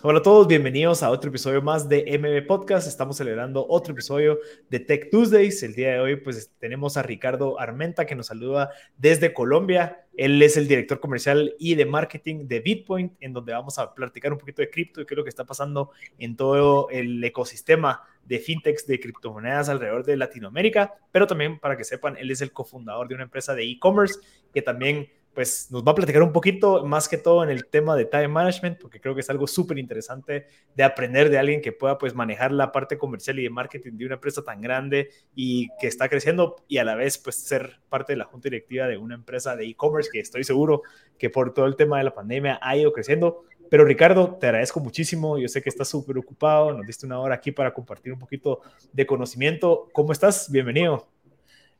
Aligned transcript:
Hola 0.00 0.20
a 0.20 0.22
todos, 0.22 0.46
bienvenidos 0.46 1.02
a 1.02 1.10
otro 1.10 1.28
episodio 1.28 1.60
más 1.60 1.88
de 1.88 2.04
MB 2.20 2.46
Podcast. 2.46 2.86
Estamos 2.86 3.16
celebrando 3.16 3.66
otro 3.68 3.94
episodio 3.94 4.38
de 4.70 4.78
Tech 4.78 5.10
Tuesdays. 5.10 5.60
El 5.64 5.74
día 5.74 5.94
de 5.94 5.98
hoy 5.98 6.14
pues 6.14 6.52
tenemos 6.60 6.96
a 6.96 7.02
Ricardo 7.02 7.58
Armenta 7.58 8.06
que 8.06 8.14
nos 8.14 8.26
saluda 8.26 8.70
desde 8.96 9.34
Colombia. 9.34 10.06
Él 10.16 10.40
es 10.40 10.56
el 10.56 10.68
director 10.68 11.00
comercial 11.00 11.52
y 11.58 11.74
de 11.74 11.84
marketing 11.84 12.46
de 12.46 12.60
Bitpoint, 12.60 13.14
en 13.18 13.32
donde 13.32 13.52
vamos 13.52 13.80
a 13.80 13.92
platicar 13.92 14.32
un 14.32 14.38
poquito 14.38 14.62
de 14.62 14.70
cripto 14.70 15.00
y 15.00 15.04
qué 15.04 15.14
es 15.14 15.18
lo 15.18 15.24
que 15.24 15.30
está 15.30 15.44
pasando 15.44 15.90
en 16.16 16.36
todo 16.36 16.88
el 16.90 17.22
ecosistema 17.24 18.04
de 18.24 18.38
fintechs 18.38 18.86
de 18.86 19.00
criptomonedas 19.00 19.68
alrededor 19.68 20.04
de 20.04 20.16
Latinoamérica. 20.16 20.94
Pero 21.10 21.26
también 21.26 21.58
para 21.58 21.76
que 21.76 21.82
sepan, 21.82 22.16
él 22.16 22.30
es 22.30 22.40
el 22.40 22.52
cofundador 22.52 23.08
de 23.08 23.16
una 23.16 23.24
empresa 23.24 23.52
de 23.56 23.64
e-commerce 23.64 24.20
que 24.54 24.62
también 24.62 25.08
pues 25.38 25.70
nos 25.70 25.84
va 25.84 25.92
a 25.92 25.94
platicar 25.94 26.20
un 26.24 26.32
poquito 26.32 26.84
más 26.84 27.08
que 27.08 27.16
todo 27.16 27.44
en 27.44 27.50
el 27.50 27.66
tema 27.66 27.94
de 27.94 28.06
time 28.06 28.26
management, 28.26 28.80
porque 28.80 29.00
creo 29.00 29.14
que 29.14 29.20
es 29.20 29.30
algo 29.30 29.46
súper 29.46 29.78
interesante 29.78 30.48
de 30.74 30.82
aprender 30.82 31.30
de 31.30 31.38
alguien 31.38 31.60
que 31.60 31.70
pueda 31.70 31.96
pues 31.96 32.12
manejar 32.12 32.50
la 32.50 32.72
parte 32.72 32.98
comercial 32.98 33.38
y 33.38 33.44
de 33.44 33.50
marketing 33.50 33.92
de 33.92 34.06
una 34.06 34.14
empresa 34.16 34.42
tan 34.42 34.60
grande 34.60 35.10
y 35.36 35.68
que 35.78 35.86
está 35.86 36.08
creciendo 36.08 36.56
y 36.66 36.78
a 36.78 36.84
la 36.84 36.96
vez 36.96 37.18
pues 37.18 37.36
ser 37.36 37.78
parte 37.88 38.14
de 38.14 38.16
la 38.16 38.24
junta 38.24 38.46
directiva 38.48 38.88
de 38.88 38.98
una 38.98 39.14
empresa 39.14 39.54
de 39.54 39.66
e-commerce 39.66 40.10
que 40.12 40.18
estoy 40.18 40.42
seguro 40.42 40.82
que 41.16 41.30
por 41.30 41.54
todo 41.54 41.66
el 41.66 41.76
tema 41.76 41.98
de 41.98 42.02
la 42.02 42.14
pandemia 42.14 42.58
ha 42.60 42.76
ido 42.76 42.92
creciendo. 42.92 43.44
Pero 43.70 43.84
Ricardo, 43.84 44.38
te 44.40 44.48
agradezco 44.48 44.80
muchísimo. 44.80 45.38
Yo 45.38 45.46
sé 45.46 45.62
que 45.62 45.68
estás 45.68 45.86
súper 45.86 46.18
ocupado. 46.18 46.72
Nos 46.72 46.84
diste 46.84 47.06
una 47.06 47.20
hora 47.20 47.36
aquí 47.36 47.52
para 47.52 47.72
compartir 47.72 48.12
un 48.12 48.18
poquito 48.18 48.62
de 48.92 49.06
conocimiento. 49.06 49.86
¿Cómo 49.92 50.10
estás? 50.10 50.50
Bienvenido. 50.50 51.06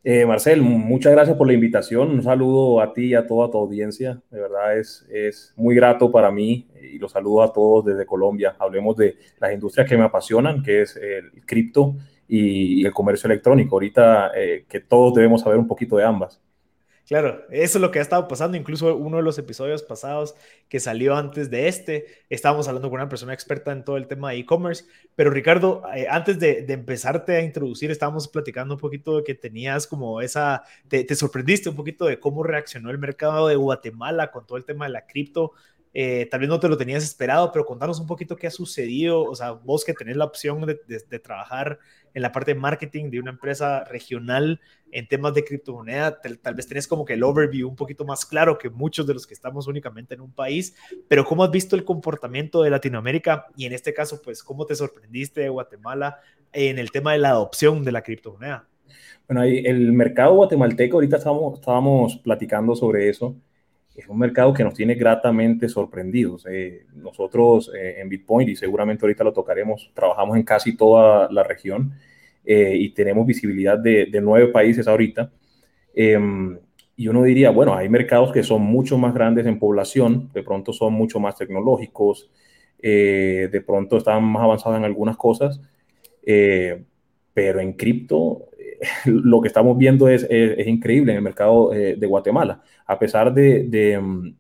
Eh, 0.05 0.25
Marcel, 0.25 0.63
muchas 0.63 1.13
gracias 1.13 1.37
por 1.37 1.47
la 1.47 1.53
invitación. 1.53 2.11
Un 2.11 2.23
saludo 2.23 2.81
a 2.81 2.93
ti 2.93 3.07
y 3.07 3.15
a 3.15 3.27
toda 3.27 3.51
tu 3.51 3.59
audiencia. 3.59 4.23
De 4.31 4.41
verdad 4.41 4.79
es, 4.79 5.07
es 5.11 5.53
muy 5.57 5.75
grato 5.75 6.11
para 6.11 6.31
mí 6.31 6.69
y 6.81 6.99
los 6.99 7.13
saludo 7.13 7.43
a 7.43 7.53
todos 7.53 7.85
desde 7.85 8.07
Colombia. 8.07 8.57
Hablemos 8.59 8.97
de 8.97 9.17
las 9.41 9.53
industrias 9.53 9.89
que 9.89 9.97
me 9.97 10.05
apasionan, 10.05 10.63
que 10.63 10.83
es 10.83 10.97
el 10.97 11.45
cripto 11.45 11.97
y, 12.29 12.87
el 12.87 12.93
comercio 12.93 13.27
electrónico. 13.27 13.77
Ahorita 13.77 14.31
eh, 14.37 14.65
que 14.69 14.81
todos 14.81 15.15
debemos 15.15 15.41
saber 15.41 15.59
un 15.59 15.67
poquito 15.67 15.97
de 15.97 16.05
ambas. 16.05 16.41
Claro, 17.09 17.47
eso 17.49 17.79
es 17.79 17.81
lo 17.81 17.91
que 17.91 18.01
ha 18.01 18.03
estado 18.03 18.29
pasando. 18.29 18.59
Incluso 18.59 18.95
uno 18.95 19.17
de 19.17 19.23
los 19.23 19.39
episodios 19.39 19.83
pasados 19.83 20.35
que 20.69 20.79
salió 20.79 21.17
antes 21.17 21.49
de 21.49 21.67
este, 21.67 22.05
estábamos 22.29 22.69
hablando 22.69 22.91
con 22.91 23.01
una 23.01 23.09
persona 23.09 23.33
experta 23.33 23.73
en 23.73 23.83
todo 23.83 23.97
el 23.97 24.07
tema 24.07 24.31
de 24.31 24.37
e-commerce. 24.37 24.85
Pero 25.17 25.31
Ricardo, 25.31 25.83
eh, 25.97 26.07
antes 26.11 26.39
de, 26.39 26.67
empezarte 26.69 27.35
a 27.37 27.41
introducir, 27.41 27.91
estábamos 27.91 28.29
platicando 28.29 28.75
un 28.75 28.81
poquito 28.81 29.17
de 29.17 29.25
que 29.25 29.35
tenías 29.35 29.87
como 29.87 30.21
esa, 30.21 30.65
te, 30.87 31.03
te, 31.03 31.15
sorprendiste 31.15 31.71
un 31.71 31.77
poquito 31.77 32.05
de 32.05 32.21
cómo 32.21 32.43
reaccionó 32.43 32.91
el 32.91 32.99
mercado 32.99 33.49
de 33.49 33.57
Guatemala 33.57 34.31
con 34.31 34.47
todo 34.47 34.59
el 34.59 34.67
tema 34.67 34.85
de 34.85 34.93
la 34.93 35.07
cripto. 35.07 35.53
Eh, 35.95 36.29
tal 36.31 36.41
vez 36.41 36.49
no 36.51 36.61
te 36.61 36.69
lo 36.69 36.77
tenías 36.77 37.03
esperado, 37.05 37.51
pero 37.53 37.65
contanos 37.65 37.99
un 38.01 38.07
poquito 38.07 38.37
qué 38.37 38.49
ha 38.49 38.51
sucedido. 38.51 39.23
O 39.23 39.35
sea, 39.35 39.53
vos 39.53 39.83
que 39.83 39.95
tenés 39.95 40.19
la 40.19 40.27
opción 40.27 40.61
de 40.67 41.19
trabajar 41.21 41.79
en 42.15 42.23
la 42.23 42.33
parte 42.33 42.55
de 42.55 42.61
marketing 42.61 43.11
de 43.11 43.21
una 43.21 43.31
empresa 43.31 43.85
regional 43.85 44.61
en 44.91 45.07
temas 45.07 45.35
de 45.35 45.45
criptomoneda, 45.45 46.21
tal, 46.21 46.55
vez 46.55 46.67
tenés 46.67 46.87
como 46.87 47.05
que 47.05 47.15
el 47.15 47.23
overview 47.23 47.69
un 47.69 47.77
poquito 47.77 48.05
más 48.05 48.25
claro 48.25 48.59
que 48.59 48.71
muchos 48.71 49.07
de 49.07 49.15
los 49.15 49.27
que 49.27 49.35
estamos 49.35 49.67
únicamente 49.67 50.15
en 50.15 50.21
un 50.21 50.33
país, 50.33 50.75
pero 51.09 51.25
¿cómo 51.25 51.45
has 51.45 51.51
visto 51.51 51.77
el 51.77 51.85
comportamiento 51.85 52.63
de 52.63 52.71
Latinoamérica 52.71 53.47
y 53.57 53.67
en 53.67 53.73
este 53.73 53.93
caso, 53.93 54.23
pues, 54.23 54.43
cómo 54.43 54.67
te 54.67 54.75
sorprendiste 54.75 55.43
de 55.43 55.49
Guatemala 55.49 56.19
en 56.53 56.79
el 56.79 56.91
tema 56.91 57.13
de 57.13 57.19
la 57.19 57.31
adopción 57.31 57.85
de 57.85 57.93
la 57.93 58.03
criptomoneda? 58.03 58.67
Bueno, 59.29 59.43
el 59.43 59.93
mercado 59.93 60.35
guatemalteco, 60.35 60.97
ahorita 60.97 61.19
estábamos 61.19 62.17
platicando 62.17 62.75
sobre 62.75 63.11
eso, 63.11 63.37
es 63.99 64.09
un 64.09 64.17
mercado 64.17 64.55
que 64.55 64.63
nos 64.63 64.75
tiene 64.75 64.95
gratamente 64.95 65.69
sorprendidos. 65.69 66.47
Eh, 66.49 66.87
nosotros 66.95 67.73
eh, 67.77 67.97
en 67.99 68.09
Bitpoint, 68.09 68.49
y 68.49 68.55
seguramente 68.55 69.05
ahorita 69.05 69.25
lo 69.25 69.33
tocaremos, 69.33 69.91
trabajamos 69.93 70.37
en 70.37 70.45
casi 70.45 70.77
toda 70.77 71.29
la 71.33 71.43
región 71.43 71.93
eh, 72.45 72.77
y 72.77 72.91
tenemos 72.91 73.27
visibilidad 73.27 73.77
de, 73.77 74.07
de 74.07 74.21
nueve 74.21 74.53
países 74.53 74.87
ahorita. 74.87 75.33
Em, 75.95 76.57
y 76.95 77.09
uno 77.09 77.25
diría, 77.25 77.51
bueno, 77.51 77.75
hay 77.75 77.89
mercados 77.89 78.33
que 78.33 78.45
son 78.45 78.63
mucho 78.63 78.99
más 78.99 79.13
grandes 79.15 79.47
en 79.47 79.59
población, 79.59 80.31
de 80.33 80.45
pronto 80.45 80.73
son 80.73 80.93
mucho 80.93 81.19
más 81.19 81.37
tecnológicos, 81.37 82.31
de 82.81 83.63
pronto 83.67 83.97
están 83.97 84.23
más 84.23 84.45
avanzados 84.45 84.79
en 84.79 84.85
algunas 84.85 85.17
cosas, 85.17 85.61
pero 87.35 87.61
en 87.61 87.73
cripto 87.73 88.48
lo 89.05 89.41
que 89.41 89.49
estamos 89.49 89.77
viendo 89.77 90.09
es, 90.09 90.27
es, 90.29 90.67
increíble 90.67 91.13
en 91.13 91.17
el 91.19 91.23
mercado 91.23 91.73
eh, 91.73 91.97
de 91.97 92.07
Guatemala. 92.07 92.63
A 92.87 92.99
pesar 92.99 93.33
de, 93.33 93.99
mm, 94.01 94.35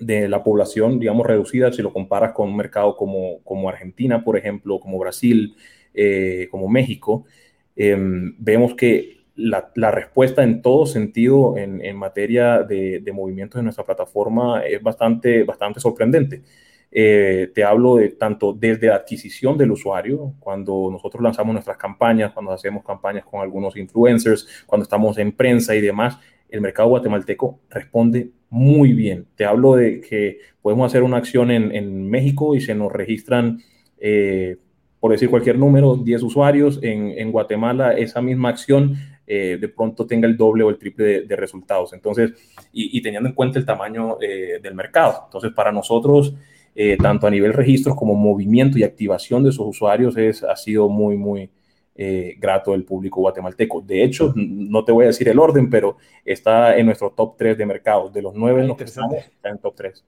de, 0.00 0.28
la 0.28 0.42
población, 0.42 0.98
digamos, 0.98 1.26
reducida, 1.26 1.72
si 1.72 1.82
lo 1.82 1.92
comparas 1.92 2.32
con 2.32 2.48
un 2.48 2.56
mercado 2.56 2.96
como, 2.96 3.42
como 3.44 3.68
Argentina, 3.68 4.24
por 4.24 4.36
ejemplo, 4.36 4.80
como 4.80 4.98
Brasil, 4.98 5.54
eh, 5.92 6.48
como 6.50 6.68
México, 6.68 7.24
em, 7.76 8.34
vemos 8.38 8.74
que 8.74 9.24
la, 9.36 9.70
la, 9.74 9.90
respuesta 9.90 10.42
en 10.44 10.62
todo 10.62 10.86
sentido 10.86 11.56
en, 11.56 11.84
en 11.84 11.96
materia 11.96 12.62
de, 12.62 13.00
de, 13.00 13.12
movimientos 13.12 13.58
en 13.58 13.64
nuestra 13.64 13.84
plataforma 13.84 14.62
es 14.64 14.82
bastante, 14.82 15.42
bastante 15.44 15.80
sorprendente. 15.80 16.42
Eh, 16.96 17.50
te 17.52 17.64
hablo 17.64 17.96
de 17.96 18.10
tanto 18.10 18.52
desde 18.52 18.86
la 18.86 18.94
adquisición 18.94 19.58
del 19.58 19.72
usuario, 19.72 20.34
cuando 20.38 20.88
nosotros 20.92 21.20
lanzamos 21.20 21.52
nuestras 21.52 21.76
campañas, 21.76 22.32
cuando 22.32 22.52
hacemos 22.52 22.84
campañas 22.84 23.24
con 23.24 23.40
algunos 23.40 23.76
influencers, 23.76 24.46
cuando 24.64 24.84
estamos 24.84 25.18
en 25.18 25.32
prensa 25.32 25.74
y 25.74 25.80
demás, 25.80 26.16
el 26.48 26.60
mercado 26.60 26.90
guatemalteco 26.90 27.58
responde 27.68 28.30
muy 28.48 28.92
bien. 28.92 29.26
Te 29.34 29.44
hablo 29.44 29.74
de 29.74 30.00
que 30.00 30.38
podemos 30.62 30.86
hacer 30.86 31.02
una 31.02 31.16
acción 31.16 31.50
en, 31.50 31.74
en 31.74 32.08
México 32.08 32.54
y 32.54 32.60
se 32.60 32.76
nos 32.76 32.92
registran, 32.92 33.58
eh, 33.98 34.58
por 35.00 35.10
decir 35.10 35.28
cualquier 35.28 35.58
número, 35.58 35.96
10 35.96 36.22
usuarios. 36.22 36.78
En, 36.80 37.32
Guatemala 37.32 37.94
esa 37.94 38.22
misma 38.22 38.50
acción 38.50 38.94
eh, 39.26 39.58
de 39.60 39.68
pronto 39.68 40.06
tenga 40.06 40.28
el 40.28 40.36
doble 40.36 40.62
o 40.62 40.70
el 40.70 40.78
triple 40.78 41.22
de, 41.22 41.36
resultados. 41.36 41.92
Entonces, 41.92 42.30
y, 42.72 42.96
y, 42.96 43.02
teniendo 43.02 43.28
en 43.28 43.34
cuenta 43.34 43.58
el 43.58 43.66
tamaño 43.66 44.16
del 44.20 44.74
mercado. 44.76 45.22
Entonces, 45.24 45.50
para 45.52 45.72
nosotros 45.72 46.36
eh, 46.74 46.96
tanto 46.96 47.26
a 47.26 47.30
nivel 47.30 47.52
registros 47.52 47.96
como 47.96 48.14
movimiento 48.14 48.78
y 48.78 48.82
activación 48.82 49.44
de 49.44 49.52
sus 49.52 49.66
usuarios, 49.66 50.16
es, 50.16 50.42
ha 50.42 50.56
sido 50.56 50.88
muy, 50.88 51.16
muy 51.16 51.50
eh, 51.96 52.34
grato 52.38 52.72
del 52.72 52.84
público 52.84 53.20
guatemalteco. 53.20 53.80
De 53.80 54.02
hecho, 54.02 54.32
no 54.34 54.84
te 54.84 54.90
voy 54.90 55.04
a 55.04 55.08
decir 55.08 55.28
el 55.28 55.38
orden, 55.38 55.70
pero 55.70 55.96
está 56.24 56.76
en 56.76 56.86
nuestro 56.86 57.10
top 57.10 57.36
3 57.36 57.56
de 57.56 57.66
mercados. 57.66 58.12
De 58.12 58.22
los 58.22 58.34
9 58.34 58.62
en 58.62 58.68
los 58.68 58.76
que 58.76 58.84
estamos, 58.84 59.18
está 59.18 59.50
en 59.50 59.58
top 59.58 59.74
3. 59.76 60.04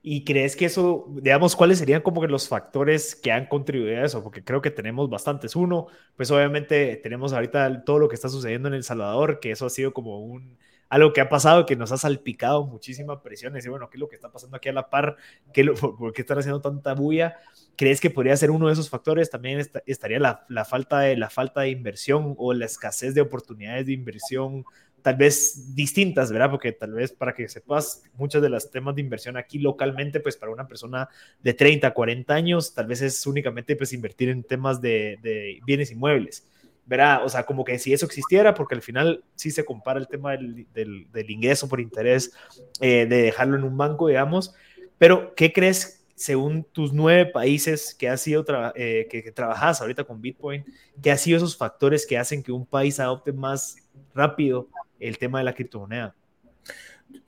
¿Y 0.00 0.24
crees 0.24 0.56
que 0.56 0.64
eso, 0.64 1.06
digamos, 1.20 1.54
cuáles 1.54 1.78
serían 1.78 2.00
como 2.00 2.22
que 2.22 2.28
los 2.28 2.48
factores 2.48 3.14
que 3.14 3.30
han 3.30 3.46
contribuido 3.46 4.00
a 4.00 4.06
eso? 4.06 4.22
Porque 4.22 4.42
creo 4.42 4.62
que 4.62 4.70
tenemos 4.70 5.10
bastantes. 5.10 5.54
Uno, 5.54 5.88
pues 6.16 6.30
obviamente 6.30 6.96
tenemos 7.02 7.34
ahorita 7.34 7.84
todo 7.84 7.98
lo 7.98 8.08
que 8.08 8.14
está 8.14 8.30
sucediendo 8.30 8.68
en 8.68 8.74
El 8.74 8.84
Salvador, 8.84 9.38
que 9.40 9.50
eso 9.50 9.66
ha 9.66 9.70
sido 9.70 9.92
como 9.92 10.20
un, 10.24 10.56
algo 10.88 11.12
que 11.12 11.20
ha 11.20 11.28
pasado 11.28 11.66
que 11.66 11.76
nos 11.76 11.92
ha 11.92 11.98
salpicado 11.98 12.66
muchísima 12.66 13.22
presión. 13.22 13.54
Y 13.56 13.68
bueno, 13.68 13.90
¿qué 13.90 13.96
es 13.96 14.00
lo 14.00 14.08
que 14.08 14.16
está 14.16 14.30
pasando 14.30 14.56
aquí 14.56 14.68
a 14.68 14.72
la 14.72 14.88
par? 14.88 15.16
¿Qué 15.52 15.64
¿Por 15.80 16.12
qué 16.12 16.22
están 16.22 16.38
haciendo 16.38 16.60
tanta 16.60 16.94
bulla? 16.94 17.36
¿Crees 17.76 18.00
que 18.00 18.10
podría 18.10 18.36
ser 18.36 18.50
uno 18.50 18.66
de 18.66 18.72
esos 18.72 18.88
factores? 18.88 19.30
También 19.30 19.60
estaría 19.86 20.18
la, 20.18 20.44
la, 20.48 20.64
falta 20.64 21.00
de, 21.00 21.16
la 21.16 21.30
falta 21.30 21.62
de 21.62 21.70
inversión 21.70 22.34
o 22.38 22.52
la 22.52 22.66
escasez 22.66 23.14
de 23.14 23.20
oportunidades 23.20 23.86
de 23.86 23.92
inversión 23.92 24.64
tal 25.02 25.14
vez 25.14 25.76
distintas, 25.76 26.32
¿verdad? 26.32 26.50
Porque 26.50 26.72
tal 26.72 26.92
vez 26.92 27.12
para 27.12 27.32
que 27.32 27.48
sepas, 27.48 28.02
muchos 28.14 28.42
de 28.42 28.48
los 28.48 28.70
temas 28.70 28.96
de 28.96 29.00
inversión 29.00 29.36
aquí 29.36 29.58
localmente, 29.58 30.18
pues 30.18 30.36
para 30.36 30.50
una 30.50 30.66
persona 30.66 31.08
de 31.40 31.54
30, 31.54 31.94
40 31.94 32.34
años, 32.34 32.74
tal 32.74 32.88
vez 32.88 33.00
es 33.02 33.24
únicamente 33.26 33.76
pues 33.76 33.92
invertir 33.92 34.28
en 34.28 34.42
temas 34.42 34.80
de, 34.80 35.18
de 35.22 35.60
bienes 35.64 35.92
inmuebles 35.92 36.44
verá, 36.88 37.22
o 37.22 37.28
sea, 37.28 37.44
como 37.44 37.64
que 37.64 37.78
si 37.78 37.92
eso 37.92 38.06
existiera, 38.06 38.54
porque 38.54 38.74
al 38.74 38.82
final 38.82 39.22
sí 39.34 39.50
se 39.50 39.64
compara 39.64 40.00
el 40.00 40.08
tema 40.08 40.32
del, 40.32 40.66
del, 40.72 41.30
ingreso 41.30 41.68
por 41.68 41.80
interés, 41.80 42.32
eh, 42.80 43.06
de 43.06 43.22
dejarlo 43.22 43.56
en 43.56 43.64
un 43.64 43.76
banco, 43.76 44.08
digamos, 44.08 44.54
pero 44.96 45.34
¿qué 45.34 45.52
crees 45.52 46.06
según 46.14 46.64
tus 46.64 46.92
nueve 46.92 47.26
países 47.26 47.94
que 47.94 48.08
has 48.08 48.20
sido 48.20 48.44
eh, 48.74 49.06
que, 49.08 49.22
que, 49.22 49.30
trabajas 49.30 49.80
ahorita 49.80 50.02
con 50.02 50.20
Bitcoin, 50.20 50.64
qué 51.00 51.12
han 51.12 51.18
sido 51.18 51.36
esos 51.36 51.56
factores 51.56 52.06
que 52.06 52.18
hacen 52.18 52.42
que 52.42 52.50
un 52.50 52.66
país 52.66 52.98
adopte 52.98 53.32
más 53.32 53.76
rápido 54.14 54.68
el 54.98 55.18
tema 55.18 55.38
de 55.38 55.44
la 55.44 55.54
criptomoneda? 55.54 56.16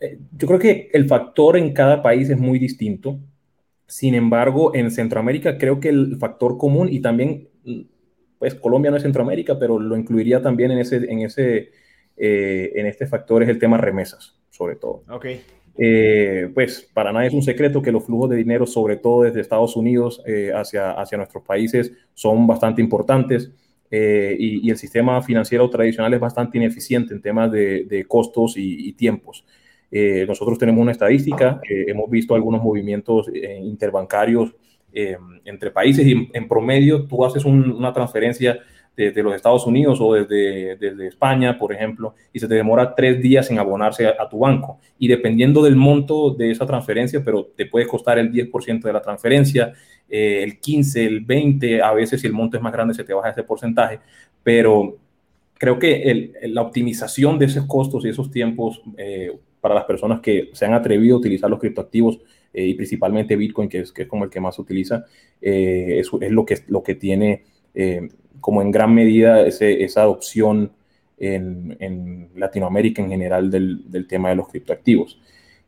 Eh, 0.01 0.19
yo 0.37 0.49
creo 0.49 0.59
que 0.59 0.91
el 0.93 1.07
factor 1.07 1.57
en 1.57 1.73
cada 1.73 2.03
país 2.03 2.31
es 2.31 2.39
muy 2.39 2.59
distinto. 2.59 3.21
Sin 3.87 4.15
embargo, 4.15 4.75
en 4.75 4.91
Centroamérica 4.91 5.59
creo 5.59 5.81
que 5.81 5.91
el 5.91 6.17
factor 6.19 6.57
común 6.57 6.89
y 6.91 7.01
también 7.01 7.49
pues 8.41 8.55
Colombia 8.55 8.91
no 8.91 8.97
es 8.97 9.03
Centroamérica, 9.03 9.59
pero 9.59 9.79
lo 9.79 9.95
incluiría 9.99 10.41
también 10.41 10.71
en 10.71 10.79
ese, 10.79 10.97
en 10.97 11.21
ese, 11.21 11.73
eh, 12.17 12.73
en 12.75 12.87
este 12.87 13.07
factor 13.07 13.43
es 13.43 13.51
el 13.51 13.59
tema 13.59 13.77
remesas, 13.77 14.35
sobre 14.49 14.77
todo. 14.77 15.03
Ok. 15.11 15.27
Eh, 15.77 16.51
pues 16.55 16.89
para 16.95 17.13
nadie 17.13 17.29
es 17.29 17.35
un 17.35 17.43
secreto 17.43 17.83
que 17.83 17.93
los 17.93 18.07
flujos 18.07 18.31
de 18.31 18.37
dinero, 18.37 18.67
sobre 18.67 18.97
todo 18.97 19.25
desde 19.25 19.43
Estados 19.43 19.77
Unidos 19.77 20.23
eh, 20.27 20.53
hacia, 20.55 20.93
hacia 20.93 21.19
nuestros 21.19 21.45
países, 21.45 21.93
son 22.15 22.47
bastante 22.47 22.81
importantes. 22.81 23.53
Y, 23.93 24.71
el 24.71 24.77
sistema 24.79 25.21
financiero 25.21 25.69
tradicional 25.69 26.15
es 26.15 26.21
bastante 26.21 26.57
ineficiente 26.57 27.13
en 27.13 27.21
temas 27.21 27.51
de, 27.51 27.85
de 27.85 28.05
costos 28.05 28.57
y, 28.57 28.89
y 28.89 28.93
tiempos. 28.93 29.45
nosotros 30.29 30.57
tenemos 30.59 30.81
una 30.81 30.93
estadística, 30.93 31.61
hemos 31.69 32.09
visto 32.09 32.37
algunos 32.37 32.63
movimientos 32.63 33.29
interbancarios 33.35 34.55
entre 34.93 35.71
países 35.71 36.07
y 36.07 36.29
en, 36.33 36.49
promedio 36.49 37.07
tú 37.07 37.25
haces 37.25 37.45
una 37.45 37.93
transferencia 37.93 38.59
desde 38.97 39.23
los 39.23 39.35
Estados 39.35 39.67
Unidos 39.67 39.99
o 40.01 40.15
desde, 40.15 40.77
desde, 40.77 41.07
España, 41.07 41.59
por 41.59 41.73
ejemplo, 41.73 42.15
y 42.33 42.41
se 42.41 42.49
te 42.49 42.55
demora 42.55 42.95
tres 42.95 43.21
días 43.23 43.51
en 43.51 43.59
abonarse 43.59 44.07
a, 44.07 44.29
tu 44.29 44.41
banco. 44.41 44.79
Y 44.99 45.09
dependiendo 45.09 45.63
del 45.63 45.77
monto 45.77 46.31
de 46.31 46.51
esa 46.51 46.67
transferencia, 46.67 47.23
pero 47.25 47.47
te 47.57 47.67
puede 47.67 47.87
costar 47.87 48.19
el 48.19 48.31
10% 48.31 48.83
de 48.83 48.93
la 48.93 49.01
transferencia, 49.01 49.73
eh, 50.09 50.43
el 50.43 50.61
15, 50.61 51.07
el 51.07 51.21
20, 51.21 51.83
a 51.83 51.93
veces 51.93 52.21
si 52.21 52.27
el 52.27 52.33
monto 52.33 52.57
es 52.57 52.63
más 52.63 52.73
grande 52.73 52.95
se 52.95 53.05
te 53.05 53.15
baja 53.15 53.31
ese 53.31 53.43
porcentaje, 53.43 54.01
pero 54.43 54.99
creo 55.55 55.79
que 55.79 56.33
la 56.45 56.63
optimización 56.63 57.39
de 57.39 57.47
esos 57.47 57.67
costos 57.67 58.05
y 58.05 58.09
esos 58.09 58.31
tiempos 58.31 58.83
eh, 58.97 59.33
para 59.61 59.75
las 59.75 59.85
personas 59.85 60.21
que 60.21 60.51
se 60.53 60.65
han 60.67 60.75
atrevido 60.75 61.17
a 61.17 61.19
utilizar 61.19 61.49
los 61.49 61.61
criptoactivos 61.61 62.19
eh, 62.53 62.67
y 62.67 62.75
principalmente 62.75 63.37
Bitcoin, 63.37 63.69
que 63.69 63.81
es, 63.81 63.93
que 63.93 64.03
es 64.03 64.09
como 64.09 64.25
el 64.25 64.31
que 64.31 64.41
más 64.41 64.57
se 64.57 64.63
utiliza, 64.63 65.05
es, 65.41 66.11
es, 66.21 66.31
lo, 66.31 66.45
que, 66.45 66.59
lo 66.69 66.83
que 66.83 66.95
tiene 66.95 67.45
como 68.41 68.63
en 68.63 68.71
gran 68.71 68.95
medida 68.95 69.47
esa 69.47 70.03
adopción 70.03 70.73
en, 71.21 72.31
Latinoamérica 72.35 73.03
en 73.03 73.11
general 73.11 73.51
del, 73.51 74.07
tema 74.09 74.31
de 74.31 74.37
los 74.37 74.49
criptoactivos. 74.49 75.21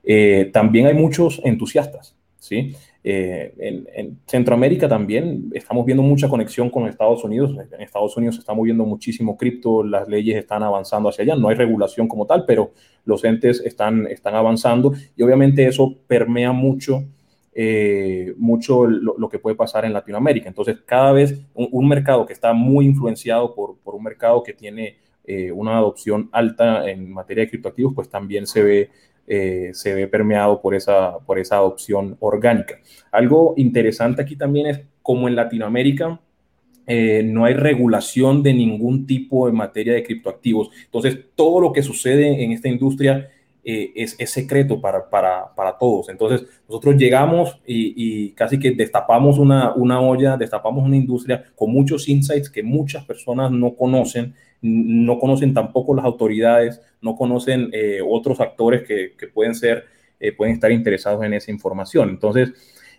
Eh, 0.02 0.50
también 0.52 0.87
hay 0.87 0.94
muchos 0.94 1.40
entusiastas, 1.44 2.17
¿sí? 2.38 2.75
Eh, 3.04 3.52
en, 3.58 4.20
Centroamérica 4.26 4.88
también 4.88 5.50
estamos 5.54 5.84
viendo 5.84 6.02
mucha 6.02 6.28
conexión 6.28 6.70
con 6.70 6.87
Estados 6.87 7.25
Unidos. 7.25 7.56
En 7.72 7.81
Estados 7.81 8.16
Unidos 8.16 8.37
se 8.37 8.40
está 8.40 8.54
moviendo 8.54 8.84
muchísimo 8.84 9.37
cripto, 9.37 9.82
las 9.82 10.08
leyes 10.08 10.37
están 10.37 10.62
avanzando 10.62 11.08
hacia 11.08 11.25
allá. 11.25 11.37
No 11.37 11.49
hay 11.49 11.56
regulación 11.56 12.08
como 12.08 12.26
tal, 12.26 12.44
pero 12.46 12.72
los 13.04 13.25
entes 13.25 13.60
están, 13.64 14.06
están 14.06 14.34
avanzando 14.34 14.93
y 15.16 15.22
obviamente 15.22 15.66
eso 15.66 15.94
permea 16.06 16.52
mucho 16.52 17.04
eh, 17.54 18.32
mucho 18.38 18.87
lo, 18.87 19.28
que 19.28 19.38
puede 19.38 19.54
pasar 19.54 19.84
en 19.84 19.93
Latinoamérica. 19.93 20.49
Entonces, 20.49 20.78
cada 20.87 21.12
vez 21.12 21.38
un, 21.54 21.87
mercado 21.87 22.25
que 22.25 22.32
está 22.32 22.54
muy 22.54 22.87
influenciado 22.87 23.54
por, 23.54 23.76
por 23.81 23.94
un 23.94 24.02
mercado 24.02 24.43
que 24.43 24.54
tiene 24.54 24.96
eh, 25.25 25.52
una 25.52 25.76
adopción 25.76 26.31
alta 26.32 26.88
en 26.90 27.12
materia 27.12 27.44
de 27.44 27.50
criptoactivos, 27.50 27.94
pues 27.94 28.08
también 28.08 28.46
se 28.46 28.62
ve, 28.62 28.90
eh, 29.26 29.70
se 29.72 29.94
ve 29.94 30.08
permeado 30.08 30.60
por 30.60 30.74
esa, 30.74 31.19
por 31.20 31.38
esa 31.38 31.56
adopción 31.56 32.16
orgánica. 32.20 32.78
Algo 33.10 33.54
interesante 33.56 34.22
aquí 34.22 34.36
también 34.36 34.66
es 34.66 34.80
como 35.02 35.28
en 35.28 35.36
Latinoamérica, 35.36 36.20
no 37.24 37.44
hay 37.44 37.54
regulación 37.54 38.42
de 38.42 38.52
ningún 38.52 39.06
tipo 39.06 39.48
en 39.48 39.54
materia 39.54 39.94
de 39.94 40.02
criptoactivos. 40.02 40.69
Entonces, 40.84 41.16
todo 41.34 41.60
lo 41.60 41.72
que 41.72 41.82
sucede 41.82 42.42
en 42.42 42.52
esta 42.52 42.69
industria 42.69 43.30
eh, 43.64 43.92
es, 43.94 44.16
secreto 44.28 44.80
para, 44.80 45.08
para, 45.08 45.54
para, 45.54 45.78
todos. 45.78 46.08
Entonces, 46.08 46.44
nosotros 46.68 46.96
llegamos 46.96 47.60
y, 47.64 48.32
casi 48.32 48.58
que 48.58 48.72
destapamos 48.72 49.38
una, 49.38 49.72
una, 49.75 50.00
olla, 50.00 50.36
destapamos 50.36 50.84
una 50.84 50.96
industria 50.96 51.44
con 51.54 51.70
muchos 51.70 52.08
insights 52.08 52.50
que 52.50 52.64
muchas 52.64 53.04
personas 53.04 53.52
no 53.52 53.76
conocen, 53.76 54.34
no 54.62 55.19
conocen 55.19 55.53
tampoco 55.53 55.94
las 55.94 56.05
autoridades, 56.05 56.81
no 57.00 57.17
conocen 57.17 57.69
eh, 57.73 58.00
otros 58.06 58.41
actores 58.41 58.82
que, 58.82 59.14
pueden 59.35 59.55
ser, 59.55 59.85
eh, 60.20 60.32
pueden 60.32 60.55
estar 60.55 60.73
interesados 60.73 61.25
en 61.25 61.35
esa 61.35 61.50
información. 61.50 62.09
Entonces, 62.11 62.53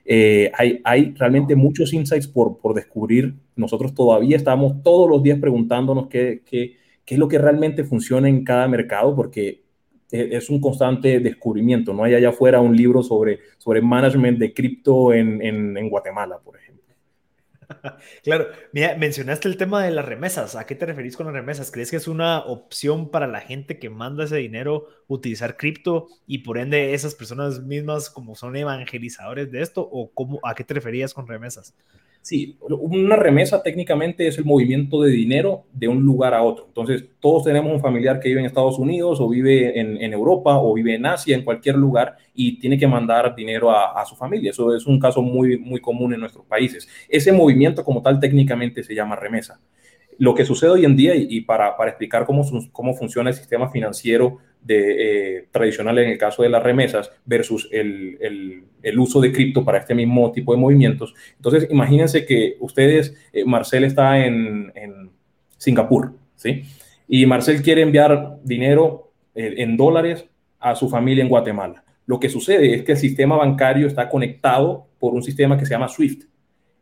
hay, 0.06 0.82
hay, 0.84 1.14
realmente 1.18 1.56
muchos 1.56 1.94
insights 1.94 2.28
por, 2.28 2.74
descubrir. 2.76 3.36
Nosotros 3.56 3.96
todavía 3.96 4.36
estamos 4.36 4.84
todos 4.84 5.10
los 5.10 5.24
días 5.24 5.40
preguntándonos 5.40 6.08
qué, 6.08 6.42
es 7.08 7.18
lo 7.18 7.28
que 7.28 7.38
realmente 7.38 7.84
funciona 7.84 8.28
en 8.28 8.44
cada 8.44 8.68
mercado, 8.68 9.16
porque 9.16 9.64
es 10.14 10.50
un 10.50 10.62
constante 10.62 11.20
descubrimiento. 11.20 11.94
No 11.94 12.04
hay 12.04 12.14
allá 12.14 12.30
afuera 12.30 12.62
un 12.62 12.76
libro 12.76 13.02
sobre, 13.02 13.40
sobre 13.58 13.82
management 13.82 14.38
de 14.38 14.54
cripto 14.54 15.12
en, 15.12 15.90
Guatemala, 15.90 16.38
por 16.44 16.58
ejemplo. 16.58 16.83
Claro, 18.24 18.48
mira, 18.72 18.96
mencionaste 18.98 19.48
el 19.48 19.58
tema 19.58 19.84
de 19.84 19.92
las 19.92 20.06
remesas. 20.06 20.56
¿A 20.56 20.66
qué 20.66 20.76
te 20.76 20.86
referís 20.86 21.18
con 21.18 21.26
las 21.26 21.36
remesas? 21.36 21.72
¿Crees 21.72 21.92
que 21.92 21.98
es 21.98 22.08
una 22.08 22.40
opción 22.40 23.10
para 23.12 23.28
la 23.28 23.42
gente 23.42 23.80
que 23.80 23.90
manda 23.90 24.26
ese 24.26 24.38
dinero 24.38 24.88
utilizar 25.08 25.58
cripto 25.58 26.08
y 26.28 26.40
por 26.40 26.58
ende 26.58 26.94
esas 26.94 27.16
personas 27.16 27.62
mismas 27.62 28.10
como 28.10 28.36
son 28.36 28.56
evangelizadores 28.56 29.52
de 29.52 29.62
esto? 29.62 29.88
¿O 29.92 30.12
cómo, 30.14 30.40
a 30.44 30.56
qué 30.56 30.64
te 30.64 30.74
referías 30.74 31.14
con 31.14 31.28
remesas? 31.28 31.76
Sí, 32.24 32.58
una 32.62 33.18
remesa 33.18 33.62
técnicamente 33.62 34.26
es 34.26 34.38
el 34.38 34.46
movimiento 34.46 35.02
de 35.02 35.12
dinero 35.12 35.66
de 35.74 35.90
un 35.90 36.04
lugar 36.04 36.34
a 36.34 36.42
otro. 36.42 36.68
Entonces, 36.70 37.04
todos 37.20 37.44
tenemos 37.44 37.70
un 37.70 37.82
familiar 37.82 38.22
que 38.22 38.30
vive 38.30 38.40
en 38.40 38.46
Estados 38.46 38.80
Unidos 38.80 39.20
o 39.20 39.28
vive 39.28 39.78
en, 39.78 40.14
Europa 40.14 40.58
o 40.58 40.74
vive 40.74 40.96
en 40.96 41.06
Asia, 41.06 41.36
en 41.36 41.44
cualquier 41.44 41.76
lugar, 41.76 42.16
y 42.34 42.62
tiene 42.62 42.78
que 42.78 42.88
mandar 42.88 43.36
dinero 43.36 43.72
a, 43.72 44.06
su 44.06 44.16
familia. 44.16 44.52
Eso 44.52 44.74
es 44.74 44.86
un 44.86 45.02
caso 45.02 45.22
muy, 45.22 45.58
muy 45.58 45.82
común 45.82 46.14
en 46.14 46.22
nuestros 46.22 46.46
países. 46.46 46.88
Ese 47.10 47.34
movimiento 47.34 47.84
como 47.84 48.02
tal 48.02 48.22
técnicamente 48.22 48.86
se 48.86 48.96
llama 48.96 49.18
remesa. 49.18 49.60
Lo 50.18 50.34
que 50.34 50.46
sucede 50.46 50.70
hoy 50.70 50.86
en 50.86 50.96
día, 50.96 51.16
y, 51.18 51.42
para, 51.42 51.76
para, 51.76 51.90
explicar 51.90 52.26
cómo, 52.26 52.50
cómo 52.72 52.94
funciona 52.94 53.32
el 53.32 53.36
sistema 53.36 53.70
financiero 53.70 54.38
de, 54.64 55.38
eh, 55.38 55.48
tradicional 55.52 55.98
en 56.00 56.10
el 56.10 56.18
caso 56.18 56.44
de 56.44 56.50
las 56.50 56.64
remesas 56.64 57.12
versus 57.26 57.68
el, 57.72 58.64
el, 58.82 59.00
uso 59.00 59.20
de 59.20 59.32
cripto 59.32 59.64
para 59.64 59.80
este 59.80 59.96
mismo 59.96 60.32
tipo 60.32 60.54
de 60.54 60.60
movimientos. 60.60 61.14
Entonces, 61.36 61.68
imagínense 61.70 62.26
que 62.26 62.58
ustedes, 62.60 63.16
eh, 63.32 63.44
Marcel 63.46 63.84
está 63.84 64.26
en, 64.26 64.72
en, 64.76 65.12
Singapur, 65.58 66.12
¿sí? 66.36 66.64
Y 67.08 67.26
Marcel 67.26 67.62
quiere 67.62 67.82
enviar 67.84 68.38
dinero 68.44 69.12
eh, 69.34 69.54
en 69.58 69.78
dólares 69.78 70.26
a 70.60 70.76
su 70.76 70.90
familia 70.90 71.24
en 71.24 71.30
Guatemala. 71.30 71.86
Lo 72.06 72.20
que 72.20 72.28
sucede 72.28 72.74
es 72.76 72.84
que 72.84 72.94
el 72.94 72.98
sistema 72.98 73.38
bancario 73.38 73.88
está 73.88 74.10
conectado 74.10 74.88
por 75.00 75.14
un 75.14 75.24
sistema 75.24 75.58
que 75.58 75.66
se 75.66 75.72
llama 75.72 75.88
SWIFT. 75.88 76.26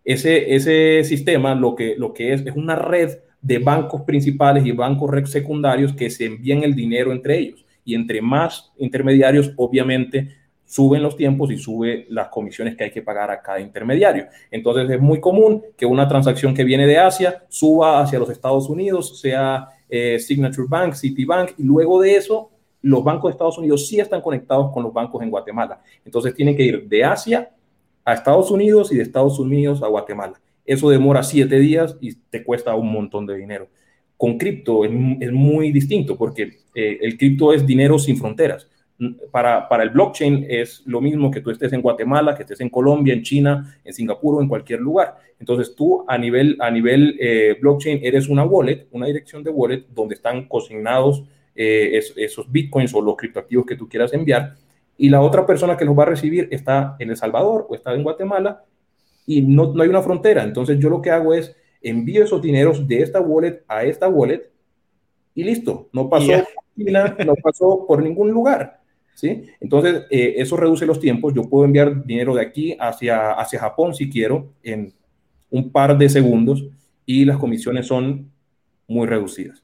Ese, 0.03 0.55
ese 0.55 1.03
sistema 1.03 1.53
lo 1.53 1.75
que, 1.75 1.95
lo 1.95 2.11
que 2.11 2.33
es 2.33 2.43
es 2.43 2.55
una 2.55 2.75
red 2.75 3.19
de 3.39 3.59
bancos 3.59 4.01
principales 4.01 4.65
y 4.65 4.71
bancos 4.71 5.29
secundarios 5.29 5.93
que 5.93 6.09
se 6.09 6.25
envían 6.25 6.63
el 6.63 6.73
dinero 6.73 7.11
entre 7.11 7.37
ellos 7.37 7.65
y 7.83 7.95
entre 7.95 8.21
más 8.21 8.71
intermediarios, 8.77 9.51
obviamente, 9.57 10.41
suben 10.65 11.03
los 11.03 11.17
tiempos 11.17 11.51
y 11.51 11.57
sube 11.57 12.05
las 12.09 12.29
comisiones 12.29 12.77
que 12.77 12.85
hay 12.85 12.91
que 12.91 13.01
pagar 13.01 13.29
a 13.29 13.41
cada 13.41 13.59
intermediario. 13.59 14.27
Entonces 14.49 14.89
es 14.89 15.01
muy 15.01 15.19
común 15.19 15.63
que 15.75 15.85
una 15.85 16.07
transacción 16.07 16.53
que 16.53 16.63
viene 16.63 16.87
de 16.87 16.97
Asia 16.97 17.43
suba 17.49 18.01
hacia 18.01 18.19
los 18.19 18.29
Estados 18.29 18.69
Unidos, 18.69 19.19
sea 19.19 19.67
eh, 19.89 20.17
Signature 20.17 20.67
Bank, 20.69 20.93
Citibank, 20.93 21.51
y 21.57 21.63
luego 21.63 21.99
de 22.01 22.15
eso 22.15 22.51
los 22.81 23.03
bancos 23.03 23.29
de 23.29 23.31
Estados 23.31 23.57
Unidos 23.57 23.85
sí 23.85 23.99
están 23.99 24.21
conectados 24.21 24.71
con 24.71 24.83
los 24.83 24.93
bancos 24.93 25.21
en 25.21 25.29
Guatemala. 25.29 25.81
Entonces 26.05 26.33
tienen 26.33 26.55
que 26.55 26.63
ir 26.63 26.87
de 26.87 27.03
Asia 27.03 27.51
a 28.05 28.13
Estados 28.13 28.49
Unidos 28.49 28.93
y 28.93 28.95
de 28.95 29.03
Estados 29.03 29.39
Unidos 29.39 29.83
a 29.83 29.87
Guatemala. 29.87 30.39
Eso 30.65 30.89
demora 30.89 31.21
siete 31.23 31.59
días 31.59 31.97
y 31.99 32.15
te 32.15 32.43
cuesta 32.45 32.75
un 32.75 32.91
montón 32.91 33.25
de 33.25 33.35
dinero. 33.35 33.67
Con 34.21 34.37
cripto 34.37 34.85
es, 34.85 35.31
muy 35.31 35.71
distinto 35.71 36.15
porque 36.15 36.59
eh, 36.75 36.99
el 37.01 37.17
cripto 37.17 37.53
es 37.53 37.65
dinero 37.65 37.97
sin 37.97 38.17
fronteras. 38.17 38.67
Para, 39.31 39.67
para, 39.67 39.81
el 39.81 39.89
blockchain 39.89 40.45
es 40.47 40.83
lo 40.85 41.01
mismo 41.01 41.31
que 41.31 41.41
tú 41.41 41.49
estés 41.49 41.73
en 41.73 41.81
Guatemala, 41.81 42.35
que 42.35 42.43
estés 42.43 42.61
en 42.61 42.69
Colombia, 42.69 43.15
en 43.15 43.23
China, 43.23 43.75
en 43.83 43.91
Singapur 43.91 44.35
o 44.35 44.41
en 44.43 44.47
cualquier 44.47 44.79
lugar. 44.79 45.17
Entonces 45.39 45.73
tú 45.75 46.05
a 46.07 46.19
nivel, 46.19 46.55
a 46.59 46.69
nivel 46.69 47.17
eh, 47.19 47.57
blockchain 47.59 48.01
eres 48.03 48.29
una 48.29 48.43
wallet, 48.43 48.85
una 48.91 49.07
dirección 49.07 49.43
de 49.43 49.49
wallet 49.49 49.85
donde 49.89 50.13
están 50.13 50.47
consignados 50.47 51.23
eh, 51.55 51.99
esos 52.17 52.51
bitcoins 52.51 52.93
o 52.93 53.01
los 53.01 53.15
criptoactivos 53.15 53.65
que 53.65 53.75
tú 53.75 53.89
quieras 53.89 54.13
enviar. 54.13 54.53
Y 54.99 55.09
la 55.09 55.21
otra 55.21 55.47
persona 55.47 55.75
que 55.75 55.85
los 55.85 55.97
va 55.97 56.03
a 56.03 56.13
recibir 56.13 56.47
está 56.51 56.95
en 56.99 57.09
El 57.09 57.17
Salvador 57.17 57.65
o 57.67 57.73
está 57.73 57.91
en 57.95 58.03
Guatemala 58.03 58.65
y 59.25 59.41
no, 59.41 59.73
no 59.73 59.81
hay 59.81 59.89
una 59.89 60.03
frontera. 60.03 60.43
Entonces 60.43 60.77
yo 60.77 60.91
lo 60.91 61.01
que 61.01 61.09
hago 61.09 61.33
es 61.33 61.55
envío 61.81 62.23
esos 62.23 62.41
dineros 62.41 62.87
de 62.87 63.01
esta 63.01 63.19
wallet 63.19 63.63
a 63.67 63.83
esta 63.83 64.07
wallet 64.07 64.49
y 65.33 65.43
listo, 65.43 65.89
no 65.93 66.09
pasó, 66.09 66.31
no 66.75 67.35
pasó 67.41 67.85
por 67.87 68.03
ningún 68.03 68.31
lugar. 68.31 68.81
¿sí? 69.13 69.43
Entonces, 69.59 70.03
eh, 70.09 70.35
eso 70.37 70.57
reduce 70.57 70.85
los 70.85 70.99
tiempos. 70.99 71.33
Yo 71.33 71.43
puedo 71.43 71.65
enviar 71.65 72.05
dinero 72.05 72.35
de 72.35 72.41
aquí 72.41 72.75
hacia, 72.79 73.31
hacia 73.31 73.59
Japón 73.59 73.93
si 73.93 74.09
quiero 74.09 74.53
en 74.63 74.93
un 75.49 75.71
par 75.71 75.97
de 75.97 76.09
segundos 76.09 76.65
y 77.05 77.25
las 77.25 77.37
comisiones 77.37 77.87
son 77.87 78.31
muy 78.87 79.07
reducidas. 79.07 79.63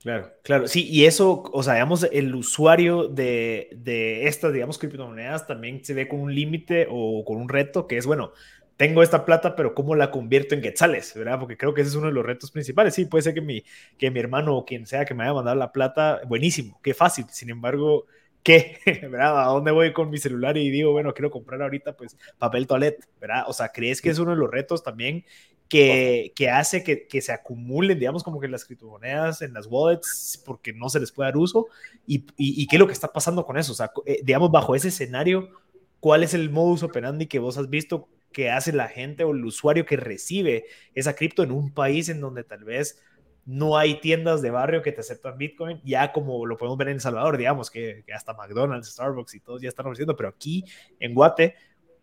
Claro, 0.00 0.30
claro, 0.44 0.68
sí, 0.68 0.86
y 0.88 1.06
eso, 1.06 1.42
o 1.52 1.62
sea, 1.64 1.74
digamos, 1.74 2.06
el 2.12 2.32
usuario 2.32 3.08
de, 3.08 3.68
de 3.76 4.28
estas, 4.28 4.52
digamos, 4.52 4.78
criptomonedas 4.78 5.48
también 5.48 5.84
se 5.84 5.92
ve 5.92 6.06
con 6.06 6.20
un 6.20 6.32
límite 6.32 6.86
o 6.88 7.24
con 7.24 7.36
un 7.38 7.48
reto 7.48 7.88
que 7.88 7.96
es, 7.96 8.06
bueno, 8.06 8.30
tengo 8.78 9.02
esta 9.02 9.24
plata, 9.24 9.56
pero 9.56 9.74
¿cómo 9.74 9.96
la 9.96 10.12
convierto 10.12 10.54
en 10.54 10.62
quetzales? 10.62 11.12
¿Verdad? 11.14 11.40
Porque 11.40 11.56
creo 11.56 11.74
que 11.74 11.80
ese 11.80 11.90
es 11.90 11.96
uno 11.96 12.06
de 12.06 12.12
los 12.12 12.24
retos 12.24 12.52
principales. 12.52 12.94
Sí, 12.94 13.06
puede 13.06 13.22
ser 13.22 13.34
que 13.34 13.40
mi, 13.40 13.64
que 13.98 14.10
mi 14.12 14.20
hermano 14.20 14.56
o 14.56 14.64
quien 14.64 14.86
sea 14.86 15.04
que 15.04 15.14
me 15.14 15.24
haya 15.24 15.34
mandado 15.34 15.56
la 15.56 15.72
plata, 15.72 16.20
buenísimo, 16.28 16.78
qué 16.80 16.94
fácil. 16.94 17.26
Sin 17.28 17.50
embargo, 17.50 18.06
¿qué? 18.44 18.78
¿Verdad? 19.10 19.42
¿A 19.42 19.46
dónde 19.46 19.72
voy 19.72 19.92
con 19.92 20.10
mi 20.10 20.18
celular 20.18 20.56
y 20.56 20.70
digo, 20.70 20.92
bueno, 20.92 21.12
quiero 21.12 21.28
comprar 21.28 21.60
ahorita 21.60 21.96
pues 21.96 22.16
papel 22.38 22.68
toilet, 22.68 23.04
¿verdad? 23.20 23.46
O 23.48 23.52
sea, 23.52 23.70
¿crees 23.70 24.00
que 24.00 24.10
es 24.10 24.20
uno 24.20 24.30
de 24.30 24.36
los 24.36 24.48
retos 24.48 24.84
también 24.84 25.24
que, 25.68 26.32
que 26.36 26.48
hace 26.48 26.84
que, 26.84 27.08
que, 27.08 27.20
se 27.20 27.32
acumulen, 27.32 27.98
digamos, 27.98 28.22
como 28.22 28.38
que 28.38 28.46
las 28.46 28.64
criptomonedas 28.64 29.42
en 29.42 29.54
las 29.54 29.66
wallets 29.66 30.40
porque 30.46 30.72
no 30.72 30.88
se 30.88 31.00
les 31.00 31.10
puede 31.10 31.30
dar 31.30 31.36
uso? 31.36 31.66
¿Y, 32.06 32.26
y, 32.36 32.64
qué 32.68 32.76
es 32.76 32.80
lo 32.80 32.86
que 32.86 32.92
está 32.92 33.12
pasando 33.12 33.44
con 33.44 33.58
eso? 33.58 33.72
O 33.72 33.74
sea, 33.74 33.90
eh, 34.06 34.20
digamos, 34.22 34.52
bajo 34.52 34.76
ese 34.76 34.86
escenario, 34.86 35.50
¿cuál 35.98 36.22
es 36.22 36.32
el 36.32 36.48
modus 36.48 36.84
operandi 36.84 37.26
que 37.26 37.40
vos 37.40 37.58
has 37.58 37.68
visto 37.68 38.08
que 38.32 38.50
hace 38.50 38.72
la 38.72 38.88
gente 38.88 39.24
o 39.24 39.32
el 39.32 39.44
usuario 39.44 39.86
que 39.86 39.96
recibe 39.96 40.64
esa 40.94 41.14
cripto 41.14 41.42
en 41.42 41.52
un 41.52 41.72
país 41.72 42.08
en 42.08 42.20
donde 42.20 42.44
tal 42.44 42.64
vez 42.64 43.00
no 43.48 43.78
hay 43.78 43.98
tiendas 44.00 44.42
de 44.42 44.50
barrio 44.50 44.82
que 44.82 44.92
te 44.92 45.00
aceptan 45.00 45.38
Bitcoin, 45.38 45.80
ya 45.82 46.12
como 46.12 46.44
lo 46.44 46.58
podemos 46.58 46.76
ver 46.76 46.88
en 46.88 46.94
El 46.96 47.00
Salvador, 47.00 47.38
digamos, 47.38 47.70
que, 47.70 48.04
hasta 48.14 48.34
McDonald's, 48.34 48.92
Starbucks 48.92 49.34
y 49.34 49.40
todos 49.40 49.62
ya 49.62 49.70
están 49.70 49.86
ofreciendo, 49.86 50.14
pero 50.16 50.28
aquí 50.28 50.64
en 51.00 51.14
Guate 51.14 51.54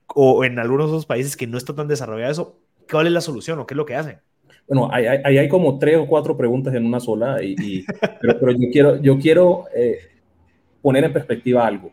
o 0.07 0.43
en 0.43 0.57
algunos 0.57 0.87
otros 0.87 1.05
países 1.05 1.37
que 1.37 1.45
no 1.45 1.59
está 1.59 1.75
tan 1.75 1.87
desarrollado 1.87 2.31
eso, 2.31 2.59
¿cuál 2.89 3.05
es 3.05 3.13
la 3.13 3.21
solución 3.21 3.59
o 3.59 3.67
qué 3.67 3.75
es 3.75 3.77
lo 3.77 3.85
que 3.85 3.95
hacen? 3.95 4.17
Bueno, 4.67 4.89
ahí 4.91 5.05
hay, 5.05 5.47
como 5.47 5.77
tres 5.77 5.97
o 5.97 6.07
cuatro 6.07 6.35
preguntas 6.35 6.73
en 6.73 6.83
una 6.83 6.99
sola, 6.99 7.43
y, 7.43 7.85
pero, 8.19 8.51
yo 8.51 8.67
quiero, 8.71 8.99
yo 8.99 9.19
quiero 9.19 9.65
eh, 9.75 9.99
poner 10.81 11.03
en 11.03 11.13
perspectiva 11.13 11.67
algo. 11.67 11.91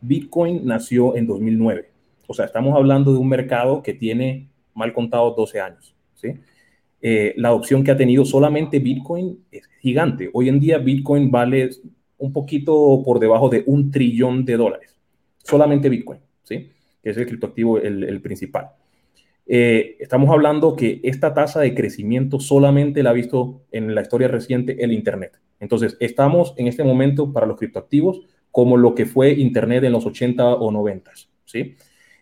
Bitcoin 0.00 0.64
nació 0.64 1.14
en 1.16 1.26
2009, 1.26 1.90
o 2.26 2.34
sea, 2.34 2.46
estamos 2.46 2.74
hablando 2.76 3.12
de 3.12 3.18
un 3.18 3.28
mercado 3.28 3.82
que 3.82 3.94
tiene 3.94 4.48
mal 4.74 4.92
contado 4.92 5.34
12 5.34 5.60
años, 5.60 5.94
¿sí? 6.14 6.34
Eh, 7.00 7.34
la 7.36 7.48
adopción 7.48 7.84
que 7.84 7.90
ha 7.90 7.96
tenido 7.96 8.24
solamente 8.24 8.78
Bitcoin 8.78 9.44
es 9.50 9.68
gigante. 9.80 10.30
Hoy 10.32 10.48
en 10.48 10.58
día 10.58 10.78
Bitcoin 10.78 11.30
vale 11.30 11.70
un 12.18 12.32
poquito 12.32 13.02
por 13.04 13.20
debajo 13.20 13.48
de 13.48 13.62
un 13.66 13.90
trillón 13.90 14.44
de 14.44 14.56
dólares. 14.56 14.96
Solamente 15.42 15.88
Bitcoin, 15.88 16.20
¿sí? 16.42 16.70
Que 17.02 17.10
es 17.10 17.16
el 17.16 17.26
criptoactivo 17.26 17.78
el, 17.78 18.20
principal. 18.20 18.70
Eh, 19.46 19.96
estamos 20.00 20.30
hablando 20.30 20.74
que 20.74 21.00
esta 21.04 21.32
tasa 21.32 21.60
de 21.60 21.74
crecimiento 21.74 22.40
solamente 22.40 23.02
la 23.02 23.10
ha 23.10 23.12
visto 23.12 23.62
en 23.70 23.94
la 23.94 24.02
historia 24.02 24.28
reciente 24.28 24.82
el 24.82 24.92
Internet. 24.92 25.38
Entonces, 25.60 25.96
estamos 26.00 26.54
en 26.56 26.66
este 26.66 26.82
momento 26.82 27.32
para 27.32 27.46
los 27.46 27.56
criptoactivos 27.56 28.22
como 28.50 28.76
lo 28.76 28.94
que 28.94 29.06
fue 29.06 29.32
Internet 29.32 29.84
en 29.84 29.92
los 29.92 30.06
80 30.06 30.54
o 30.56 30.70
90, 30.70 31.12
¿sí? 31.44 31.76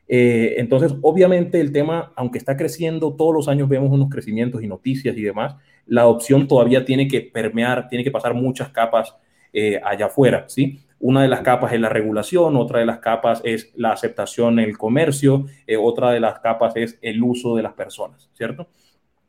Eh, 0.06 0.56
entonces, 0.58 0.94
obviamente 1.02 1.60
el 1.60 1.72
tema, 1.72 2.12
aunque 2.16 2.38
está 2.38 2.56
creciendo, 2.56 3.14
todos 3.14 3.34
los 3.34 3.48
años 3.48 3.68
vemos 3.68 3.90
unos 3.90 4.10
crecimientos 4.10 4.62
y 4.62 4.68
noticias 4.68 5.16
y 5.16 5.22
demás, 5.22 5.56
la 5.86 6.02
adopción 6.02 6.46
todavía 6.46 6.84
tiene 6.84 7.08
que 7.08 7.20
permear, 7.22 7.88
tiene 7.88 8.04
que 8.04 8.10
pasar 8.10 8.34
muchas 8.34 8.70
capas 8.70 9.16
eh, 9.52 9.80
allá 9.82 10.06
afuera, 10.06 10.44
¿sí? 10.48 10.80
Una 11.00 11.22
de 11.22 11.28
las 11.28 11.40
capas 11.40 11.72
es 11.72 11.80
la 11.80 11.88
regulación, 11.88 12.56
otra 12.56 12.78
de 12.80 12.86
las 12.86 12.98
capas 12.98 13.40
es 13.44 13.72
la 13.76 13.92
aceptación 13.92 14.58
en 14.58 14.68
el 14.70 14.78
comercio, 14.78 15.46
eh, 15.66 15.76
otra 15.76 16.10
de 16.10 16.20
las 16.20 16.38
capas 16.40 16.76
es 16.76 16.98
el 17.02 17.22
uso 17.22 17.56
de 17.56 17.62
las 17.62 17.74
personas, 17.74 18.30
¿cierto? 18.32 18.68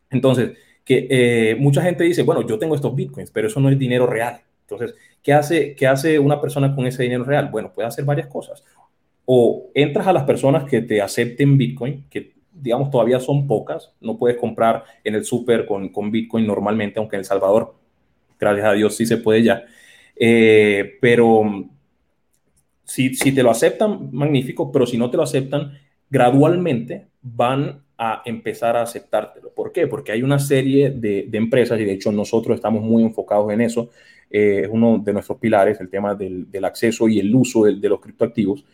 Entonces, 0.10 0.58
que 0.86 1.58
mucha 1.60 1.82
gente 1.82 2.04
dice, 2.04 2.22
bueno, 2.22 2.46
yo 2.48 2.60
tengo 2.60 2.76
estos 2.76 2.96
bitcoins, 2.96 3.32
pero 3.32 3.48
eso 3.48 3.60
no 3.60 3.70
es 3.70 3.80
dinero 3.80 4.06
real. 4.06 4.40
Entonces, 4.62 4.96
¿qué 5.22 5.34
hace, 5.34 5.76
¿qué 5.76 5.88
hace 5.88 6.20
una 6.20 6.40
persona 6.40 6.74
con 6.76 6.86
ese 6.86 7.04
dinero 7.04 7.24
real? 7.24 7.50
Bueno, 7.52 7.72
puede 7.74 7.88
hacer 7.88 8.06
varias 8.06 8.28
cosas 8.28 8.64
o 9.26 9.72
entras 9.74 10.08
a 10.08 10.14
las 10.14 10.24
personas 10.24 10.66
que 10.66 10.82
te 10.82 11.02
acepten 11.02 11.58
Bitcoin, 11.58 12.06
que 12.10 12.34
digamos 12.54 12.90
todavía 12.90 13.20
son 13.20 13.48
pocas, 13.48 13.92
no 14.00 14.18
puedes 14.18 14.38
comprar 14.38 14.84
en 15.04 15.16
el 15.16 15.26
súper 15.26 15.66
con, 15.66 15.90
con, 15.90 16.12
Bitcoin 16.12 16.48
normalmente, 16.48 17.00
aunque 17.00 17.16
en 17.16 17.22
El 17.22 17.26
Salvador, 17.26 17.76
gracias 18.40 18.66
a 18.66 18.74
Dios, 18.74 18.96
sí 18.96 19.06
se 19.06 19.18
puede 19.18 19.44
ya. 19.44 19.66
Eh, 20.16 20.98
pero 21.02 21.44
si, 22.84 23.16
si 23.16 23.34
te 23.34 23.44
lo 23.44 23.52
aceptan, 23.52 24.10
magnífico, 24.12 24.72
pero 24.72 24.86
si 24.86 24.98
no 24.98 25.10
te 25.10 25.18
lo 25.18 25.24
aceptan, 25.24 25.78
gradualmente 26.10 27.08
van 27.22 27.82
a 27.98 28.22
empezar 28.26 28.78
a 28.78 28.84
aceptártelo. 28.84 29.54
¿Por 29.54 29.72
qué? 29.72 29.88
Porque 29.88 30.12
hay 30.12 30.22
una 30.22 30.40
serie 30.40 30.92
de, 30.92 31.26
de 31.28 31.38
empresas, 31.38 31.80
y 31.80 31.86
de 31.86 31.94
hecho 31.94 32.12
nosotros 32.12 32.56
estamos 32.56 32.84
muy 32.84 33.04
enfocados 33.04 33.52
en 33.52 33.62
eso, 33.62 33.90
eh, 34.30 34.62
es 34.64 34.70
uno 34.72 35.00
de 35.04 35.14
nuestros 35.14 35.38
pilares, 35.40 35.80
el 35.80 35.90
tema 35.90 36.16
del, 36.16 36.50
del 36.50 36.66
acceso 36.66 37.08
y 37.08 37.20
el 37.20 37.34
uso 37.34 37.66
de, 37.66 37.76
de 37.76 37.90
los 37.90 38.00
criptoactivos. 38.00 38.66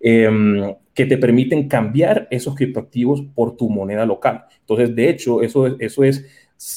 Em, 0.00 0.74
que 0.94 1.04
te 1.06 1.18
permiten 1.18 1.68
cambiar 1.68 2.26
esos 2.30 2.54
criptoactivos 2.54 3.22
por 3.34 3.56
tu 3.56 3.68
moneda 3.68 4.04
local. 4.06 4.44
Entonces, 4.60 4.94
de 4.94 5.08
hecho, 5.08 5.42
eso, 5.42 5.78
eso 5.78 6.04
es 6.04 6.26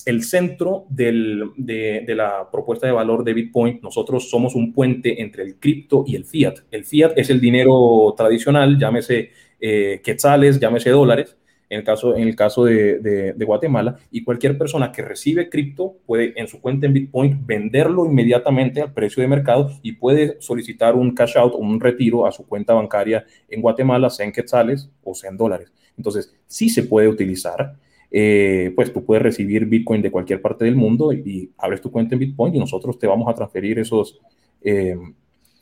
el 0.06 0.24
centro 0.24 0.86
del, 0.90 1.52
de, 1.58 2.06
la 2.16 2.50
propuesta 2.52 2.86
de 2.86 2.94
valor 2.94 3.24
de 3.24 3.34
Bitcoin. 3.34 3.80
Nosotros 3.82 4.30
somos 4.30 4.56
un 4.56 4.72
puente 4.72 5.22
entre 5.22 5.44
el 5.44 5.56
cripto 5.56 6.04
y 6.06 6.16
el 6.16 6.26
fiat. 6.26 6.60
El 6.72 6.86
fiat 6.86 7.18
es 7.18 7.30
el 7.30 7.42
dinero 7.42 8.14
tradicional, 8.16 8.78
llámese 8.78 9.32
eh, 9.60 10.02
quetzales, 10.04 10.60
llámese 10.60 10.92
dólares, 10.92 11.36
en 11.74 11.80
el 11.80 11.86
caso, 11.86 12.16
en 12.16 12.28
el 12.28 12.36
caso 12.36 12.66
de, 12.66 13.34
Guatemala, 13.46 13.98
y 14.12 14.24
cualquier 14.24 14.58
persona 14.58 14.92
que 14.92 15.02
recibe 15.02 15.50
cripto 15.50 15.98
puede 16.06 16.34
en 16.40 16.48
su 16.48 16.62
cuenta 16.62 16.86
en 16.86 16.94
Bitcoin 16.94 17.46
venderlo 17.46 18.06
inmediatamente 18.06 18.82
al 18.82 18.94
precio 18.94 19.22
de 19.22 19.28
mercado 19.28 19.72
y 19.82 19.94
puede 19.94 20.40
solicitar 20.40 20.96
un 20.96 21.16
cash 21.16 21.38
out 21.38 21.54
o 21.54 21.58
un 21.58 21.80
retiro 21.80 22.26
a 22.26 22.32
su 22.32 22.46
cuenta 22.46 22.74
bancaria 22.74 23.26
en 23.50 23.62
Guatemala, 23.62 24.10
sea 24.10 24.26
en 24.26 24.32
quetzales 24.32 24.90
o 25.04 25.16
sea 25.16 25.32
en 25.32 25.38
dólares. 25.38 25.72
Entonces, 25.98 26.36
sí 26.48 26.70
se 26.70 26.84
puede 26.84 27.08
utilizar. 27.08 27.76
Eh, 28.12 28.72
pues 28.76 28.94
tú 28.94 29.04
puedes 29.04 29.24
recibir 29.24 29.66
Bitcoin 29.66 30.04
de 30.04 30.12
cualquier 30.12 30.40
parte 30.40 30.66
del 30.66 30.76
mundo 30.76 31.12
y, 31.12 31.52
abres 31.58 31.82
tu 31.82 31.92
cuenta 31.92 32.14
en 32.14 32.20
Bitcoin 32.20 32.56
y 32.56 32.60
nosotros 32.60 33.00
te 33.00 33.08
vamos 33.08 33.28
a 33.28 33.34
transferir 33.34 33.80
esos, 33.80 34.20
eh, 34.62 34.96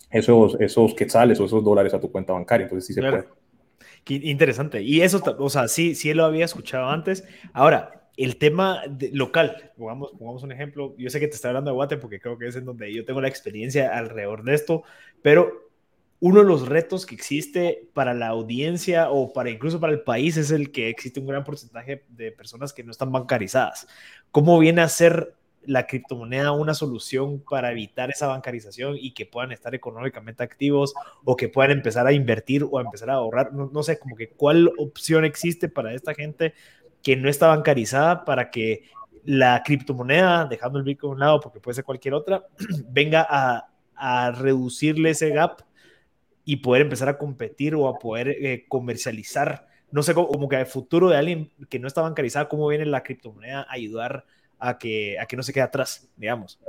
esos, 0.09 0.59
esos 0.59 0.93
quetzales 0.93 1.39
o 1.39 1.45
esos 1.45 1.63
dólares 1.63 1.93
a 1.93 2.01
tu 2.01 2.11
cuenta 2.11 2.33
bancaria. 2.33 2.65
Entonces 2.65 2.85
sí 2.85 2.93
se 2.93 3.01
puede. 3.01 3.40
Qué 4.03 4.15
interesante. 4.15 4.81
Y 4.81 5.01
eso, 5.01 5.22
o 5.38 5.50
sea, 5.50 5.67
sí, 5.67 5.96
sí 5.96 6.13
lo 6.13 6.25
había 6.25 6.46
escuchado 6.46 6.89
antes. 6.89 7.24
Ahora, 7.53 8.01
el 8.17 8.38
tema 8.38 8.81
local, 9.13 9.72
pongamos, 9.77 10.12
pongamos 10.12 10.43
un 10.43 10.51
ejemplo, 10.51 10.96
yo 10.98 11.10
sé 11.10 11.20
que 11.20 11.27
te 11.27 11.36
estoy 11.36 11.50
hablando 11.50 11.72
de 11.72 11.75
Guate 11.75 11.98
porque 11.98 12.20
creo 12.20 12.38
que 12.38 12.48
es 12.48 12.55
en 12.55 12.65
donde 12.65 12.93
yo 12.93 13.05
tengo 13.05 13.22
la 13.22 13.27
experiencia 13.27 13.98
alrededor 13.98 14.43
de 14.43 14.53
esto, 14.53 14.84
pero 15.22 15.70
uno 16.20 16.41
de 16.41 16.46
los 16.46 16.67
retos 16.67 17.08
que 17.08 17.15
existe 17.15 17.89
para 17.93 18.13
la 18.13 18.27
audiencia 18.27 19.10
o 19.10 19.34
para 19.34 19.50
incluso 19.50 19.79
para 19.79 19.93
el 19.93 20.01
país 20.01 20.38
es 20.38 20.51
el 20.51 20.72
que 20.72 20.89
existe 20.89 21.20
un 21.20 21.25
gran 21.25 21.43
porcentaje 21.43 22.05
de 22.10 22.31
personas 22.31 22.74
que 22.74 22.84
no 22.84 22.91
están 22.91 23.12
bancarizadas. 23.12 23.88
¿Cómo 24.29 24.60
viene 24.60 24.81
a 24.81 24.89
ser 24.89 25.34
la 25.65 25.85
criptomoneda 25.85 26.51
una 26.51 26.73
solución 26.73 27.43
para 27.47 27.71
evitar 27.71 28.09
esa 28.09 28.27
bancarización 28.27 28.95
y 28.97 29.13
que 29.13 29.25
puedan 29.25 29.51
estar 29.51 29.75
económicamente 29.75 30.43
activos 30.43 30.93
o 31.23 31.35
que 31.35 31.49
puedan 31.49 31.71
empezar 31.71 32.07
a 32.07 32.13
invertir 32.13 32.63
o 32.63 32.79
a 32.79 32.81
empezar 32.81 33.09
a 33.09 33.15
ahorrar. 33.15 33.53
No, 33.53 33.83
sé, 33.83 33.99
como 33.99 34.15
que 34.15 34.29
cuál 34.29 34.71
opción 34.77 35.25
existe 35.25 35.69
para 35.69 35.93
esta 35.93 36.13
gente 36.13 36.53
que 37.03 37.15
no 37.15 37.29
está 37.29 37.47
bancarizada 37.47 38.25
para 38.25 38.49
que 38.49 38.83
la 39.23 39.61
criptomoneda, 39.63 40.45
dejando 40.45 40.79
el 40.79 40.85
Bitcoin 40.85 41.11
a 41.11 41.13
un 41.13 41.19
lado 41.19 41.39
porque 41.39 41.59
puede 41.59 41.75
ser 41.75 41.83
cualquier 41.83 42.15
otra, 42.15 42.45
venga 42.89 43.25
a, 43.29 43.67
reducirle 44.33 45.11
ese 45.11 45.29
gap 45.29 45.61
y 46.43 46.55
poder 46.55 46.81
empezar 46.81 47.07
a 47.07 47.19
competir 47.19 47.75
o 47.75 47.87
a 47.87 47.99
poder 47.99 48.29
eh, 48.29 48.65
comercializar. 48.67 49.67
No 49.91 50.01
sé, 50.01 50.15
como, 50.15 50.49
que 50.49 50.55
al 50.55 50.65
futuro 50.65 51.09
de 51.09 51.17
alguien 51.17 51.51
que 51.69 51.77
no 51.77 51.87
está 51.87 52.01
bancarizada, 52.01 52.49
cómo 52.49 52.67
viene 52.67 52.87
la 52.87 53.03
criptomoneda 53.03 53.61
a 53.61 53.73
ayudar 53.73 54.15
a 54.15 54.25
que, 54.77 55.17
a 55.19 55.25
que 55.25 55.35
no 55.35 55.43
se 55.43 55.53
quede 55.53 55.63
atrás, 55.63 56.09
digamos. 56.15 56.59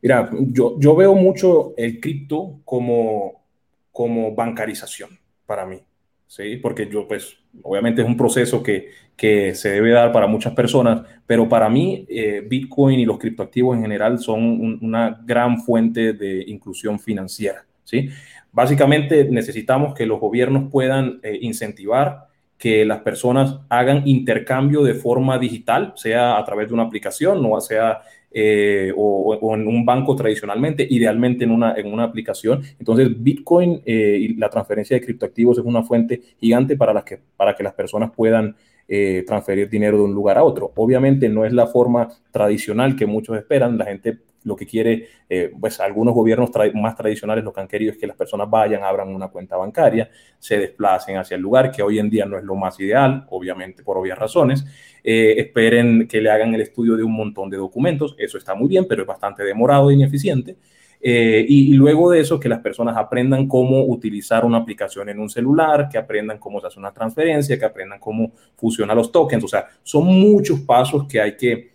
Mira, 0.00 0.30
yo, 0.32 0.78
yo 0.78 0.96
veo 0.96 1.14
mucho 1.14 1.74
el 1.76 2.00
cripto 2.00 2.60
como, 2.64 3.44
como 3.92 4.34
bancarización 4.34 5.10
para 5.46 5.64
mí, 5.64 5.80
¿sí? 6.26 6.56
Porque 6.56 6.88
yo, 6.88 7.06
pues, 7.06 7.36
obviamente 7.62 8.02
es 8.02 8.08
un 8.08 8.16
proceso 8.16 8.62
que, 8.62 8.90
que 9.16 9.54
se 9.54 9.70
debe 9.70 9.90
dar 9.90 10.10
para 10.10 10.26
muchas 10.26 10.54
personas, 10.54 11.02
pero 11.26 11.48
para 11.48 11.68
mí 11.68 12.06
eh, 12.08 12.42
Bitcoin 12.46 12.98
y 12.98 13.04
los 13.04 13.18
criptoactivos 13.18 13.76
en 13.76 13.82
general 13.82 14.18
son 14.18 14.78
una 14.82 15.20
gran 15.24 15.60
fuente 15.60 16.12
de 16.12 16.44
inclusión 16.48 16.98
financiera, 16.98 17.64
¿sí? 17.84 18.08
Básicamente 18.50 19.24
necesitamos 19.30 19.94
que 19.94 20.04
los 20.04 20.20
gobiernos 20.20 20.70
puedan 20.70 21.20
eh, 21.22 21.38
incentivar 21.40 22.26
que 22.62 22.84
las 22.84 23.00
personas 23.00 23.58
hagan 23.68 24.06
intercambio 24.06 24.84
de 24.84 24.94
forma 24.94 25.36
digital, 25.36 25.94
sea 25.96 26.38
a 26.38 26.44
través 26.44 26.68
de 26.68 26.74
una 26.74 26.84
aplicación 26.84 27.44
o 27.44 27.60
sea 27.60 28.02
eh, 28.30 28.92
o, 28.96 29.52
en 29.56 29.66
un 29.66 29.84
banco 29.84 30.14
tradicionalmente, 30.14 30.86
idealmente 30.88 31.42
en 31.42 31.50
una, 31.50 31.74
en 31.74 31.92
una 31.92 32.04
aplicación. 32.04 32.62
Entonces, 32.78 33.08
Bitcoin 33.20 33.82
eh, 33.84 34.16
y 34.20 34.34
la 34.36 34.48
transferencia 34.48 34.96
de 34.96 35.04
criptoactivos 35.04 35.58
es 35.58 35.64
una 35.64 35.82
fuente 35.82 36.22
gigante 36.38 36.76
para, 36.76 36.94
las 36.94 37.02
que, 37.02 37.18
para 37.36 37.56
que 37.56 37.64
las 37.64 37.74
personas 37.74 38.12
puedan 38.12 38.54
eh, 38.86 39.24
transferir 39.26 39.68
dinero 39.68 39.96
de 39.96 40.04
un 40.04 40.14
lugar 40.14 40.38
a 40.38 40.44
otro. 40.44 40.70
Obviamente 40.76 41.28
no 41.28 41.44
es 41.44 41.52
la 41.52 41.66
forma 41.66 42.10
tradicional 42.30 42.94
que 42.94 43.06
muchos 43.06 43.36
esperan. 43.36 43.76
La 43.76 43.86
gente 43.86 44.18
lo 44.44 44.56
que 44.56 44.66
quiere, 44.66 45.08
eh, 45.28 45.52
pues 45.58 45.80
algunos 45.80 46.14
gobiernos 46.14 46.50
más 46.74 46.96
tradicionales 46.96 47.44
lo 47.44 47.52
que 47.52 47.60
han 47.60 47.68
querido 47.68 47.92
es 47.92 47.98
que 47.98 48.06
las 48.06 48.16
personas 48.16 48.48
vayan, 48.48 48.82
abran 48.82 49.08
una 49.08 49.28
cuenta 49.28 49.56
bancaria, 49.56 50.10
se 50.38 50.58
desplacen 50.58 51.16
hacia 51.16 51.36
el 51.36 51.40
lugar, 51.40 51.70
que 51.70 51.82
hoy 51.82 51.98
en 51.98 52.10
día 52.10 52.24
no 52.24 52.36
es 52.36 52.44
lo 52.44 52.54
más 52.54 52.78
ideal, 52.80 53.26
obviamente 53.30 53.82
por 53.82 53.98
obvias 53.98 54.18
razones. 54.18 54.64
Eh, 55.04 55.34
esperen 55.38 56.06
que 56.06 56.20
le 56.20 56.30
hagan 56.30 56.54
el 56.54 56.60
estudio 56.60 56.96
de 56.96 57.02
un 57.02 57.12
montón 57.12 57.50
de 57.50 57.56
documentos, 57.56 58.14
eso 58.18 58.38
está 58.38 58.54
muy 58.54 58.68
bien, 58.68 58.86
pero 58.88 59.02
es 59.02 59.08
bastante 59.08 59.42
demorado 59.42 59.90
e 59.90 59.94
ineficiente. 59.94 60.56
Eh, 61.04 61.44
y, 61.48 61.72
luego 61.74 62.12
de 62.12 62.20
eso, 62.20 62.38
que 62.38 62.48
las 62.48 62.60
personas 62.60 62.96
aprendan 62.96 63.48
cómo 63.48 63.84
utilizar 63.86 64.44
una 64.44 64.58
aplicación 64.58 65.08
en 65.08 65.18
un 65.18 65.28
celular, 65.28 65.88
que 65.90 65.98
aprendan 65.98 66.38
cómo 66.38 66.60
se 66.60 66.68
hace 66.68 66.78
una 66.78 66.92
transferencia, 66.92 67.58
que 67.58 67.64
aprendan 67.64 67.98
cómo 67.98 68.30
funcionan 68.54 68.96
los 68.96 69.10
tokens. 69.10 69.42
O 69.42 69.48
sea, 69.48 69.66
son 69.82 70.06
muchos 70.06 70.60
pasos 70.60 71.06
que 71.08 71.20
hay 71.20 71.36
que 71.36 71.71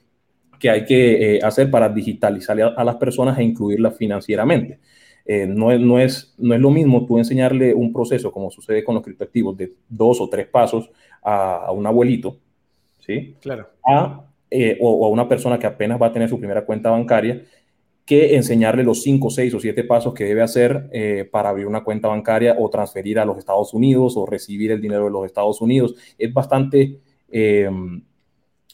que 0.59 0.69
hay 0.69 0.85
que 0.85 1.35
eh, 1.35 1.39
hacer 1.43 1.69
para 1.69 1.89
digitalizar 1.89 2.59
a, 2.61 2.83
las 2.83 2.95
personas 2.95 3.37
e 3.37 3.43
incluirlas 3.43 3.95
financieramente. 3.97 4.79
Eh, 5.25 5.45
no, 5.45 5.71
es, 5.71 5.79
no, 5.81 5.99
es, 5.99 6.33
no 6.37 6.55
es 6.55 6.61
lo 6.61 6.71
mismo 6.71 7.05
tú 7.05 7.17
enseñarle 7.17 7.73
un 7.73 7.91
proceso, 7.91 8.31
como 8.31 8.49
sucede 8.49 8.83
con 8.83 8.95
los 8.95 9.03
criptoactivos, 9.03 9.57
de 9.57 9.73
dos 9.89 10.21
o 10.21 10.29
tres 10.29 10.47
pasos 10.47 10.89
a, 11.21 11.69
un 11.73 11.85
abuelito, 11.85 12.37
¿sí? 12.99 13.35
Claro. 13.41 13.67
A, 13.85 14.25
eh, 14.49 14.77
o, 14.79 15.05
a 15.05 15.09
una 15.09 15.27
persona 15.27 15.59
que 15.59 15.67
apenas 15.67 16.01
va 16.01 16.07
a 16.07 16.13
tener 16.13 16.29
su 16.29 16.39
primera 16.39 16.65
cuenta 16.65 16.89
bancaria, 16.89 17.43
que 18.05 18.37
enseñarle 18.37 18.85
los 18.85 19.03
cinco, 19.03 19.29
seis 19.29 19.53
o 19.53 19.59
siete 19.59 19.83
pasos 19.83 20.13
que 20.13 20.23
debe 20.23 20.41
hacer 20.41 20.89
eh, 20.93 21.27
para 21.29 21.49
abrir 21.49 21.67
una 21.67 21.83
cuenta 21.83 22.07
bancaria 22.07 22.55
o 22.57 22.69
transferir 22.69 23.19
a 23.19 23.25
los 23.25 23.37
Estados 23.37 23.73
Unidos 23.73 24.15
o 24.15 24.25
recibir 24.25 24.71
el 24.71 24.79
dinero 24.79 25.03
de 25.03 25.11
los 25.11 25.25
Estados 25.25 25.59
Unidos. 25.59 25.93
Es 26.17 26.33
bastante 26.33 27.01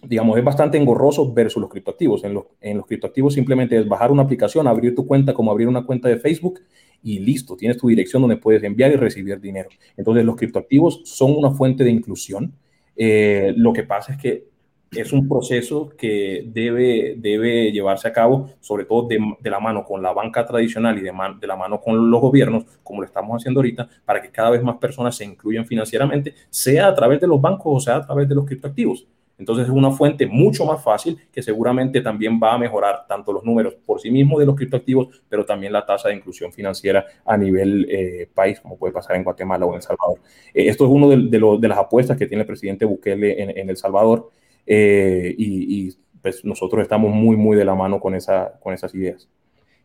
digamos, 0.03 0.37
es 0.37 0.43
bastante 0.43 0.77
engorroso 0.77 1.33
versus 1.33 1.61
los 1.61 1.69
criptoactivos. 1.69 2.23
En 2.23 2.33
los, 2.33 2.45
en 2.61 2.77
los 2.77 2.85
criptoactivos 2.85 3.33
simplemente 3.33 3.77
es 3.77 3.87
bajar 3.87 4.11
una 4.11 4.23
aplicación, 4.23 4.67
abrir 4.67 4.95
tu 4.95 5.05
cuenta 5.05 5.33
como 5.33 5.51
abrir 5.51 5.67
una 5.67 5.85
cuenta 5.85 6.09
de 6.09 6.17
Facebook 6.17 6.59
y 7.03 7.19
listo, 7.19 7.57
tienes 7.57 7.77
tu 7.77 7.89
dirección 7.89 8.21
donde 8.21 8.37
puedes 8.37 8.63
enviar 8.63 8.91
y 8.91 8.95
recibir 8.95 9.39
dinero. 9.39 9.69
Entonces 9.97 10.23
los 10.23 10.35
criptoactivos 10.35 11.01
son 11.03 11.35
una 11.35 11.51
fuente 11.51 11.83
de 11.83 11.91
inclusión. 11.91 12.53
Eh, 12.95 13.53
lo 13.57 13.73
que 13.73 13.83
pasa 13.83 14.13
es 14.13 14.19
que 14.19 14.53
es 14.91 15.11
un 15.11 15.27
proceso 15.27 15.89
que 15.97 16.43
debe, 16.47 17.15
debe 17.17 17.71
llevarse 17.71 18.07
a 18.07 18.13
cabo, 18.13 18.51
sobre 18.59 18.85
todo 18.85 19.07
de, 19.07 19.19
de 19.39 19.49
la 19.49 19.59
mano 19.59 19.83
con 19.83 20.01
la 20.01 20.13
banca 20.13 20.45
tradicional 20.45 20.97
y 20.97 21.01
de, 21.01 21.11
de, 21.41 21.47
la 21.47 21.55
mano 21.55 21.81
con 21.81 22.09
los 22.09 22.21
gobiernos, 22.21 22.65
como 22.83 23.01
lo 23.01 23.07
estamos 23.07 23.41
haciendo 23.41 23.59
ahorita, 23.59 23.89
para 24.05 24.21
que 24.21 24.29
cada 24.29 24.51
vez 24.51 24.63
más 24.63 24.77
personas 24.77 25.15
se 25.15 25.25
incluyan 25.25 25.65
financieramente, 25.65 26.35
sea 26.49 26.87
a 26.87 26.95
través 26.95 27.19
de 27.19 27.27
los 27.27 27.41
bancos 27.41 27.73
o 27.75 27.79
sea 27.79 27.97
a 27.97 28.05
través 28.05 28.29
de 28.29 28.35
los 28.35 28.45
criptoactivos. 28.45 29.07
Entonces 29.37 29.65
es 29.65 29.71
una 29.71 29.91
fuente 29.91 30.27
mucho 30.27 30.65
más 30.65 30.83
fácil 30.83 31.17
que 31.31 31.41
seguramente 31.41 32.01
también 32.01 32.39
va 32.41 32.53
a 32.53 32.57
mejorar 32.57 33.05
tanto 33.07 33.33
los 33.33 33.43
números 33.43 33.75
por 33.85 33.99
sí 33.99 34.11
mismos 34.11 34.39
de 34.39 34.45
los 34.45 34.55
criptoactivos, 34.55 35.23
pero 35.27 35.45
también 35.45 35.73
la 35.73 35.85
tasa 35.85 36.09
de 36.09 36.15
inclusión 36.15 36.51
financiera 36.53 37.05
a 37.25 37.35
nivel 37.35 37.87
eh, 37.89 38.29
país, 38.33 38.59
como 38.59 38.77
puede 38.77 38.93
pasar 38.93 39.15
en 39.15 39.23
Guatemala 39.23 39.65
o 39.65 39.69
en 39.69 39.77
El 39.77 39.81
Salvador. 39.81 40.19
Eh, 40.53 40.67
esto 40.67 40.85
es 40.85 40.91
una 40.91 41.07
de, 41.07 41.67
las 41.67 41.77
apuestas 41.77 42.17
que 42.17 42.27
tiene 42.27 42.41
el 42.41 42.47
presidente 42.47 42.85
Bukele 42.85 43.59
en, 43.59 43.69
El 43.69 43.77
Salvador 43.77 44.29
eh, 44.65 45.33
y, 45.37 45.95
pues 46.21 46.45
nosotros 46.45 46.81
estamos 46.81 47.11
muy, 47.11 47.35
muy 47.35 47.57
de 47.57 47.65
la 47.65 47.75
mano 47.75 47.99
con, 47.99 48.15
esa, 48.15 48.57
con 48.61 48.73
esas 48.73 48.95
ideas. 48.95 49.27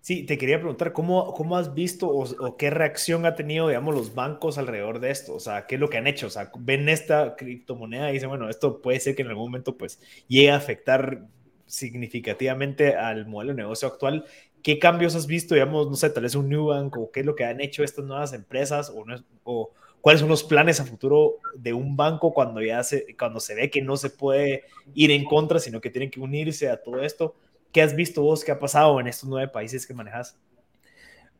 Sí, 0.08 0.22
te 0.22 0.38
quería 0.38 0.58
preguntar, 0.58 0.94
¿cómo, 0.94 1.34
cómo 1.34 1.58
has 1.58 1.74
visto 1.74 2.08
o, 2.08 2.56
qué 2.56 2.70
reacción 2.70 3.26
ha 3.26 3.34
tenido, 3.34 3.68
digamos, 3.68 3.94
los 3.94 4.14
bancos 4.14 4.56
alrededor 4.56 5.00
de 5.00 5.10
esto? 5.10 5.34
O 5.34 5.38
sea, 5.38 5.66
¿qué 5.66 5.74
es 5.74 5.80
lo 5.82 5.90
que 5.90 5.98
han 5.98 6.06
hecho? 6.06 6.28
O 6.28 6.30
sea, 6.30 6.50
ven 6.60 6.88
esta 6.88 7.36
criptomoneda 7.36 8.08
y 8.08 8.14
dicen, 8.14 8.30
bueno, 8.30 8.48
esto 8.48 8.80
puede 8.80 9.00
ser 9.00 9.14
que 9.14 9.20
en 9.20 9.28
algún 9.28 9.50
momento 9.50 9.76
pues 9.76 10.00
llegue 10.26 10.50
a 10.50 10.56
afectar 10.56 11.26
significativamente 11.66 12.96
al 12.96 13.26
modelo 13.26 13.52
de 13.52 13.60
negocio 13.60 13.86
actual. 13.86 14.24
¿Qué 14.62 14.78
cambios 14.78 15.14
has 15.14 15.26
visto, 15.26 15.54
digamos, 15.54 15.90
no 15.90 15.94
sé, 15.94 16.08
tal 16.08 16.22
vez 16.22 16.34
un 16.34 16.48
New 16.48 16.68
Bank 16.68 16.96
o 16.96 17.10
qué 17.10 17.20
es 17.20 17.26
lo 17.26 17.36
que 17.36 17.44
han 17.44 17.60
hecho 17.60 17.84
estas 17.84 18.06
nuevas 18.06 18.32
empresas 18.32 18.88
o, 18.88 19.04
o 19.44 19.72
cuáles 20.00 20.20
son 20.20 20.30
los 20.30 20.42
planes 20.42 20.80
a 20.80 20.86
futuro 20.86 21.34
de 21.54 21.74
un 21.74 21.98
banco 21.98 22.32
cuando 22.32 22.62
ya 22.62 22.82
se, 22.82 23.14
cuando 23.18 23.40
se 23.40 23.54
ve 23.54 23.68
que 23.68 23.82
no 23.82 23.98
se 23.98 24.08
puede 24.08 24.64
ir 24.94 25.10
en 25.10 25.26
contra, 25.26 25.58
sino 25.58 25.82
que 25.82 25.90
tienen 25.90 26.10
que 26.10 26.20
unirse 26.20 26.70
a 26.70 26.82
todo 26.82 27.02
esto? 27.02 27.34
¿Qué 27.72 27.82
has 27.82 27.94
visto 27.94 28.22
vos 28.22 28.44
que 28.44 28.52
ha 28.52 28.58
pasado 28.58 28.98
en 29.00 29.06
estos 29.06 29.28
nueve 29.28 29.48
países 29.48 29.86
que 29.86 29.94
manejas? 29.94 30.38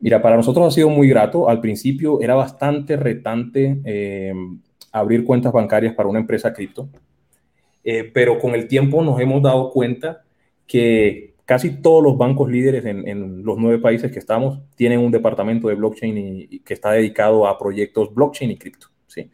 Mira, 0.00 0.22
para 0.22 0.36
nosotros 0.36 0.66
ha 0.66 0.70
sido 0.70 0.88
muy 0.88 1.08
grato. 1.08 1.48
Al 1.48 1.60
principio 1.60 2.20
era 2.20 2.34
bastante 2.34 2.96
retante 2.96 3.80
eh, 3.84 4.32
abrir 4.92 5.24
cuentas 5.24 5.52
bancarias 5.52 5.94
para 5.94 6.08
una 6.08 6.20
empresa 6.20 6.52
cripto, 6.52 6.88
eh, 7.82 8.04
pero 8.04 8.38
con 8.38 8.54
el 8.54 8.68
tiempo 8.68 9.02
nos 9.02 9.20
hemos 9.20 9.42
dado 9.42 9.70
cuenta 9.70 10.24
que 10.66 11.34
casi 11.44 11.80
todos 11.80 12.02
los 12.02 12.16
bancos 12.18 12.50
líderes 12.50 12.84
en, 12.84 13.42
los 13.42 13.56
nueve 13.58 13.78
países 13.78 14.12
que 14.12 14.18
estamos 14.18 14.60
tienen 14.76 15.00
un 15.00 15.10
departamento 15.10 15.68
de 15.68 15.74
blockchain 15.74 16.18
y, 16.18 16.58
que 16.60 16.74
está 16.74 16.92
dedicado 16.92 17.46
a 17.46 17.58
proyectos 17.58 18.14
blockchain 18.14 18.50
y 18.50 18.58
cripto. 18.58 18.88
¿sí? 19.06 19.30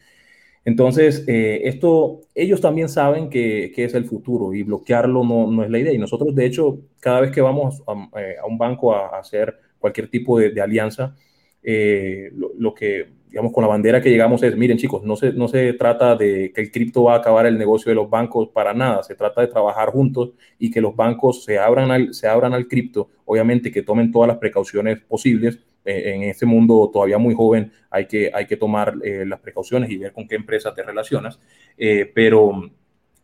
Entonces, 0.65 1.25
eh, 1.29 1.63
esto, 1.65 2.23
ellos 2.35 2.61
también 2.61 2.89
saben 2.89 3.29
que, 3.29 3.73
es 3.77 3.95
el 3.95 4.07
futuro 4.07 4.55
y 4.55 4.63
bloquearlo 4.63 5.23
no, 5.23 5.63
es 5.63 5.71
la 5.71 5.79
idea. 5.79 5.93
Y 5.93 5.99
nosotros, 5.99 6.35
de 6.35 6.47
hecho, 6.47 6.79
cada 7.01 7.21
vez 7.21 7.31
que 7.31 7.43
vamos 7.43 7.83
a, 7.87 8.21
eh, 8.21 8.37
un 8.49 8.57
banco 8.57 8.95
a, 8.95 9.19
hacer 9.19 9.55
cualquier 9.79 10.09
tipo 10.09 10.39
de, 10.39 10.61
alianza, 10.61 11.15
eh, 11.63 12.31
lo, 12.57 12.75
que, 12.75 13.09
digamos, 13.29 13.53
con 13.53 13.63
la 13.63 13.69
bandera 13.69 14.01
que 14.01 14.09
llegamos 14.09 14.43
es, 14.43 14.57
miren 14.57 14.79
chicos, 14.79 15.03
no 15.03 15.17
se, 15.17 15.35
no 15.35 15.49
se 15.49 15.75
trata 15.75 16.17
de 16.17 16.51
que 16.55 16.63
el 16.63 16.71
cripto 16.71 17.05
va 17.05 17.15
a 17.15 17.19
acabar 17.19 17.45
el 17.45 17.59
negocio 17.59 17.91
de 17.91 17.97
los 17.97 18.09
bancos 18.09 18.49
para 18.49 18.73
nada, 18.73 19.03
se 19.03 19.15
trata 19.15 19.43
de 19.43 19.49
trabajar 19.49 19.91
juntos 19.91 20.33
y 20.59 20.71
que 20.71 20.81
los 20.81 20.97
bancos 20.97 21.45
se 21.45 21.59
abran 21.59 21.91
al, 21.91 22.15
se 22.15 22.27
abran 22.27 22.55
al 22.55 22.69
cripto, 22.69 23.11
obviamente 23.27 23.71
que 23.71 23.83
tomen 23.83 24.11
todas 24.11 24.29
las 24.29 24.39
precauciones 24.39 25.01
posibles 25.01 25.59
en 25.85 26.23
este 26.25 26.47
mundo 26.47 26.91
todavía 26.93 27.19
muy 27.19 27.35
joven 27.35 27.73
hay 27.91 28.07
que, 28.07 28.31
hay 28.33 28.47
que 28.47 28.57
tomar 28.57 28.95
eh, 29.03 29.25
las 29.27 29.41
precauciones 29.41 29.91
y 29.91 29.99
ver 29.99 30.13
con 30.13 30.27
qué 30.27 30.37
empresa 30.37 30.75
te 30.75 30.83
relacionas, 30.83 31.39
eh, 31.77 32.11
pero, 32.15 32.71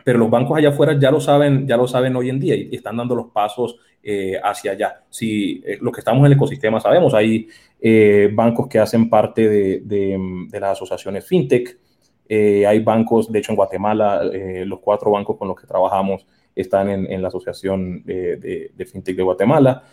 pero 0.05 0.19
los 0.19 0.31
bancos 0.31 0.59
allá 0.59 0.69
afuera 0.69 0.99
ya 0.99 1.11
lo 1.11 1.21
saben, 1.21 1.67
ya 1.67 1.77
lo 1.77 1.89
saben 1.89 2.15
hoy 2.17 2.29
en 2.29 2.39
día 2.39 2.55
y, 2.55 2.75
están 2.75 2.97
dando 2.97 3.15
los 3.15 3.31
pasos 3.31 3.79
hacia 4.43 4.73
allá. 4.73 5.05
Si 5.11 5.63
lo 5.83 5.93
que 5.93 6.01
estamos 6.01 6.21
en 6.21 6.27
el 6.27 6.33
ecosistema 6.33 6.81
sabemos, 6.81 7.13
hay 7.13 7.49
bancos 8.33 8.67
que 8.67 8.79
hacen 8.79 9.11
parte 9.11 9.47
de, 9.47 9.81
de, 9.81 10.61
las 10.61 10.73
asociaciones 10.73 11.27
fintech, 11.27 11.77
hay 12.31 12.79
bancos, 12.79 13.31
de 13.31 13.41
hecho 13.41 13.53
en 13.53 13.57
Guatemala, 13.57 14.23
los 14.65 14.79
cuatro 14.81 15.11
bancos 15.11 15.37
con 15.37 15.49
los 15.49 15.61
que 15.61 15.67
trabajamos 15.67 16.27
están 16.55 16.89
en, 16.89 17.13
en 17.13 17.21
la 17.21 17.29
asociación 17.29 18.03
de, 18.05 18.71
de, 18.75 18.87
fintech 18.87 19.17
de 19.17 19.23
Guatemala. 19.23 19.85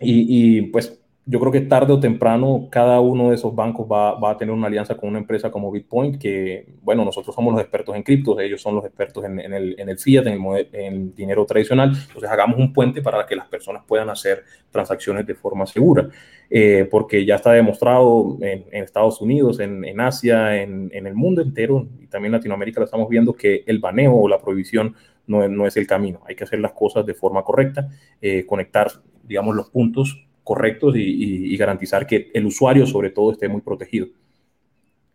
Y, 0.00 0.62
pues 0.62 0.98
yo 1.30 1.38
creo 1.40 1.52
que 1.52 1.60
tarde 1.60 1.92
o 1.92 2.00
temprano 2.00 2.68
cada 2.70 3.00
uno 3.00 3.28
de 3.28 3.34
esos 3.34 3.54
bancos 3.54 3.86
va, 3.86 4.18
va, 4.18 4.30
a 4.30 4.36
tener 4.38 4.54
una 4.54 4.68
alianza 4.68 4.96
con 4.96 5.10
una 5.10 5.18
empresa 5.18 5.50
como 5.50 5.70
Bitcoin, 5.70 6.18
que, 6.18 6.66
bueno, 6.80 7.04
nosotros 7.04 7.34
somos 7.34 7.52
los 7.52 7.60
expertos 7.60 7.94
en 7.94 8.02
criptos, 8.02 8.40
ellos 8.40 8.62
son 8.62 8.76
los 8.76 8.84
expertos 8.86 9.22
en, 9.26 9.38
en, 9.38 9.52
el, 9.52 9.78
en 9.78 9.90
el, 9.90 9.98
fiat, 9.98 10.26
en 10.26 10.42
el, 10.42 10.68
en 10.72 10.94
el, 10.94 11.14
dinero 11.14 11.44
tradicional. 11.44 11.90
Entonces 11.90 12.30
hagamos 12.30 12.58
un 12.58 12.72
puente 12.72 13.02
para 13.02 13.26
que 13.26 13.36
las 13.36 13.46
personas 13.46 13.82
puedan 13.86 14.08
hacer 14.08 14.42
transacciones 14.70 15.26
de 15.26 15.34
forma 15.34 15.66
segura, 15.66 16.08
eh, 16.48 16.88
porque 16.90 17.26
ya 17.26 17.34
está 17.34 17.52
demostrado 17.52 18.38
en, 18.40 18.64
Estados 18.72 19.20
Unidos, 19.20 19.60
en, 19.60 20.00
Asia, 20.00 20.62
en, 20.62 20.90
el 20.92 21.14
mundo 21.14 21.42
entero 21.42 21.86
y 22.00 22.06
también 22.06 22.32
Latinoamérica 22.32 22.80
lo 22.80 22.86
estamos 22.86 23.08
viendo 23.08 23.34
que 23.34 23.64
el 23.66 23.80
baneo 23.80 24.14
o 24.14 24.28
la 24.28 24.40
prohibición 24.40 24.94
no, 25.28 25.46
no 25.48 25.66
es 25.66 25.76
el 25.76 25.86
camino. 25.86 26.22
Hay 26.26 26.34
que 26.34 26.44
hacer 26.44 26.58
las 26.58 26.72
cosas 26.72 27.06
de 27.06 27.14
forma 27.14 27.44
correcta, 27.44 27.88
eh, 28.20 28.44
conectar 28.44 28.90
digamos, 29.22 29.54
los 29.54 29.68
puntos 29.70 30.26
correctos 30.42 30.94
y, 30.96 31.54
garantizar 31.58 32.06
que 32.06 32.30
el 32.32 32.46
usuario, 32.46 32.86
sobre 32.86 33.10
todo, 33.10 33.32
esté 33.32 33.48
muy 33.48 33.60
protegido. 33.60 34.08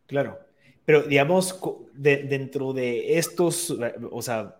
Claro, 0.05 0.37
pero 0.85 1.01
digamos, 1.01 1.59
dentro 1.95 2.71
de 2.71 3.17
estos, 3.17 3.75
o 4.11 4.21
sea, 4.21 4.57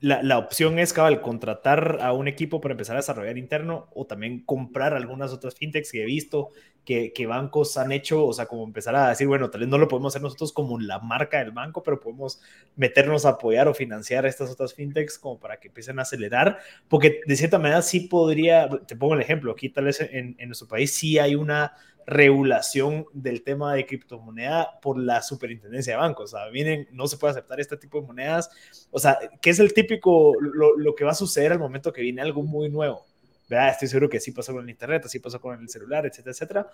la, 0.00 0.38
opción 0.38 0.80
es, 0.80 0.92
cabal, 0.92 1.20
contratar 1.20 1.98
a 2.00 2.12
un 2.12 2.26
equipo 2.26 2.60
para 2.60 2.72
empezar 2.72 2.96
a 2.96 3.00
desarrollar 3.00 3.38
interno 3.38 3.88
o 3.94 4.04
también 4.04 4.44
comprar 4.44 4.94
algunas 4.94 5.32
otras 5.32 5.54
fintechs 5.54 5.92
que 5.92 6.02
he 6.02 6.06
visto 6.06 6.50
que, 6.84 7.26
bancos 7.26 7.76
han 7.76 7.92
hecho, 7.92 8.26
o 8.26 8.32
sea, 8.32 8.46
como 8.46 8.64
empezar 8.64 8.94
a 8.94 9.08
decir, 9.08 9.26
bueno, 9.26 9.50
tal 9.50 9.62
vez 9.62 9.68
no 9.68 9.78
lo 9.78 9.88
podemos 9.88 10.12
hacer 10.12 10.22
nosotros 10.22 10.52
como 10.52 10.78
la 10.78 10.98
marca 10.98 11.38
del 11.38 11.50
banco, 11.50 11.82
pero 11.82 11.98
podemos 11.98 12.40
meternos 12.76 13.24
a 13.24 13.30
apoyar 13.30 13.68
o 13.68 13.74
financiar 13.74 14.26
estas 14.26 14.50
otras 14.50 14.74
fintechs 14.74 15.18
como 15.18 15.40
para 15.40 15.58
que 15.58 15.68
empiecen 15.68 15.98
a 15.98 16.02
acelerar, 16.02 16.58
porque 16.88 17.20
de 17.26 17.36
cierta 17.36 17.58
manera 17.58 17.80
sí 17.82 18.00
podría, 18.00 18.68
te 18.86 18.96
pongo 18.96 19.14
el 19.14 19.22
ejemplo, 19.22 19.52
aquí 19.52 19.70
tal 19.70 19.84
vez 19.84 20.00
en, 20.00 20.36
en 20.38 20.48
nuestro 20.48 20.68
país 20.68 20.94
sí 20.94 21.18
hay 21.18 21.34
una 21.34 21.74
regulación 22.06 23.06
del 23.14 23.42
tema 23.42 23.74
de 23.74 23.86
criptomoneda 23.86 24.78
por 24.82 24.98
la 24.98 25.22
superintendencia 25.22 25.94
de 25.94 26.00
bancos. 26.00 26.34
O 26.34 26.36
sea, 26.36 26.48
vienen, 26.48 26.86
no 26.92 27.06
se 27.06 27.16
puede 27.16 27.30
aceptar 27.30 27.60
este 27.60 27.78
tipo 27.78 27.98
de 27.98 28.06
monedas. 28.06 28.50
O 28.90 28.98
sea, 28.98 29.18
¿qué 29.40 29.48
es 29.48 29.58
el 29.58 29.72
típico, 29.72 30.34
lo 30.38 30.94
que 30.94 31.04
va 31.04 31.12
a 31.12 31.14
suceder 31.14 31.52
al 31.52 31.58
momento 31.58 31.94
que 31.94 32.02
viene 32.02 32.20
algo 32.20 32.42
muy 32.42 32.68
nuevo? 32.68 33.06
¿Verdad? 33.48 33.70
Estoy 33.70 33.88
seguro 33.88 34.08
que 34.08 34.20
sí 34.20 34.32
pasó 34.32 34.52
con 34.52 34.64
el 34.64 34.70
Internet, 34.70 35.04
así 35.04 35.18
pasó 35.18 35.40
con 35.40 35.60
el 35.60 35.68
celular, 35.68 36.06
etcétera, 36.06 36.32
etcétera. 36.32 36.70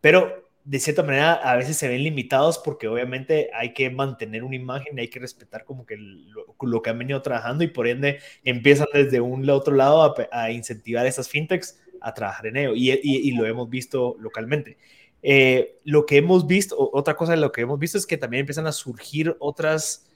Pero 0.00 0.46
de 0.66 0.80
cierta 0.80 1.04
manera 1.04 1.34
a 1.34 1.56
veces 1.56 1.76
se 1.76 1.86
ven 1.86 2.02
limitados 2.02 2.58
porque 2.58 2.88
obviamente 2.88 3.50
hay 3.54 3.72
que 3.72 3.88
mantener 3.88 4.42
una 4.42 4.56
imagen, 4.56 4.98
hay 4.98 5.08
que 5.08 5.20
respetar 5.20 5.64
como 5.64 5.86
que 5.86 5.96
lo, 5.96 6.82
que 6.82 6.90
han 6.90 6.98
venido 6.98 7.22
trabajando 7.22 7.62
y 7.62 7.68
por 7.68 7.86
ende 7.86 8.18
empiezan 8.42 8.88
desde 8.92 9.20
un 9.20 9.48
otro 9.48 9.76
lado 9.76 10.02
a, 10.02 10.14
a 10.32 10.50
incentivar 10.50 11.06
esas 11.06 11.28
fintechs 11.28 11.78
a 12.00 12.14
trabajar 12.14 12.46
en 12.46 12.56
ello 12.56 12.72
y, 12.74 13.30
lo 13.32 13.46
hemos 13.46 13.70
visto 13.70 14.16
localmente. 14.18 14.76
Eh, 15.22 15.78
lo 15.84 16.06
que 16.06 16.18
hemos 16.18 16.46
visto, 16.46 16.76
otra 16.78 17.16
cosa 17.16 17.32
de 17.32 17.38
lo 17.38 17.52
que 17.52 17.62
hemos 17.62 17.78
visto 17.78 17.98
es 17.98 18.06
que 18.06 18.16
también 18.16 18.40
empiezan 18.40 18.66
a 18.66 18.72
surgir 18.72 19.36
otras 19.38 20.06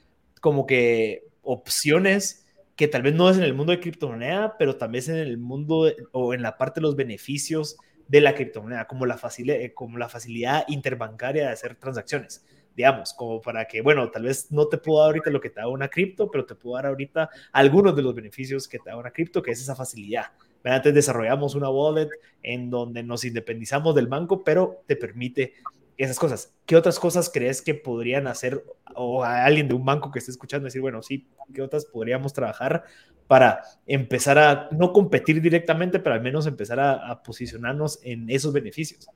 como 0.41 0.65
que 0.65 1.27
opciones 1.41 2.40
que 2.75 2.87
tal 2.87 3.01
vez 3.01 3.13
no 3.13 3.29
es 3.29 3.37
en 3.37 3.43
el 3.43 3.53
mundo 3.53 3.71
de 3.71 3.79
criptomoneda, 3.79 4.57
pero 4.57 4.75
también 4.75 5.03
es 5.03 5.09
en 5.09 5.17
el 5.17 5.37
mundo 5.37 5.91
o 6.11 6.33
en 6.33 6.41
la 6.41 6.57
parte 6.57 6.79
de 6.79 6.83
los 6.87 6.95
beneficios 6.95 7.77
de 8.07 8.21
la 8.21 8.35
criptomoneda, 8.35 8.87
como 8.87 9.05
la, 9.05 9.17
facilidad, 9.17 9.61
eh, 9.61 9.73
como 9.73 9.97
la 9.97 10.09
facilidad 10.09 10.65
interbancaria 10.67 11.47
de 11.47 11.53
hacer 11.53 11.75
transacciones 11.75 12.45
digamos, 12.75 13.13
como 13.13 13.41
para 13.41 13.65
que, 13.65 13.81
bueno, 13.81 14.09
tal 14.11 14.23
vez 14.23 14.51
no 14.51 14.67
te 14.67 14.77
puedo 14.77 14.99
dar 14.99 15.07
ahorita 15.07 15.29
lo 15.29 15.41
que 15.41 15.49
te 15.49 15.59
da 15.59 15.67
una 15.67 15.89
cripto, 15.89 16.31
pero 16.31 16.45
te 16.45 16.55
puedo 16.55 16.75
dar 16.75 16.87
ahorita 16.87 17.29
algunos 17.51 17.95
de 17.95 18.01
los 18.01 18.15
beneficios 18.15 18.67
que 18.67 18.79
te 18.79 18.89
da 18.89 18.97
una 18.97 19.11
cripto, 19.11 19.41
que 19.41 19.51
es 19.51 19.61
esa 19.61 19.75
facilidad 19.75 20.31
Antes 20.63 20.93
desarrollamos 20.93 21.55
una 21.55 21.69
wallet 21.69 22.09
en 22.43 22.69
donde 22.69 23.03
nos 23.03 23.25
independizamos 23.25 23.95
del 23.95 24.07
banco, 24.07 24.43
pero 24.43 24.83
te 24.87 24.95
permite 24.95 25.53
esas 25.97 26.19
cosas. 26.19 26.53
¿Qué 26.65 26.75
otras 26.75 26.99
cosas 26.99 27.29
crees 27.33 27.61
que 27.61 27.73
podrían 27.73 28.27
hacer 28.27 28.63
o 28.95 29.23
a 29.23 29.45
alguien 29.45 29.67
de 29.67 29.73
un 29.73 29.85
banco 29.85 30.11
que 30.11 30.19
esté 30.19 30.31
escuchando 30.31 30.65
decir, 30.65 30.81
bueno, 30.81 31.01
sí, 31.01 31.27
qué 31.53 31.61
otras 31.61 31.85
podríamos 31.85 32.33
trabajar 32.33 32.83
para 33.27 33.61
empezar 33.85 34.37
a 34.37 34.69
no 34.71 34.91
competir 34.91 35.41
directamente, 35.41 35.99
pero 35.99 36.15
al 36.15 36.21
menos 36.21 36.47
empezar 36.47 36.79
a, 36.79 37.23
posicionarnos 37.23 37.99
en 38.03 38.29
esos 38.29 38.51
beneficios? 38.51 39.07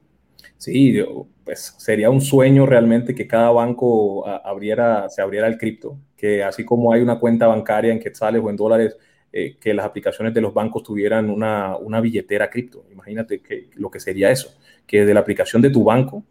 Sí, 0.57 0.97
pues 1.43 1.75
sería 1.77 2.09
un 2.09 2.21
sueño 2.21 2.65
realmente 2.65 3.13
que 3.13 3.27
cada 3.27 3.51
banco 3.51 4.25
abriera, 4.27 5.09
se 5.09 5.21
abriera 5.21 5.47
el 5.47 5.57
cripto, 5.57 5.97
que 6.15 6.43
así 6.43 6.63
como 6.63 6.93
hay 6.93 7.01
una 7.01 7.19
cuenta 7.19 7.47
bancaria 7.47 7.91
en 7.91 7.99
quetzales 7.99 8.41
o 8.41 8.49
en 8.49 8.55
dólares, 8.55 8.95
eh, 9.33 9.57
que 9.59 9.73
las 9.73 9.85
aplicaciones 9.85 10.33
de 10.33 10.39
los 10.39 10.53
bancos 10.53 10.81
tuvieran 10.81 11.29
una, 11.29 11.75
una 11.75 11.99
billetera 11.99 12.49
cripto. 12.49 12.85
Imagínate 12.89 13.41
que, 13.41 13.69
lo 13.73 13.91
que 13.91 13.99
sería 13.99 14.31
eso, 14.31 14.55
que 14.87 15.05
de 15.05 15.13
la 15.13 15.19
aplicación 15.19 15.61
de 15.61 15.71
tu 15.71 15.83
banco 15.83 16.23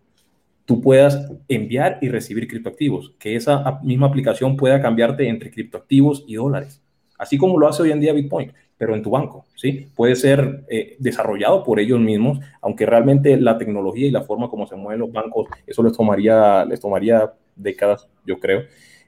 tú 0.64 0.80
puedas 0.80 1.30
enviar 1.48 1.98
y 2.00 2.08
recibir 2.08 2.48
criptoactivos, 2.48 3.14
que 3.18 3.36
esa 3.36 3.80
misma 3.82 4.06
aplicación 4.06 4.56
pueda 4.56 4.80
cambiarte 4.80 5.28
entre 5.28 5.50
criptoactivos 5.50 6.24
y 6.26 6.34
dólares, 6.34 6.82
así 7.18 7.38
como 7.38 7.58
lo 7.58 7.68
hace 7.68 7.82
hoy 7.82 7.92
en 7.92 8.00
día 8.00 8.12
Bitcoin, 8.12 8.52
pero 8.76 8.94
en 8.94 9.02
tu 9.02 9.10
banco, 9.10 9.46
¿sí? 9.54 9.88
Puede 9.94 10.16
ser 10.16 10.64
eh, 10.68 10.96
desarrollado 10.98 11.62
por 11.62 11.78
ellos 11.78 12.00
mismos, 12.00 12.40
aunque 12.60 12.86
realmente 12.86 13.36
la 13.36 13.56
tecnología 13.56 14.08
y 14.08 14.10
la 14.10 14.22
forma 14.22 14.48
como 14.48 14.66
se 14.66 14.76
mueven 14.76 15.00
los 15.00 15.12
bancos, 15.12 15.48
eso 15.66 15.82
les 15.82 15.92
tomaría, 15.92 16.64
les 16.64 16.80
tomaría 16.80 17.32
décadas, 17.54 18.08
yo 18.26 18.38
creo. 18.38 18.62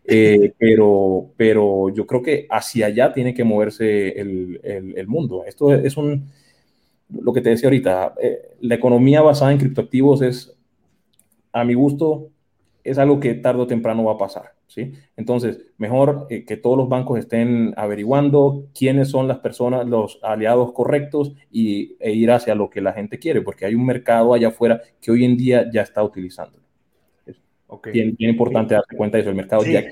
Eh, 0.05 0.53
pero, 0.59 1.31
pero 1.37 1.89
yo 1.89 2.07
creo 2.07 2.23
que 2.23 2.47
hacia 2.49 2.87
allá 2.87 3.13
tiene 3.13 3.35
que 3.35 3.45
moverse 3.45 4.21
el, 4.21 4.61
el, 4.63 5.07
mundo. 5.09 5.45
Esto 5.45 5.75
es 5.75 5.97
un, 5.97 6.31
lo 7.09 7.33
que 7.33 7.41
te 7.41 7.51
decía 7.51 7.69
ahorita, 7.69 8.15
eh, 8.23 8.39
la 8.61 8.77
economía 8.77 9.21
basada 9.23 9.53
en 9.53 9.59
criptoactivos 9.59 10.23
es 10.23 10.56
a 11.57 11.65
mi 11.65 11.73
gusto, 11.73 12.29
es 12.85 12.99
algo 12.99 13.19
que 13.19 13.35
tarde 13.35 13.63
o 13.63 13.67
temprano 13.67 14.05
va 14.05 14.13
a 14.13 14.19
pasar, 14.19 14.53
¿sí? 14.67 14.93
Entonces, 15.17 15.59
mejor 15.79 16.27
eh, 16.29 16.45
que 16.45 16.59
todos 16.59 16.77
los 16.77 16.89
bancos 16.89 17.19
estén 17.19 17.73
averiguando 17.79 18.67
quiénes 18.79 19.09
son 19.09 19.27
las 19.27 19.39
personas, 19.39 19.87
los 19.87 20.21
aliados 20.23 20.73
correctos 20.73 21.33
y, 21.51 21.97
e 21.99 22.13
ir 22.13 22.31
hacia 22.31 22.55
lo 22.55 22.69
que 22.69 22.83
la 22.83 22.93
gente 22.93 23.19
quiere, 23.19 23.41
porque 23.41 23.65
hay 23.65 23.75
un 23.75 23.87
mercado 23.87 24.35
allá 24.35 24.49
afuera 24.49 24.83
que 25.01 25.11
hoy 25.11 25.25
en 25.25 25.37
día 25.39 25.65
ya 25.73 25.81
está 25.81 26.03
utilizando. 26.03 26.59
Es 27.25 27.37
bien, 27.93 28.15
importante 28.19 28.75
darse 28.75 28.95
cuenta 28.95 29.17
de 29.17 29.23
eso, 29.23 29.31
el 29.31 29.37
mercado 29.37 29.63
sí. 29.63 29.73
ya... 29.73 29.85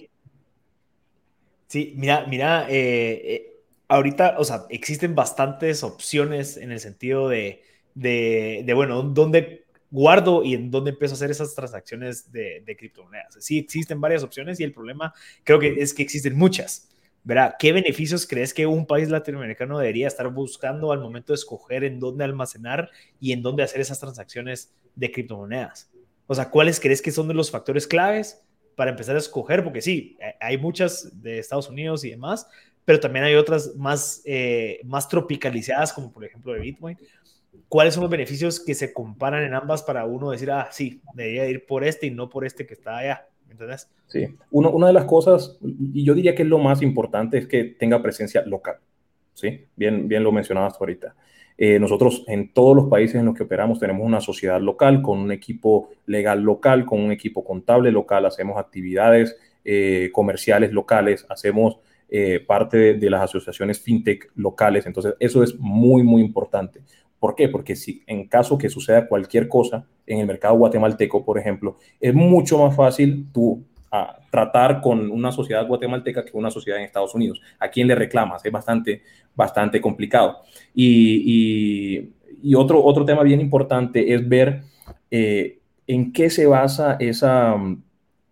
Sí, 1.66 1.94
mira, 1.96 2.26
mira, 2.28 2.66
eh, 2.68 3.22
eh, 3.24 3.56
ahorita, 3.88 4.36
o 4.38 4.44
sea, 4.44 4.66
existen 4.68 5.14
bastantes 5.14 5.82
opciones 5.82 6.58
en 6.58 6.70
el 6.70 6.78
sentido 6.78 7.28
de, 7.28 7.62
de, 7.94 8.62
de 8.64 8.74
bueno, 8.74 9.02
dónde 9.02 9.63
guardo 9.94 10.42
y 10.42 10.54
en 10.54 10.72
dónde 10.72 10.90
empiezo 10.90 11.14
a 11.14 11.16
hacer 11.16 11.30
esas 11.30 11.54
transacciones 11.54 12.32
de, 12.32 12.64
criptomonedas. 12.76 13.36
Sí, 13.38 13.58
existen 13.58 14.00
varias 14.00 14.24
opciones 14.24 14.58
y 14.58 14.64
el 14.64 14.72
problema 14.72 15.14
creo 15.44 15.60
que 15.60 15.68
es 15.78 15.94
que 15.94 16.02
existen 16.02 16.36
muchas. 16.36 16.90
¿Verdad? 17.22 17.54
¿Qué 17.58 17.72
beneficios 17.72 18.26
crees 18.26 18.52
que 18.52 18.66
un 18.66 18.86
país 18.86 19.08
latinoamericano 19.08 19.78
debería 19.78 20.08
estar 20.08 20.28
buscando 20.28 20.92
al 20.92 21.00
momento 21.00 21.32
de 21.32 21.36
escoger 21.36 21.82
en 21.84 21.98
dónde 21.98 22.24
almacenar 22.24 22.90
y 23.18 23.32
en 23.32 23.40
dónde 23.40 23.62
hacer 23.62 23.80
esas 23.80 23.98
transacciones 23.98 24.74
de 24.94 25.10
criptomonedas? 25.10 25.90
O 26.26 26.34
sea, 26.34 26.50
¿cuáles 26.50 26.80
crees 26.80 27.00
que 27.00 27.12
son 27.12 27.28
de 27.28 27.32
los 27.32 27.50
factores 27.50 27.86
claves 27.86 28.42
para 28.74 28.90
empezar 28.90 29.14
a 29.14 29.20
escoger? 29.20 29.64
Porque 29.64 29.80
sí, 29.80 30.18
hay 30.38 30.58
muchas 30.58 31.22
de 31.22 31.38
Estados 31.38 31.70
Unidos 31.70 32.04
y 32.04 32.10
demás, 32.10 32.46
pero 32.84 33.00
también 33.00 33.24
hay 33.24 33.36
otras 33.36 33.74
más, 33.76 34.20
eh, 34.26 34.80
más 34.84 35.08
tropicalizadas, 35.08 35.94
como 35.94 36.12
por 36.12 36.24
ejemplo 36.26 36.52
de 36.52 36.60
Bitcoin 36.60 36.98
cuáles 37.74 37.94
son 37.94 38.02
los 38.02 38.10
beneficios 38.10 38.60
que 38.60 38.72
se 38.72 38.92
comparan 38.92 39.42
en 39.42 39.52
ambas 39.52 39.82
para 39.82 40.04
uno 40.04 40.30
decir, 40.30 40.48
ah, 40.52 40.68
sí, 40.70 41.02
debería 41.12 41.48
ir 41.48 41.66
por 41.66 41.82
este 41.82 42.06
y 42.06 42.12
no 42.12 42.28
por 42.28 42.46
este 42.46 42.64
que 42.64 42.74
está 42.74 42.98
allá. 42.98 43.26
¿Entendés? 43.50 43.90
Sí, 44.06 44.28
una 44.52 44.86
de 44.86 44.92
las 44.92 45.06
cosas, 45.06 45.58
y 45.60 46.04
yo 46.04 46.14
diría 46.14 46.36
que 46.36 46.44
es 46.44 46.48
lo 46.48 46.60
más 46.60 46.82
importante, 46.82 47.36
es 47.36 47.48
que 47.48 47.64
tenga 47.64 48.00
presencia 48.00 48.44
local. 48.46 48.76
¿sí? 49.32 49.64
Bien, 49.74 50.06
bien 50.06 50.22
lo 50.22 50.30
mencionabas 50.30 50.76
ahorita. 50.78 51.16
Eh, 51.58 51.80
nosotros 51.80 52.22
en 52.28 52.52
todos 52.52 52.76
los 52.76 52.86
países 52.86 53.16
en 53.16 53.26
los 53.26 53.34
que 53.34 53.42
operamos 53.42 53.80
tenemos 53.80 54.06
una 54.06 54.20
sociedad 54.20 54.60
local, 54.60 55.02
con 55.02 55.18
un 55.18 55.32
equipo 55.32 55.90
legal 56.06 56.42
local, 56.42 56.86
con 56.86 57.00
un 57.00 57.10
equipo 57.10 57.42
contable 57.42 57.90
local, 57.90 58.24
hacemos 58.24 58.56
actividades 58.56 59.36
eh, 59.64 60.10
comerciales 60.12 60.70
locales, 60.70 61.26
hacemos 61.28 61.78
eh, 62.16 62.38
parte 62.38 62.94
de, 62.94 63.10
las 63.10 63.22
asociaciones 63.22 63.80
fintech 63.80 64.30
locales. 64.36 64.86
Entonces, 64.86 65.16
eso 65.18 65.42
es 65.42 65.58
muy, 65.58 66.04
muy 66.04 66.22
importante. 66.22 66.80
¿Por 67.18 67.34
qué? 67.34 67.48
Porque 67.48 67.74
si 67.74 68.04
en 68.06 68.28
caso 68.28 68.56
que 68.56 68.68
suceda 68.68 69.08
cualquier 69.08 69.48
cosa 69.48 69.84
en 70.06 70.20
el 70.20 70.26
mercado 70.28 70.54
guatemalteco, 70.54 71.24
por 71.24 71.40
ejemplo, 71.40 71.76
es 71.98 72.14
mucho 72.14 72.56
más 72.64 72.76
fácil 72.76 73.26
tú 73.32 73.64
ah, 73.90 74.16
tratar 74.30 74.80
con 74.80 75.10
una 75.10 75.32
sociedad 75.32 75.66
guatemalteca 75.66 76.24
que 76.24 76.36
una 76.36 76.52
sociedad 76.52 76.78
en 76.78 76.84
Estados 76.84 77.16
Unidos. 77.16 77.40
¿A 77.58 77.66
quién 77.66 77.88
le 77.88 77.96
reclamas? 77.96 78.44
Es 78.44 78.52
bastante, 78.52 79.02
bastante 79.34 79.80
complicado. 79.80 80.36
Y, 80.72 82.10
otro, 82.54 82.80
otro 82.84 83.04
tema 83.04 83.24
bien 83.24 83.40
importante 83.40 84.14
es 84.14 84.28
ver 84.28 84.62
eh, 85.10 85.58
en 85.88 86.12
qué 86.12 86.30
se 86.30 86.46
basa 86.46 86.96
esa 87.00 87.56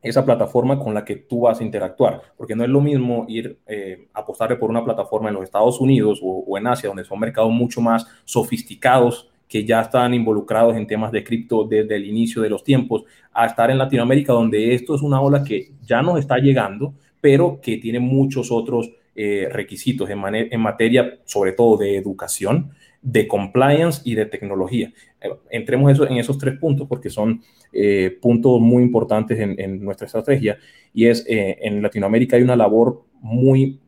esa 0.03 0.25
plataforma 0.25 0.79
con 0.79 0.93
la 0.95 1.05
que 1.05 1.17
tú 1.17 1.43
vas 1.43 1.61
a 1.61 1.65
interactuar, 1.65 2.21
porque 2.37 2.57
no 2.57 2.65
es 2.65 2.71
lo 2.71 2.81
mismo 2.81 3.25
ir 3.29 3.59
eh, 3.67 4.09
apostarle 4.12 4.57
por 4.57 4.69
una 4.69 4.85
plataforma 4.85 5.29
en 5.29 5.37
los 5.37 5.45
Estados 5.45 5.81
Unidos 5.81 6.21
o, 6.23 6.59
en 6.59 6.67
Asia, 6.67 6.88
donde 6.88 7.05
son 7.05 7.21
mercados 7.21 7.53
mucho 7.53 7.81
más 7.81 8.07
sofisticados, 8.25 9.29
que 9.49 9.65
ya 9.65 9.83
están 9.83 10.15
involucrados 10.15 10.77
en 10.77 10.87
temas 10.87 11.12
de 11.12 11.23
cripto 11.23 11.65
desde 11.65 11.97
el 11.97 12.07
inicio 12.07 12.43
de 12.43 12.49
los 12.49 12.65
tiempos, 12.65 13.05
a 13.33 13.47
estar 13.47 13.71
en 13.71 13.79
Latinoamérica, 13.79 14.33
donde 14.33 14.75
esto 14.75 14.95
es 14.95 15.03
una 15.03 15.21
ola 15.21 15.45
que 15.45 15.73
ya 15.83 16.03
nos 16.03 16.19
está 16.19 16.38
llegando, 16.38 16.95
pero 17.21 17.61
que 17.61 17.77
tiene 17.77 18.01
muchos 18.01 18.51
otros 18.51 18.91
eh, 19.15 19.49
requisitos 19.53 20.09
en 20.09 20.61
materia, 20.61 21.19
sobre 21.25 21.53
todo 21.53 21.77
de 21.77 21.97
educación, 21.97 22.73
de 23.03 23.27
compliance 23.27 24.01
y 24.05 24.15
de 24.15 24.27
tecnología. 24.27 24.93
Eh, 25.21 25.29
entremos 25.51 25.93
eso, 25.93 26.09
en 26.09 26.17
esos 26.17 26.38
tres 26.38 26.59
puntos 26.59 26.87
porque 26.88 27.11
son 27.11 27.43
eh, 27.73 28.17
puntos 28.21 28.61
muy 28.61 28.83
importantes 28.83 29.38
en, 29.38 29.85
nuestra 29.85 30.07
estrategia 30.07 30.59
y 30.95 31.07
es 31.07 31.27
eh, 31.29 31.59
en 31.62 31.83
Latinoamérica 31.83 32.37
hay 32.37 32.43
una 32.43 32.57
labor 32.57 33.03
muy, 33.21 33.81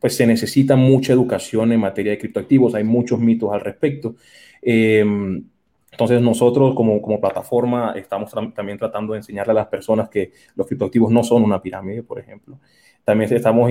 pues 0.00 0.16
se 0.16 0.26
necesita 0.26 0.76
mucha 0.76 1.12
educación 1.12 1.72
en 1.72 1.80
materia 1.80 2.12
de 2.12 2.18
criptoactivos, 2.18 2.74
hay 2.74 2.84
muchos 2.84 3.18
mitos 3.18 3.52
al 3.52 3.60
respecto. 3.60 4.14
Em, 4.62 5.44
entonces 5.90 6.20
nosotros 6.20 6.74
como, 6.74 7.00
como 7.00 7.20
plataforma 7.20 7.94
estamos 7.96 8.30
también 8.54 8.78
tratando 8.78 9.12
de 9.12 9.18
enseñarle 9.18 9.52
a 9.52 9.54
las 9.54 9.66
personas 9.66 10.08
que 10.08 10.32
los 10.54 10.66
criptoactivos 10.66 11.10
no 11.10 11.22
son 11.24 11.42
una 11.42 11.60
pirámide, 11.60 12.02
por 12.02 12.18
ejemplo. 12.18 12.58
También 13.04 13.32
estamos 13.32 13.70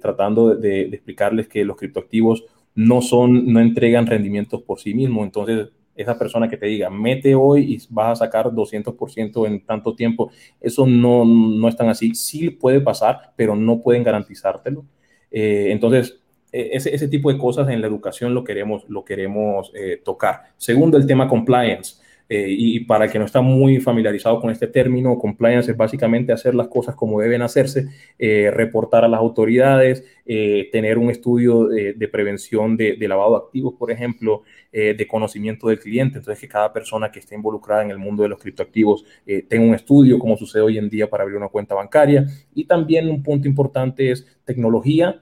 tratando 0.00 0.54
de, 0.54 0.68
de 0.86 0.96
explicarles 0.96 1.48
que 1.48 1.64
los 1.64 1.76
criptoactivos 1.76 2.44
no 2.74 3.02
son, 3.02 3.52
no 3.52 3.60
entregan 3.60 4.06
rendimientos 4.06 4.62
por 4.62 4.80
sí 4.80 4.94
mismos. 4.94 5.24
Entonces, 5.24 5.68
esa 5.94 6.18
persona 6.18 6.48
que 6.48 6.56
te 6.56 6.66
diga, 6.66 6.88
mete 6.90 7.34
hoy 7.34 7.74
y 7.74 7.78
vas 7.90 8.12
a 8.12 8.24
sacar 8.24 8.46
200% 8.46 9.46
en 9.46 9.64
tanto 9.64 9.94
tiempo, 9.94 10.30
eso 10.60 10.86
no, 10.86 11.24
no 11.24 11.68
es 11.68 11.78
así. 11.80 12.14
Sí 12.14 12.50
puede 12.50 12.80
pasar, 12.80 13.32
pero 13.36 13.54
no 13.54 13.80
pueden 13.80 14.02
garantizártelo. 14.02 14.84
Eh, 15.30 15.68
entonces, 15.70 16.20
e, 16.52 16.70
ese, 16.72 16.94
ese, 16.94 17.08
tipo 17.08 17.30
de 17.32 17.38
cosas 17.38 17.68
en 17.68 17.80
la 17.80 17.86
educación 17.86 18.34
lo 18.34 18.44
queremos, 18.44 18.84
lo 18.88 19.04
queremos 19.04 19.70
eh, 19.74 20.00
tocar. 20.02 20.42
Segundo, 20.56 20.96
el 20.96 21.06
tema 21.06 21.28
compliance. 21.28 22.00
Eh, 22.32 22.46
y 22.48 22.80
para 22.84 23.06
el 23.06 23.10
que 23.10 23.18
no 23.18 23.24
está 23.24 23.40
muy 23.40 23.80
familiarizado 23.80 24.40
con 24.40 24.50
este 24.50 24.68
término, 24.68 25.18
compliance 25.18 25.72
es 25.72 25.76
básicamente 25.76 26.32
hacer 26.32 26.54
las 26.54 26.68
cosas 26.68 26.94
como 26.94 27.20
deben 27.20 27.42
hacerse, 27.42 27.88
eh, 28.20 28.52
reportar 28.52 29.04
a 29.04 29.08
las 29.08 29.18
autoridades, 29.18 30.04
eh, 30.24 30.68
tener 30.70 30.96
un 30.96 31.10
estudio 31.10 31.66
de, 31.66 32.08
prevención 32.08 32.76
de, 32.76 32.96
lavado 33.08 33.32
de 33.32 33.44
activos, 33.46 33.74
por 33.76 33.90
ejemplo, 33.90 34.42
de 34.72 35.06
conocimiento 35.08 35.66
del 35.66 35.80
cliente. 35.80 36.18
Entonces, 36.18 36.40
que 36.40 36.46
cada 36.48 36.72
persona 36.72 37.10
que 37.10 37.18
esté 37.18 37.34
involucrada 37.34 37.82
en 37.82 37.90
el 37.90 37.98
mundo 37.98 38.22
de 38.22 38.28
los 38.28 38.38
criptoactivos 38.38 39.04
tenga 39.48 39.64
un 39.64 39.74
estudio, 39.74 40.20
como 40.20 40.36
sucede 40.36 40.62
hoy 40.62 40.78
en 40.78 40.88
día 40.88 41.10
para 41.10 41.24
abrir 41.24 41.36
una 41.36 41.48
cuenta 41.48 41.74
bancaria. 41.74 42.24
Y 42.54 42.64
también 42.64 43.08
un 43.08 43.24
punto 43.24 43.48
importante 43.48 44.12
es 44.12 44.24
tecnología 44.44 45.20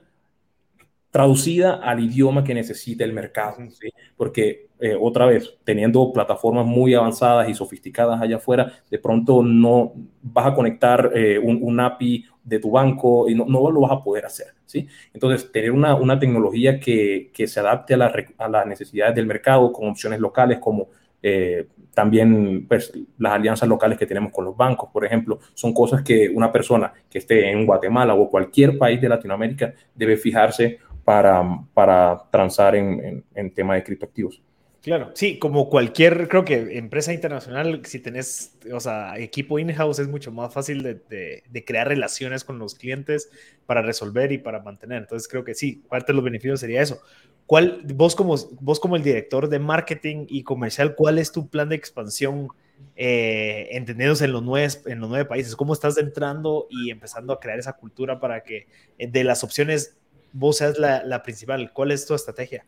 traducida 1.11 1.75
al 1.75 1.99
idioma 1.99 2.43
que 2.43 2.53
necesita 2.53 3.03
el 3.03 3.13
mercado, 3.13 3.57
¿sí? 3.71 3.89
porque 4.15 4.67
eh, 4.79 4.95
otra 4.99 5.25
vez, 5.25 5.57
teniendo 5.63 6.13
plataformas 6.13 6.65
muy 6.65 6.93
avanzadas 6.93 7.49
y 7.49 7.53
sofisticadas 7.53 8.21
allá 8.21 8.37
afuera, 8.37 8.71
de 8.89 8.99
pronto 8.99 9.43
no 9.43 9.93
vas 10.21 10.47
a 10.47 10.53
conectar 10.53 11.11
eh, 11.15 11.39
un, 11.39 11.79
API 11.79 12.25
de 12.43 12.59
tu 12.59 12.71
banco 12.71 13.29
y 13.29 13.35
no, 13.35 13.45
no, 13.45 13.69
lo 13.71 13.81
vas 13.81 13.91
a 13.91 14.03
poder 14.03 14.25
hacer. 14.25 14.47
¿sí? 14.65 14.87
Entonces, 15.13 15.51
tener 15.51 15.71
una, 15.71 15.95
una 15.95 16.19
tecnología 16.19 16.79
que, 16.79 17.31
que, 17.33 17.47
se 17.47 17.59
adapte 17.59 17.95
a, 17.95 17.97
la, 17.97 18.13
a, 18.37 18.47
las 18.47 18.67
necesidades 18.67 19.15
del 19.15 19.25
mercado 19.25 19.73
con 19.73 19.89
opciones 19.89 20.19
locales 20.19 20.59
como 20.59 20.87
eh, 21.21 21.67
también 21.93 22.65
pues, 22.67 22.93
las 23.17 23.33
alianzas 23.33 23.67
locales 23.67 23.97
que 23.97 24.05
tenemos 24.05 24.31
con 24.31 24.45
los 24.45 24.55
bancos, 24.55 24.89
por 24.91 25.03
ejemplo, 25.03 25.39
son 25.53 25.73
cosas 25.73 26.01
que 26.01 26.29
una 26.29 26.49
persona 26.51 26.93
que 27.09 27.17
esté 27.17 27.51
en 27.51 27.65
Guatemala 27.65 28.13
o 28.13 28.29
cualquier 28.29 28.77
país 28.77 29.01
de 29.01 29.09
Latinoamérica 29.09 29.73
debe 29.93 30.15
fijarse 30.15 30.79
para, 31.09 31.43
para 31.73 32.21
transar 32.29 32.75
en, 32.75 33.25
en, 33.33 33.51
tema 33.51 33.73
de 33.73 33.83
criptoactivos. 33.83 34.43
Claro, 34.83 35.09
sí, 35.15 35.39
como 35.39 35.67
cualquier, 35.67 36.27
creo 36.27 36.45
que 36.45 36.77
empresa 36.77 37.11
internacional, 37.11 37.81
si 37.83 37.97
tenés, 37.97 38.55
o 38.71 38.79
sea, 38.79 39.17
equipo 39.17 39.57
in-house 39.57 39.97
es 39.97 40.07
mucho 40.07 40.31
más 40.31 40.53
fácil 40.53 40.83
de, 40.83 41.01
de, 41.49 41.65
crear 41.65 41.87
relaciones 41.87 42.43
con 42.43 42.59
los 42.59 42.75
clientes 42.75 43.31
para 43.65 43.81
resolver 43.81 44.31
y 44.31 44.37
para 44.37 44.61
mantener. 44.61 44.99
Entonces 44.99 45.27
creo 45.27 45.43
que 45.43 45.55
sí, 45.55 45.81
parte 45.89 46.11
de 46.11 46.17
los 46.17 46.23
beneficios 46.23 46.59
sería 46.59 46.83
eso. 46.83 47.01
¿Cuál, 47.47 47.81
vos 47.95 48.15
como, 48.15 48.35
vos 48.61 48.79
como 48.79 48.95
el 48.95 49.01
director 49.01 49.49
de 49.49 49.57
marketing 49.57 50.27
y 50.29 50.43
comercial, 50.43 50.93
cuál 50.93 51.17
es 51.17 51.31
tu 51.31 51.49
plan 51.49 51.69
de 51.69 51.75
expansión 51.75 52.49
eh, 52.95 53.69
entendidos 53.71 54.21
en 54.21 54.31
los, 54.31 54.43
nueve, 54.43 54.71
en 54.85 54.99
los 54.99 55.09
nueve 55.09 55.25
países? 55.25 55.55
¿Cómo 55.55 55.73
estás 55.73 55.97
entrando 55.97 56.67
y 56.69 56.91
empezando 56.91 57.33
a 57.33 57.39
crear 57.39 57.57
esa 57.57 57.73
cultura 57.73 58.19
para 58.19 58.43
que 58.43 58.67
eh, 58.99 59.07
de 59.07 59.23
las 59.23 59.43
opciones 59.43 59.95
vos 60.31 60.57
seas 60.57 60.77
la, 60.77 61.23
principal? 61.23 61.71
¿Cuál 61.73 61.91
es 61.91 62.05
tu 62.05 62.13
estrategia? 62.13 62.63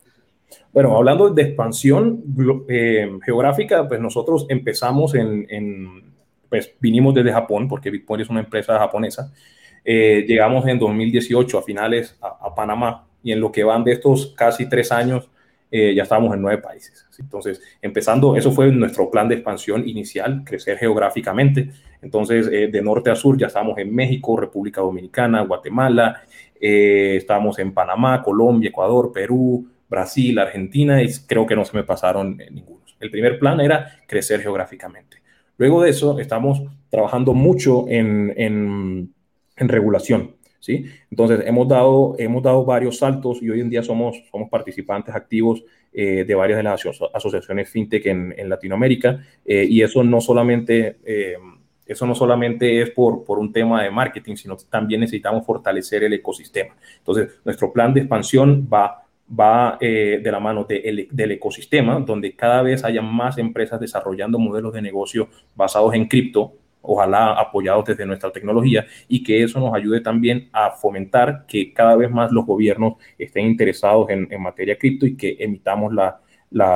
Bueno, 0.74 0.96
hablando 0.96 1.30
de 1.30 1.42
expansión 1.44 2.24
eh, 2.68 3.10
geográfica, 3.26 3.88
pues 3.88 4.02
nosotros 4.02 4.46
empezamos 4.50 5.16
en, 5.16 6.14
pues 6.50 6.74
vinimos 6.80 7.14
desde 7.14 7.32
Japón, 7.32 7.68
porque 7.68 7.90
Bitcoin 7.90 8.22
es 8.22 8.30
una 8.30 8.42
empresa 8.42 8.78
japonesa. 8.78 9.32
llegamos 9.86 10.68
en 10.68 10.78
2018 10.78 11.58
a 11.58 11.64
finales 11.64 12.18
a, 12.22 12.54
Panamá 12.54 13.08
y 13.24 13.32
en 13.32 13.40
lo 13.40 13.52
que 13.52 13.64
van 13.64 13.84
de 13.84 13.94
estos 13.94 14.34
casi 14.36 14.68
tres 14.68 14.92
años 14.92 15.30
ya 15.72 16.04
estábamos 16.04 16.34
en 16.34 16.42
nueve 16.42 16.62
países. 16.62 17.08
Entonces, 17.22 17.62
empezando, 17.82 18.36
eso 18.36 18.52
fue 18.52 18.72
nuestro 18.72 19.10
plan 19.10 19.28
de 19.30 19.36
expansión 19.36 19.88
inicial, 19.88 20.44
crecer 20.44 20.78
geográficamente. 20.78 21.72
Entonces, 22.02 22.48
eh, 22.52 22.68
de 22.68 22.82
norte 22.82 23.10
a 23.10 23.16
sur 23.16 23.38
ya 23.38 23.48
estamos 23.48 23.78
en 23.78 23.94
México, 23.94 24.38
República 24.38 24.82
Dominicana, 24.82 25.42
Guatemala, 25.42 26.24
eh, 26.62 27.16
estamos 27.18 27.60
en 27.60 27.74
Panamá, 27.74 28.22
Colombia, 28.24 28.70
Ecuador, 28.70 29.12
Perú, 29.12 29.68
Brasil, 29.90 30.40
Argentina 30.40 31.02
y 31.02 31.10
creo 31.28 31.46
que 31.46 31.56
no 31.56 31.66
se 31.66 31.76
me 31.76 31.84
pasaron 31.84 32.40
eh, 32.40 32.50
ninguno. 32.52 32.82
El 33.00 33.10
primer 33.10 33.40
plan 33.40 33.60
era 33.60 34.00
crecer 34.08 34.42
geográficamente. 34.42 35.18
Luego 35.58 35.82
de 35.82 35.90
eso, 35.90 36.20
estamos 36.20 36.62
trabajando 36.90 37.34
mucho 37.34 37.86
en, 37.90 38.34
en, 38.38 39.14
en 39.58 39.70
regulación. 39.70 40.36
¿sí? 40.60 40.86
Entonces, 41.10 41.42
hemos 41.46 41.68
dado, 41.68 42.16
hemos 42.20 42.44
dado 42.44 42.64
varios 42.64 42.98
saltos 43.00 43.42
y 43.42 43.50
hoy 43.50 43.60
en 43.62 43.70
día 43.70 43.84
somos, 43.84 44.24
somos 44.32 44.50
participantes 44.50 45.14
activos 45.14 45.64
eh, 45.92 46.24
de 46.26 46.36
varias 46.36 46.58
de 46.58 46.64
las 46.64 46.82
asociaciones 47.14 47.70
fintech 47.70 48.06
en, 48.06 48.34
en 48.38 48.50
Latinoamérica 48.50 49.20
eh, 49.44 49.66
y 49.68 49.82
eso 49.82 50.04
no 50.04 50.22
solamente... 50.22 50.98
Eh, 51.04 51.36
eso 51.92 52.06
no 52.06 52.16
solamente 52.16 52.82
es 52.82 52.92
por, 52.92 53.24
por 53.24 53.40
un 53.40 53.52
tema 53.52 53.84
de 53.84 53.92
marketing, 53.92 54.36
sino 54.36 54.56
también 54.70 55.02
necesitamos 55.02 55.46
fortalecer 55.46 56.04
el 56.04 56.14
ecosistema. 56.14 56.76
Entonces, 56.98 57.40
nuestro 57.44 57.72
plan 57.72 57.94
de 57.94 58.02
expansión 58.02 58.68
va 58.72 58.98
va 59.40 59.78
de 59.80 60.30
la 60.30 60.42
mano 60.42 60.66
de 60.66 61.08
del 61.10 61.32
ecosistema, 61.32 61.98
donde 62.00 62.36
cada 62.36 62.62
vez 62.62 62.84
haya 62.84 63.02
más 63.02 63.38
empresas 63.38 63.80
desarrollando 63.80 64.38
modelos 64.38 64.74
de 64.74 64.82
negocio 64.82 65.30
basados 65.56 65.94
en 65.94 66.08
cripto, 66.08 66.54
ojalá 66.82 67.34
apoyados 67.34 67.86
desde 67.86 68.06
nuestra 68.06 68.32
tecnología 68.32 68.86
y 69.08 69.24
que 69.24 69.44
eso 69.44 69.60
nos 69.60 69.74
ayude 69.74 70.02
también 70.02 70.50
a 70.52 70.72
fomentar 70.72 71.46
que 71.48 71.74
cada 71.74 71.96
vez 71.96 72.10
más 72.12 72.32
los 72.32 72.46
gobiernos 72.46 72.96
estén 73.18 73.46
interesados 73.46 74.10
en, 74.10 74.28
materia 74.42 74.78
cripto 74.78 75.06
y 75.06 75.16
que 75.16 75.38
emitamos 75.40 75.94
la, 75.94 76.20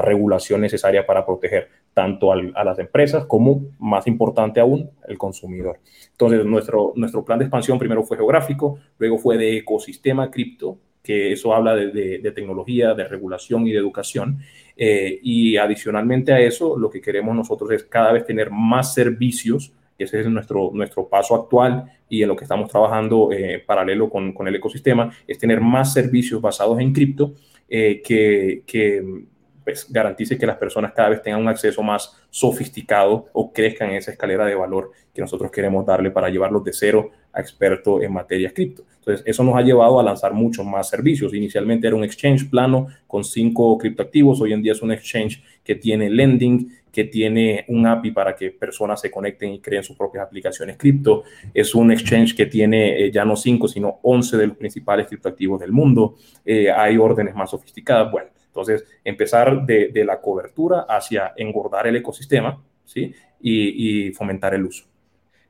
regulación 0.02 0.62
necesaria 0.62 1.06
para 1.06 1.26
proteger 1.26 1.70
tanto 1.94 2.32
a 2.32 2.64
las 2.64 2.80
empresas 2.80 3.26
como, 3.26 3.68
más 3.80 4.06
importante 4.08 4.60
aún, 4.60 4.90
el 5.08 5.18
consumidor. 5.18 5.80
Entonces, 6.12 6.46
nuestro, 6.46 6.94
nuestro 6.96 7.24
plan 7.24 7.40
de 7.40 7.46
expansión 7.46 7.80
primero 7.80 8.04
fue 8.04 8.18
geográfico, 8.18 8.80
luego 8.98 9.18
fue 9.18 9.38
de 9.38 9.58
ecosistema 9.58 10.30
cripto, 10.30 10.78
que 11.02 11.32
eso 11.32 11.54
habla 11.54 11.76
de, 11.76 12.32
tecnología, 12.36 12.94
de 12.94 13.08
regulación 13.08 13.68
y 13.68 13.72
de 13.72 13.78
educación. 13.78 14.40
Eh, 14.76 15.20
y 15.22 15.56
adicionalmente 15.56 16.34
a 16.34 16.40
eso, 16.40 16.78
lo 16.78 16.90
que 16.90 17.00
queremos 17.00 17.36
nosotros 17.36 17.72
es 17.72 17.84
cada 17.84 18.12
vez 18.12 18.26
tener 18.26 18.50
más 18.52 18.94
servicios 18.94 19.72
ese 19.98 20.20
es 20.20 20.28
nuestro, 20.28 20.72
nuestro 20.74 21.08
paso 21.08 21.36
actual 21.36 21.86
y 22.10 22.22
en 22.22 22.28
lo 22.28 22.36
que 22.36 22.44
estamos 22.44 22.70
trabajando 22.70 23.32
eh, 23.32 23.64
paralelo 23.66 24.10
con, 24.10 24.34
con, 24.34 24.48
el 24.48 24.56
ecosistema, 24.56 25.12
es 25.26 25.38
tener 25.38 25.62
más 25.62 25.94
servicios 25.94 26.42
basados 26.42 26.80
en 26.80 26.92
cripto 26.92 27.34
eh, 27.70 28.02
que, 28.04 28.64
que 28.66 29.26
pues, 29.66 29.92
garantice 29.92 30.38
que 30.38 30.46
las 30.46 30.58
personas 30.58 30.94
cada 30.94 31.10
vez 31.10 31.22
tengan 31.22 31.42
un 31.42 31.50
acceso 31.50 31.84
más 31.84 32.16
sofisticado 32.30 33.28
o 33.34 33.52
crezcan 33.52 33.90
en 33.90 33.96
esa 33.96 34.12
escalera 34.12 34.46
de 34.46 34.56
valor 34.56 34.92
que 35.14 35.22
nosotros 35.22 35.52
queremos 35.52 35.86
darle 35.86 36.12
para 36.12 36.30
llevarlos 36.30 36.64
de 36.64 36.72
cero 36.72 37.10
a 37.34 37.42
experto 37.42 38.02
en 38.02 38.14
materia 38.14 38.54
cripto. 38.54 38.86
Entonces, 39.00 39.24
eso 39.26 39.44
nos 39.44 39.56
ha 39.56 39.62
llevado 39.62 40.00
a 40.00 40.04
lanzar 40.04 40.34
muchos 40.34 40.66
más 40.66 40.90
servicios. 40.90 41.34
Inicialmente 41.34 41.88
era 41.88 41.96
un 41.96 42.04
exchange 42.04 42.50
plano 42.50 42.88
con 43.08 43.24
cinco 43.24 43.78
criptoactivos, 43.78 44.40
hoy 44.40 44.54
en 44.54 44.62
día 44.62 44.72
es 44.72 44.82
un 44.82 44.92
exchange 44.92 45.44
que 45.64 45.76
tiene 45.76 46.10
lending, 46.10 46.72
que 46.92 47.04
tiene 47.04 47.66
un 47.68 47.86
API 47.86 48.12
para 48.12 48.36
que 48.36 48.52
personas 48.52 49.02
se 49.02 49.12
conecten 49.12 49.52
y 49.52 49.60
creen 49.60 49.84
sus 49.84 49.98
propias 49.98 50.26
aplicaciones 50.26 50.78
cripto. 50.78 51.24
Es 51.54 51.76
un 51.76 51.92
exchange 51.92 52.36
que 52.36 52.46
tiene 52.46 53.04
eh, 53.04 53.12
ya 53.12 53.26
no 53.26 53.36
5, 53.36 53.68
sino 53.68 54.00
11 54.02 54.38
de 54.38 54.48
los 54.48 54.58
principales 54.58 55.08
criptoactivos 55.08 55.60
del 55.60 55.74
mundo. 55.74 56.16
Eh, 56.46 56.72
hay 56.72 56.98
órdenes 56.98 57.36
más 57.36 57.50
sofisticadas. 57.50 58.12
Bueno, 58.12 58.30
entonces 58.56 58.86
empezar 59.04 59.66
de, 59.66 60.06
la 60.06 60.22
cobertura 60.22 60.86
hacia 60.88 61.34
engordar 61.36 61.88
el 61.88 61.98
ecosistema 61.98 62.64
¿sí? 62.86 63.14
y 63.42 64.12
fomentar 64.14 64.54
el 64.54 64.66
uso. 64.66 64.86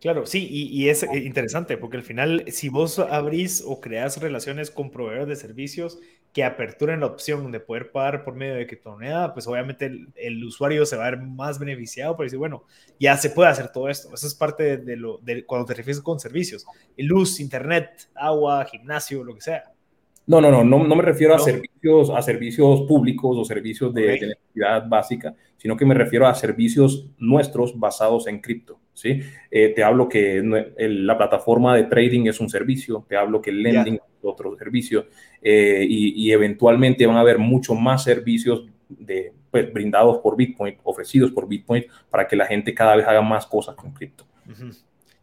Claro, 0.05 0.27
sí, 0.27 0.47
y, 0.51 0.89
es 0.89 1.01
eh, 1.01 1.17
interesante 1.17 1.77
porque 1.77 1.97
al 1.97 2.03
final, 2.03 2.43
si 2.49 2.69
vos 2.69 2.99
abrís 2.99 3.63
o 3.65 3.81
creas 3.81 4.21
relaciones 4.21 4.69
con 4.69 4.91
proveedores 4.91 5.27
de 5.27 5.35
servicios 5.35 5.97
que 6.31 6.43
aperturen 6.43 6.99
la 6.99 7.07
opción 7.07 7.51
de 7.51 7.59
poder 7.59 7.91
pagar 7.91 8.23
por 8.23 8.35
medio 8.35 8.53
de 8.53 8.67
criptomoneda, 8.67 9.33
pues 9.33 9.47
obviamente 9.47 9.89
el, 10.15 10.43
usuario 10.43 10.85
se 10.85 10.95
va 10.95 11.07
a 11.07 11.09
ver 11.09 11.21
más 11.21 11.57
beneficiado 11.57 12.15
por 12.15 12.27
decir, 12.27 12.37
bueno, 12.37 12.65
ya 12.99 13.17
se 13.17 13.31
puede 13.31 13.49
hacer 13.49 13.71
todo 13.71 13.89
esto. 13.89 14.13
Eso 14.13 14.27
es 14.27 14.35
parte 14.35 14.77
de, 14.77 14.95
lo 14.95 15.17
de 15.23 15.43
cuando 15.43 15.65
te 15.65 15.73
refieres 15.73 16.03
con 16.03 16.19
servicios, 16.19 16.67
luz, 16.97 17.39
internet, 17.39 18.07
agua, 18.13 18.63
gimnasio, 18.65 19.23
lo 19.23 19.33
que 19.33 19.41
sea. 19.41 19.74
No, 20.27 20.41
no, 20.41 20.49
no, 20.49 20.63
no, 20.63 20.83
no 20.83 20.95
me 20.95 21.03
refiero 21.03 21.35
a 21.35 21.39
servicios, 21.39 22.09
a 22.09 22.21
servicios 22.21 22.81
públicos 22.83 23.37
o 23.37 23.45
servicios 23.45 23.93
de, 23.93 24.13
necesidad 24.13 24.87
básica, 24.87 25.35
sino 25.55 25.77
que 25.77 25.85
me 25.85 25.93
refiero 25.93 26.25
a 26.25 26.33
servicios 26.33 27.09
nuestros 27.19 27.79
basados 27.79 28.25
en 28.27 28.39
cripto. 28.39 28.79
¿sí? 28.93 29.21
Eh, 29.51 29.69
te 29.75 29.83
hablo 29.83 30.09
que 30.09 30.41
la 30.77 31.17
plataforma 31.17 31.75
de 31.75 31.83
trading 31.83 32.25
es 32.27 32.39
un 32.39 32.49
servicio, 32.49 33.05
te 33.07 33.15
hablo 33.15 33.39
que 33.39 33.51
el 33.51 33.61
lending 33.61 33.95
es 33.95 34.01
otro 34.23 34.57
servicio, 34.57 35.05
eh, 35.41 35.85
y, 35.87 36.31
eventualmente 36.31 37.05
van 37.05 37.17
a 37.17 37.21
haber 37.21 37.37
mucho 37.37 37.75
más 37.75 38.03
servicios 38.03 38.67
de, 38.89 39.31
pues, 39.51 39.71
brindados 39.71 40.17
por 40.17 40.35
Bitcoin, 40.35 40.77
ofrecidos 40.83 41.31
por 41.31 41.47
Bitcoin, 41.47 41.85
para 42.09 42.27
que 42.27 42.35
la 42.35 42.47
gente 42.47 42.73
cada 42.73 42.95
vez 42.95 43.05
haga 43.05 43.21
más 43.21 43.45
cosas 43.45 43.75
con 43.75 43.91
cripto. 43.91 44.25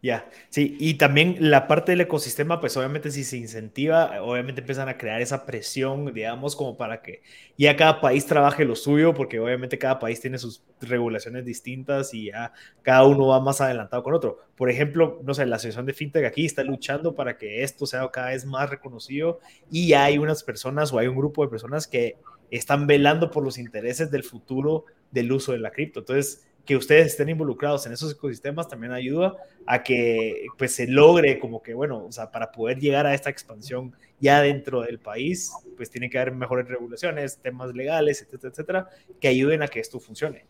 Ya, 0.03 0.29
sí, 0.49 0.75
y 0.81 0.95
también 0.95 1.37
la 1.39 1.65
parte 1.65 1.93
del 1.93 2.01
ecosistema, 2.01 2.59
pues 2.59 2.75
obviamente 2.75 3.09
si 3.09 3.23
se 3.23 3.37
incentiva, 3.37 4.21
obviamente 4.21 4.59
empiezan 4.59 4.89
a 4.89 4.97
crear 4.97 5.21
esa 5.21 5.45
presión, 5.45 6.13
digamos, 6.13 6.57
como 6.57 6.75
para 6.75 7.01
que 7.01 7.21
ya 7.57 7.77
cada 7.77 8.01
país 8.01 8.25
trabaje 8.25 8.65
lo 8.65 8.75
suyo, 8.75 9.13
porque 9.13 9.39
obviamente 9.39 9.77
cada 9.77 9.99
país 9.99 10.19
tiene 10.19 10.37
sus 10.39 10.61
regulaciones 10.81 11.45
distintas 11.45 12.13
y 12.13 12.25
ya 12.31 12.51
cada 12.81 13.05
uno 13.05 13.27
va 13.27 13.39
más 13.39 13.61
adelantado 13.61 14.03
con 14.03 14.13
otro. 14.13 14.39
Por 14.57 14.69
ejemplo, 14.69 15.21
no 15.23 15.33
sé, 15.33 15.45
la 15.45 15.55
asociación 15.55 15.85
de 15.85 15.93
FinTech 15.93 16.25
aquí 16.25 16.45
está 16.45 16.65
luchando 16.65 17.15
para 17.15 17.37
que 17.37 17.63
esto 17.63 17.85
sea 17.85 18.05
cada 18.11 18.31
vez 18.31 18.45
más 18.45 18.69
reconocido 18.69 19.39
y 19.71 19.93
hay 19.93 20.17
unas 20.17 20.43
personas 20.43 20.91
o 20.91 20.99
hay 20.99 21.07
un 21.07 21.15
grupo 21.15 21.45
de 21.45 21.49
personas 21.49 21.87
que 21.87 22.17
están 22.51 22.87
velando 22.87 23.31
por 23.31 23.41
los 23.45 23.57
intereses 23.57 24.11
del 24.11 24.23
futuro 24.23 24.83
del 25.11 25.31
uso 25.31 25.53
de 25.53 25.59
la 25.59 25.71
cripto. 25.71 26.01
Entonces, 26.01 26.45
que 26.65 26.77
ustedes 26.77 27.07
estén 27.07 27.29
involucrados 27.29 27.85
en 27.85 27.93
esos 27.93 28.11
ecosistemas 28.13 28.67
también 28.67 28.93
ayuda 28.93 29.35
a 29.65 29.83
que 29.83 30.45
pues 30.57 30.73
se 30.75 30.87
logre 30.87 31.39
como 31.39 31.61
que, 31.61 31.73
bueno, 31.73 32.05
o 32.05 32.11
sea, 32.11 32.31
para 32.31 32.51
poder 32.51 32.79
llegar 32.79 33.05
a 33.05 33.13
esta 33.13 33.29
expansión 33.29 33.93
ya 34.19 34.41
dentro 34.41 34.81
del 34.81 34.99
país, 34.99 35.51
pues 35.75 35.89
tiene 35.89 36.09
que 36.09 36.19
haber 36.19 36.33
mejores 36.33 36.67
regulaciones, 36.67 37.37
temas 37.39 37.73
legales, 37.73 38.21
etcétera, 38.21 38.51
etcétera, 38.51 38.89
que 39.19 39.27
ayuden 39.27 39.61
a 39.61 39.67
que 39.67 39.79
esto 39.79 39.99
funcione. 39.99 40.45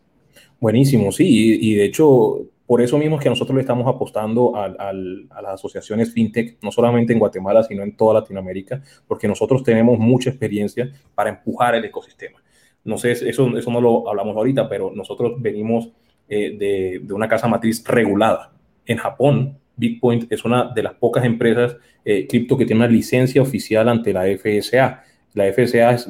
Buenísimo, 0.60 1.12
sí, 1.12 1.58
y, 1.60 1.74
de 1.74 1.84
hecho, 1.84 2.46
por 2.66 2.80
eso 2.80 2.98
mismo 2.98 3.16
es 3.16 3.22
que 3.22 3.28
nosotros 3.28 3.54
le 3.54 3.60
estamos 3.60 3.86
apostando 3.86 4.56
a, 4.56 4.64
a, 4.64 4.92
las 4.92 5.54
asociaciones 5.54 6.12
fintech, 6.12 6.58
no 6.62 6.72
solamente 6.72 7.12
en 7.12 7.18
Guatemala, 7.18 7.62
sino 7.62 7.82
en 7.82 7.96
toda 7.96 8.14
Latinoamérica, 8.14 8.82
porque 9.06 9.28
nosotros 9.28 9.62
tenemos 9.62 9.98
mucha 9.98 10.30
experiencia 10.30 10.92
para 11.14 11.30
empujar 11.30 11.74
el 11.74 11.84
ecosistema. 11.84 12.42
No 12.84 12.98
sé, 12.98 13.12
eso, 13.12 13.56
eso 13.56 13.70
no 13.70 13.80
lo 13.80 14.08
hablamos 14.08 14.36
ahorita, 14.36 14.68
pero 14.68 14.92
nosotros 14.94 15.34
venimos 15.38 15.90
eh, 16.28 17.00
de, 17.02 17.12
una 17.12 17.28
casa 17.28 17.48
matriz 17.48 17.84
regulada. 17.86 18.52
En 18.86 18.96
Japón, 18.96 19.58
Bitcoin 19.76 20.26
es 20.30 20.44
una 20.44 20.72
de 20.72 20.82
las 20.82 20.94
pocas 20.94 21.24
empresas 21.24 21.76
eh, 22.04 22.26
cripto 22.26 22.56
que 22.56 22.64
tiene 22.64 22.84
una 22.84 22.90
licencia 22.90 23.42
oficial 23.42 23.88
ante 23.88 24.12
la 24.12 24.24
FSA. 24.24 25.02
La 25.34 25.52
FSA 25.52 25.90
es 25.92 26.08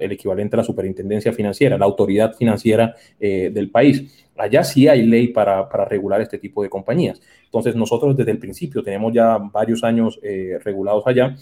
el 0.00 0.12
equivalente 0.12 0.56
a 0.56 0.58
la 0.58 0.64
superintendencia 0.64 1.32
financiera, 1.32 1.78
la 1.78 1.84
autoridad 1.84 2.34
financiera 2.34 2.94
eh, 3.20 3.50
del 3.52 3.70
país. 3.70 4.26
Allá 4.36 4.64
sí 4.64 4.88
hay 4.88 5.06
ley 5.06 5.28
para, 5.28 5.68
para, 5.68 5.84
regular 5.84 6.20
este 6.20 6.38
tipo 6.38 6.62
de 6.62 6.68
compañías. 6.68 7.20
Entonces 7.44 7.76
nosotros 7.76 8.16
desde 8.16 8.32
el 8.32 8.38
principio 8.38 8.82
tenemos 8.82 9.12
ya 9.12 9.38
varios 9.38 9.84
años 9.84 10.18
regulados 10.64 11.04
allá 11.06 11.36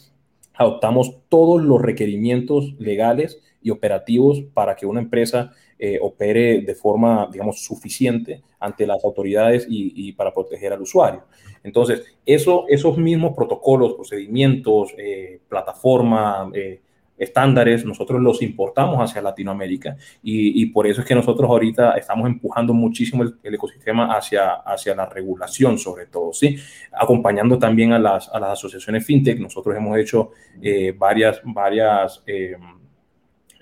adoptamos 0.54 1.16
todos 1.28 1.62
los 1.62 1.80
requerimientos 1.80 2.74
legales 2.78 3.40
y 3.62 3.70
operativos 3.70 4.42
para 4.54 4.74
que 4.76 4.86
una 4.86 5.00
empresa 5.00 5.52
eh, 5.78 5.98
opere 6.00 6.60
de 6.60 6.74
forma, 6.74 7.28
digamos, 7.32 7.64
suficiente 7.64 8.42
ante 8.60 8.86
las 8.86 9.04
autoridades 9.04 9.66
y, 9.68 10.12
para 10.12 10.32
proteger 10.32 10.72
al 10.72 10.82
usuario. 10.82 11.24
Entonces, 11.64 12.04
eso, 12.24 12.66
esos 12.68 12.98
mismos 12.98 13.34
protocolos, 13.34 13.94
procedimientos, 13.94 14.94
eh, 14.96 15.40
plataforma, 15.48 16.50
eh, 16.54 16.80
estándares, 17.22 17.84
nosotros 17.84 18.20
los 18.20 18.42
importamos 18.42 18.98
hacia 18.98 19.22
Latinoamérica 19.22 19.96
y, 20.22 20.66
por 20.66 20.86
eso 20.86 21.02
es 21.02 21.06
que 21.06 21.14
nosotros 21.14 21.48
ahorita 21.48 21.92
estamos 21.92 22.26
empujando 22.26 22.74
muchísimo 22.74 23.22
el, 23.22 23.54
ecosistema 23.54 24.16
hacia, 24.16 24.54
hacia 24.54 24.94
la 24.94 25.06
regulación, 25.06 25.78
sobre 25.78 26.06
todo, 26.06 26.32
¿sí? 26.32 26.56
Acompañando 26.92 27.58
también 27.58 27.92
a 27.92 27.98
las, 27.98 28.28
a 28.28 28.40
las 28.40 28.50
asociaciones 28.52 29.06
fintech, 29.06 29.38
nosotros 29.38 29.76
hemos 29.76 29.96
hecho 29.98 30.30
eh, 30.60 30.92
varias, 30.96 31.40
varias 31.44 32.22
eh, 32.26 32.56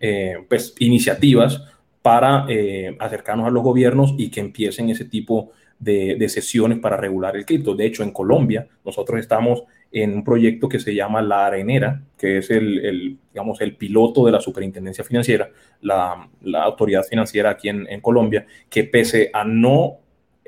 eh, 0.00 0.36
pues, 0.48 0.74
iniciativas 0.78 1.62
para 2.00 2.46
acercarnos 2.98 3.46
a 3.46 3.50
los 3.50 3.62
gobiernos 3.62 4.14
y 4.16 4.30
que 4.30 4.40
empiecen 4.40 4.88
ese 4.88 5.04
tipo 5.04 5.52
de, 5.78 6.16
de 6.18 6.28
sesiones 6.30 6.78
para 6.78 6.96
regular 6.96 7.36
el 7.36 7.44
cripto. 7.44 7.74
De 7.74 7.84
hecho, 7.84 8.02
en 8.02 8.10
Colombia, 8.10 8.66
nosotros 8.82 9.20
estamos 9.20 9.64
en 9.92 10.14
un 10.14 10.24
proyecto 10.24 10.68
que 10.68 10.78
se 10.78 10.94
llama 10.94 11.20
La 11.20 11.46
Arenera, 11.46 12.02
que 12.16 12.38
es 12.38 12.50
el, 12.50 13.18
digamos, 13.32 13.60
el 13.60 13.76
piloto 13.76 14.24
de 14.24 14.32
la 14.32 14.40
Superintendencia 14.40 15.02
Financiera, 15.02 15.50
la, 15.80 16.28
autoridad 16.62 17.02
financiera 17.04 17.50
aquí 17.50 17.68
en, 17.68 18.00
Colombia, 18.00 18.46
que 18.68 18.84
pese 18.84 19.30
a 19.32 19.44
no 19.44 19.98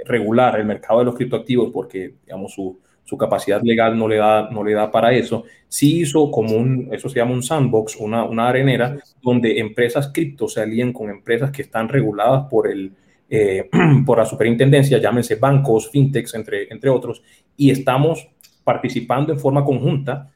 regular 0.04 0.58
el 0.58 0.66
mercado 0.66 1.00
de 1.00 1.06
los 1.06 1.16
criptoactivos, 1.16 1.70
porque 1.72 2.14
digamos, 2.24 2.52
su, 2.52 2.78
capacidad 3.18 3.60
legal 3.62 3.98
no 3.98 4.08
le, 4.08 4.16
da, 4.16 4.48
no 4.50 4.64
le 4.64 4.72
da 4.72 4.90
para 4.90 5.12
eso, 5.12 5.44
sí 5.68 6.00
hizo 6.00 6.30
como 6.30 6.56
un, 6.56 6.88
eso 6.92 7.10
se 7.10 7.16
llama 7.18 7.34
un 7.34 7.42
sandbox, 7.42 7.96
una, 7.96 8.24
una 8.24 8.48
arenera, 8.48 8.96
donde 9.20 9.58
empresas 9.58 10.10
cripto 10.14 10.48
se 10.48 10.62
alían 10.62 10.94
con 10.94 11.10
empresas 11.10 11.50
que 11.50 11.60
están 11.60 11.90
reguladas 11.90 12.46
por 12.48 12.70
el, 12.70 12.92
eh, 13.28 13.68
por 14.06 14.16
la 14.16 14.24
superintendencia, 14.24 14.96
llámense 14.96 15.36
bancos, 15.36 15.90
fintechs, 15.90 16.34
entre, 16.34 16.72
entre 16.72 16.88
otros, 16.88 17.22
y 17.54 17.70
estamos 17.70 18.31
participando 18.64 19.32
en 19.32 19.38
forma 19.38 19.64
conjunta, 19.64 20.30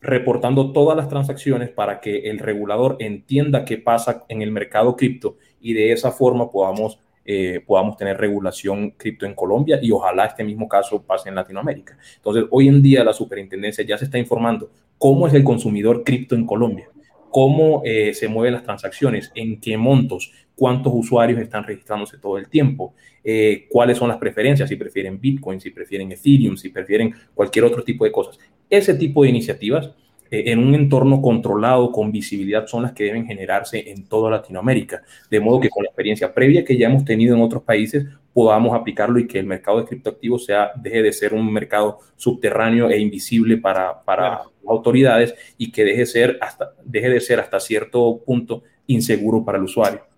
reportando 0.00 0.72
todas 0.72 0.96
las 0.96 1.08
transacciones 1.08 1.70
para 1.70 2.00
que 2.00 2.30
el 2.30 2.38
regulador 2.38 2.96
entienda 2.98 3.64
qué 3.64 3.78
pasa 3.78 4.24
en 4.28 4.42
el 4.42 4.50
mercado 4.50 4.96
cripto 4.96 5.36
y 5.60 5.74
de 5.74 5.92
esa 5.92 6.10
forma 6.10 6.50
podamos, 6.50 6.98
eh, 7.24 7.62
podamos 7.64 7.96
tener 7.96 8.18
regulación 8.18 8.90
cripto 8.90 9.26
en 9.26 9.34
Colombia 9.34 9.78
y 9.80 9.92
ojalá 9.92 10.26
este 10.26 10.42
mismo 10.42 10.68
caso 10.68 11.02
pase 11.02 11.28
en 11.28 11.36
Latinoamérica. 11.36 11.96
Entonces, 12.16 12.44
hoy 12.50 12.68
en 12.68 12.82
día 12.82 13.04
la 13.04 13.12
superintendencia 13.12 13.84
ya 13.84 13.96
se 13.96 14.06
está 14.06 14.18
informando 14.18 14.70
cómo 14.98 15.26
es 15.26 15.34
el 15.34 15.44
consumidor 15.44 16.02
cripto 16.02 16.34
en 16.34 16.46
Colombia, 16.46 16.88
cómo 17.30 17.82
eh, 17.84 18.12
se 18.12 18.28
mueven 18.28 18.54
las 18.54 18.64
transacciones, 18.64 19.30
en 19.34 19.60
qué 19.60 19.76
montos, 19.76 20.32
cuántos 20.54 20.92
usuarios 20.94 21.40
están 21.40 21.64
registrándose 21.64 22.18
todo 22.18 22.38
el 22.38 22.48
tiempo, 22.48 22.94
eh, 23.24 23.66
cuáles 23.70 23.98
son 23.98 24.08
las 24.08 24.18
preferencias, 24.18 24.68
si 24.68 24.76
prefieren 24.76 25.20
Bitcoin, 25.20 25.60
si 25.60 25.70
prefieren 25.70 26.12
Ethereum, 26.12 26.56
si 26.56 26.68
prefieren 26.68 27.14
cualquier 27.34 27.64
otro 27.64 27.82
tipo 27.82 28.04
de 28.04 28.12
cosas. 28.12 28.38
Ese 28.68 28.94
tipo 28.94 29.22
de 29.22 29.30
iniciativas 29.30 29.90
eh, 30.32 30.50
en 30.50 30.60
un 30.60 30.74
entorno 30.74 31.20
controlado, 31.20 31.92
con 31.92 32.10
visibilidad, 32.10 32.66
son 32.66 32.84
las 32.84 32.92
que 32.92 33.04
deben 33.04 33.26
generarse 33.26 33.90
en 33.90 34.06
toda 34.06 34.30
Latinoamérica. 34.30 35.02
De 35.30 35.40
modo 35.40 35.60
que 35.60 35.68
con 35.68 35.84
la 35.84 35.90
experiencia 35.90 36.32
previa 36.32 36.64
que 36.64 36.76
ya 36.78 36.86
hemos 36.86 37.04
tenido 37.04 37.36
en 37.36 37.42
otros 37.42 37.62
países, 37.62 38.06
podamos 38.32 38.74
aplicarlo 38.74 39.18
y 39.18 39.26
que 39.26 39.38
el 39.38 39.46
mercado 39.46 39.78
de 39.80 39.84
criptoactivos 39.84 40.46
sea, 40.46 40.72
deje 40.74 41.02
de 41.02 41.12
ser 41.12 41.34
un 41.34 41.52
mercado 41.52 41.98
subterráneo 42.16 42.88
e 42.88 42.98
invisible 42.98 43.58
para, 43.58 44.02
para 44.02 44.40
autoridades 44.66 45.34
y 45.58 45.70
que 45.70 45.84
deje, 45.84 46.06
ser 46.06 46.38
hasta, 46.40 46.72
deje 46.82 47.10
de 47.10 47.20
ser 47.20 47.38
hasta 47.38 47.60
cierto 47.60 48.22
punto 48.24 48.62
inseguro 48.86 49.44
para 49.44 49.58
el 49.58 49.64
usuario. 49.64 50.11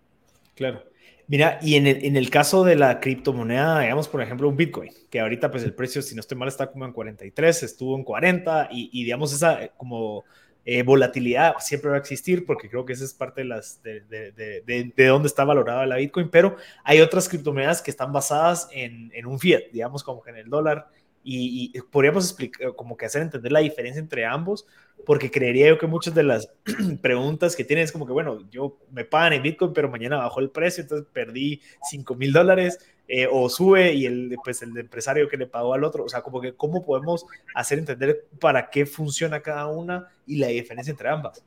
Claro. 0.54 0.84
Mira, 1.26 1.58
y 1.62 1.76
en 1.76 1.86
el, 1.86 2.04
en 2.04 2.16
el, 2.16 2.28
caso 2.28 2.64
de 2.64 2.76
la 2.76 3.00
criptomoneda, 3.00 3.80
digamos, 3.80 4.08
por 4.08 4.20
ejemplo, 4.20 4.46
un 4.46 4.56
Bitcoin, 4.56 4.92
que 5.08 5.20
ahorita 5.20 5.50
pues 5.50 5.64
el 5.64 5.74
precio, 5.74 6.02
si 6.02 6.14
no 6.14 6.20
estoy 6.20 6.36
mal, 6.36 6.48
está 6.48 6.70
como 6.70 6.84
en 6.84 6.92
43, 6.92 7.62
estuvo 7.62 7.96
en 7.96 8.04
40 8.04 8.68
y, 8.70 8.90
y 8.92 9.04
digamos 9.04 9.32
esa 9.32 9.62
eh, 9.62 9.72
como 9.76 10.24
eh, 10.66 10.82
volatilidad 10.82 11.54
siempre 11.60 11.90
va 11.90 11.96
a 11.96 12.00
existir 12.00 12.46
porque 12.46 12.70
creo 12.70 12.84
que 12.84 12.94
esa 12.94 13.04
es 13.04 13.14
parte 13.14 13.42
de, 13.42 13.46
las, 13.46 13.82
de, 13.82 14.00
de, 14.00 14.32
de, 14.32 14.92
de, 14.94 15.06
dónde 15.06 15.28
está 15.28 15.44
valorada 15.44 15.86
la 15.86 15.96
Bitcoin, 15.96 16.30
pero 16.30 16.56
hay 16.82 17.00
otras 17.00 17.28
criptomonedas 17.28 17.82
que 17.82 17.90
están 17.90 18.12
basadas 18.12 18.68
en, 18.72 19.10
en 19.14 19.26
un 19.26 19.38
fiat, 19.38 19.64
digamos 19.72 20.02
como 20.02 20.22
que 20.22 20.30
en 20.30 20.36
el 20.36 20.48
dólar 20.50 20.88
y, 21.24 21.80
podríamos 21.90 22.26
explicar, 22.26 22.74
como 22.76 22.96
que 22.96 23.06
hacer 23.06 23.22
entender 23.22 23.50
la 23.50 23.60
diferencia 23.60 23.98
entre 23.98 24.26
ambos, 24.26 24.66
porque 25.06 25.30
creería 25.30 25.68
yo 25.68 25.78
que 25.78 25.86
muchas 25.86 26.14
de 26.14 26.22
las 26.22 26.50
preguntas 27.02 27.56
que 27.56 27.64
tienen 27.64 27.84
es 27.84 27.92
como 27.92 28.06
que, 28.06 28.12
bueno, 28.12 28.48
yo 28.50 28.78
me 28.92 29.04
pagan 29.04 29.32
en 29.32 29.42
Bitcoin, 29.42 29.72
pero 29.72 29.88
mañana 29.88 30.18
bajó 30.18 30.40
el 30.40 30.50
precio, 30.50 30.82
entonces 30.82 31.06
perdí 31.12 31.62
5 31.82 32.14
mil 32.14 32.32
dólares, 32.32 32.78
eh, 33.08 33.26
o 33.30 33.48
sube 33.48 33.92
y 33.92 34.06
el, 34.06 34.36
pues, 34.42 34.62
el 34.62 34.76
empresario 34.76 35.28
que 35.28 35.36
le 35.36 35.46
pagó 35.46 35.74
al 35.74 35.84
otro, 35.84 36.04
o 36.04 36.08
sea, 36.08 36.22
como 36.22 36.40
que 36.40 36.54
cómo 36.54 36.84
podemos 36.84 37.26
hacer 37.54 37.78
entender 37.78 38.26
para 38.40 38.70
qué 38.70 38.86
funciona 38.86 39.40
cada 39.40 39.66
una 39.66 40.08
y 40.26 40.36
la 40.36 40.48
diferencia 40.48 40.90
entre 40.90 41.08
ambas. 41.08 41.44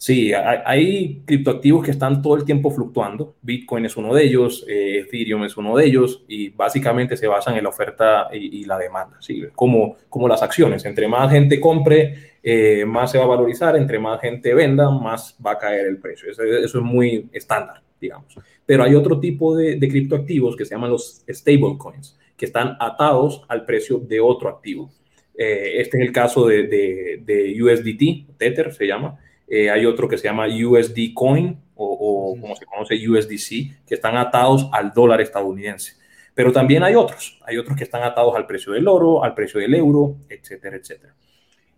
Sí, 0.00 0.32
hay, 0.32 1.20
criptoactivos 1.26 1.84
que 1.84 1.90
están 1.90 2.22
todo 2.22 2.34
el 2.34 2.46
tiempo 2.46 2.70
fluctuando. 2.70 3.36
Bitcoin 3.42 3.84
es 3.84 3.98
uno 3.98 4.14
de 4.14 4.24
ellos, 4.24 4.64
eh, 4.66 5.00
Ethereum 5.00 5.44
es 5.44 5.58
uno 5.58 5.76
de 5.76 5.84
ellos 5.84 6.24
y 6.26 6.48
básicamente 6.48 7.18
se 7.18 7.26
basan 7.26 7.58
en 7.58 7.64
la 7.64 7.68
oferta 7.68 8.30
y, 8.32 8.64
la 8.64 8.78
demanda, 8.78 9.18
¿sí? 9.20 9.42
como, 9.54 9.98
como 10.08 10.26
las 10.26 10.42
acciones. 10.42 10.86
Entre 10.86 11.06
más 11.06 11.30
gente 11.30 11.60
compre, 11.60 12.14
eh, 12.42 12.86
más 12.86 13.10
se 13.12 13.18
va 13.18 13.24
a 13.24 13.26
valorizar, 13.26 13.76
entre 13.76 13.98
más 13.98 14.18
gente 14.22 14.54
venda, 14.54 14.90
más 14.90 15.36
va 15.44 15.52
a 15.52 15.58
caer 15.58 15.86
el 15.88 15.98
precio. 15.98 16.30
Eso, 16.30 16.44
es 16.44 16.74
muy 16.76 17.28
estándar, 17.30 17.82
digamos. 18.00 18.34
Pero 18.64 18.84
hay 18.84 18.94
otro 18.94 19.20
tipo 19.20 19.54
de, 19.54 19.76
de 19.76 19.86
criptoactivos 19.86 20.56
que 20.56 20.64
se 20.64 20.76
llaman 20.76 20.92
los 20.92 21.22
stablecoins, 21.28 22.18
que 22.38 22.46
están 22.46 22.74
atados 22.80 23.44
al 23.48 23.66
precio 23.66 23.98
de 23.98 24.18
otro 24.18 24.48
activo. 24.48 24.90
Eh, 25.36 25.74
este 25.76 25.98
es 25.98 26.04
el 26.04 26.12
caso 26.12 26.46
de, 26.46 26.62
de, 26.68 27.20
de 27.22 27.62
USDT, 27.62 28.38
Tether 28.38 28.72
se 28.72 28.86
llama 28.86 29.18
eh, 29.52 29.68
hay 29.68 29.84
otro 29.84 30.06
que 30.06 30.16
se 30.16 30.28
llama 30.28 30.46
USD 30.46 31.12
Coin 31.12 31.58
o, 31.74 32.36
como 32.40 32.54
se 32.54 32.66
conoce 32.66 33.08
USDC, 33.08 33.84
que 33.84 33.94
están 33.94 34.16
atados 34.16 34.68
al 34.72 34.92
dólar 34.92 35.20
estadounidense. 35.20 35.94
Pero 36.34 36.52
también 36.52 36.84
hay 36.84 36.94
otros, 36.94 37.40
hay 37.44 37.56
otros 37.56 37.76
que 37.76 37.82
están 37.82 38.04
atados 38.04 38.36
al 38.36 38.46
precio 38.46 38.72
del 38.72 38.86
oro, 38.86 39.24
al 39.24 39.34
precio 39.34 39.58
del 39.58 39.74
euro, 39.74 40.16
etcétera, 40.28 40.76
etcétera. 40.76 41.14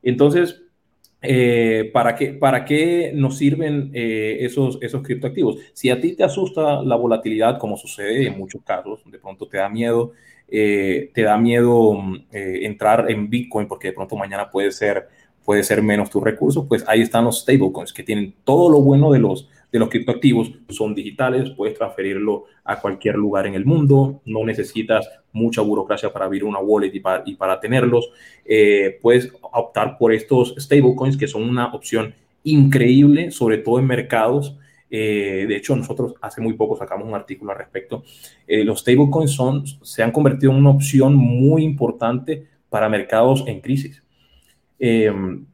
Entonces, 0.02 0.60
eh, 1.22 1.88
¿para, 1.94 2.14
qué, 2.14 2.34
¿para 2.34 2.64
qué 2.66 3.12
nos 3.14 3.38
sirven 3.38 3.90
eh, 3.94 4.38
esos, 4.40 4.78
esos 4.82 5.02
criptoactivos? 5.02 5.56
Si 5.72 5.88
a 5.88 5.98
ti 5.98 6.14
te 6.14 6.24
asusta 6.24 6.82
la 6.82 6.96
volatilidad, 6.96 7.58
como 7.58 7.78
sucede 7.78 8.26
en 8.26 8.36
muchos 8.36 8.62
casos, 8.62 9.00
de 9.06 9.18
pronto 9.18 9.48
te 9.48 9.56
da 9.56 9.70
miedo, 9.70 10.12
te 10.46 11.22
da 11.22 11.38
miedo 11.38 11.96
entrar 12.30 13.10
en 13.10 13.30
Bitcoin 13.30 13.66
porque 13.66 13.88
de 13.88 13.94
pronto 13.94 14.16
mañana 14.16 14.50
puede 14.50 14.70
ser 14.70 15.08
puede 15.44 15.62
ser 15.64 15.82
menos 15.82 16.10
tus 16.10 16.22
recursos, 16.22 16.66
pues 16.68 16.84
ahí 16.86 17.00
están 17.00 17.24
los 17.24 17.40
stablecoins 17.40 17.92
que 17.92 18.02
tienen 18.02 18.34
todo 18.44 18.70
lo 18.70 18.80
bueno 18.80 19.10
de 19.10 19.18
los, 19.18 19.48
de 19.70 19.78
los 19.78 19.88
criptoactivos, 19.88 20.52
son 20.68 20.94
digitales, 20.94 21.50
puedes 21.50 21.76
transferirlo 21.76 22.44
a 22.64 22.80
cualquier 22.80 23.16
lugar 23.16 23.46
en 23.46 23.54
el 23.54 23.64
mundo, 23.64 24.20
no 24.24 24.44
necesitas 24.44 25.08
mucha 25.32 25.62
burocracia 25.62 26.12
para 26.12 26.26
abrir 26.26 26.44
una 26.44 26.60
wallet 26.60 26.94
y 26.94 27.00
para, 27.00 27.22
y 27.26 27.34
para 27.34 27.58
tenerlos, 27.58 28.10
eh, 28.44 28.98
puedes 29.00 29.32
optar 29.40 29.98
por 29.98 30.12
estos 30.12 30.54
stablecoins 30.58 31.16
que 31.16 31.26
son 31.26 31.42
una 31.42 31.72
opción 31.72 32.14
increíble, 32.44 33.30
sobre 33.30 33.58
todo 33.58 33.78
en 33.78 33.86
mercados. 33.86 34.56
Eh, 34.90 35.46
de 35.48 35.56
hecho, 35.56 35.74
nosotros 35.74 36.14
hace 36.20 36.40
muy 36.40 36.52
poco 36.52 36.76
sacamos 36.76 37.08
un 37.08 37.14
artículo 37.14 37.52
al 37.52 37.58
respecto. 37.58 38.04
Eh, 38.46 38.64
los 38.64 38.80
stablecoins 38.80 39.78
se 39.82 40.02
han 40.02 40.12
convertido 40.12 40.52
en 40.52 40.58
una 40.58 40.70
opción 40.70 41.14
muy 41.14 41.64
importante 41.64 42.46
para 42.68 42.88
mercados 42.88 43.44
en 43.46 43.60
crisis. 43.60 44.02
Em, 44.84 45.46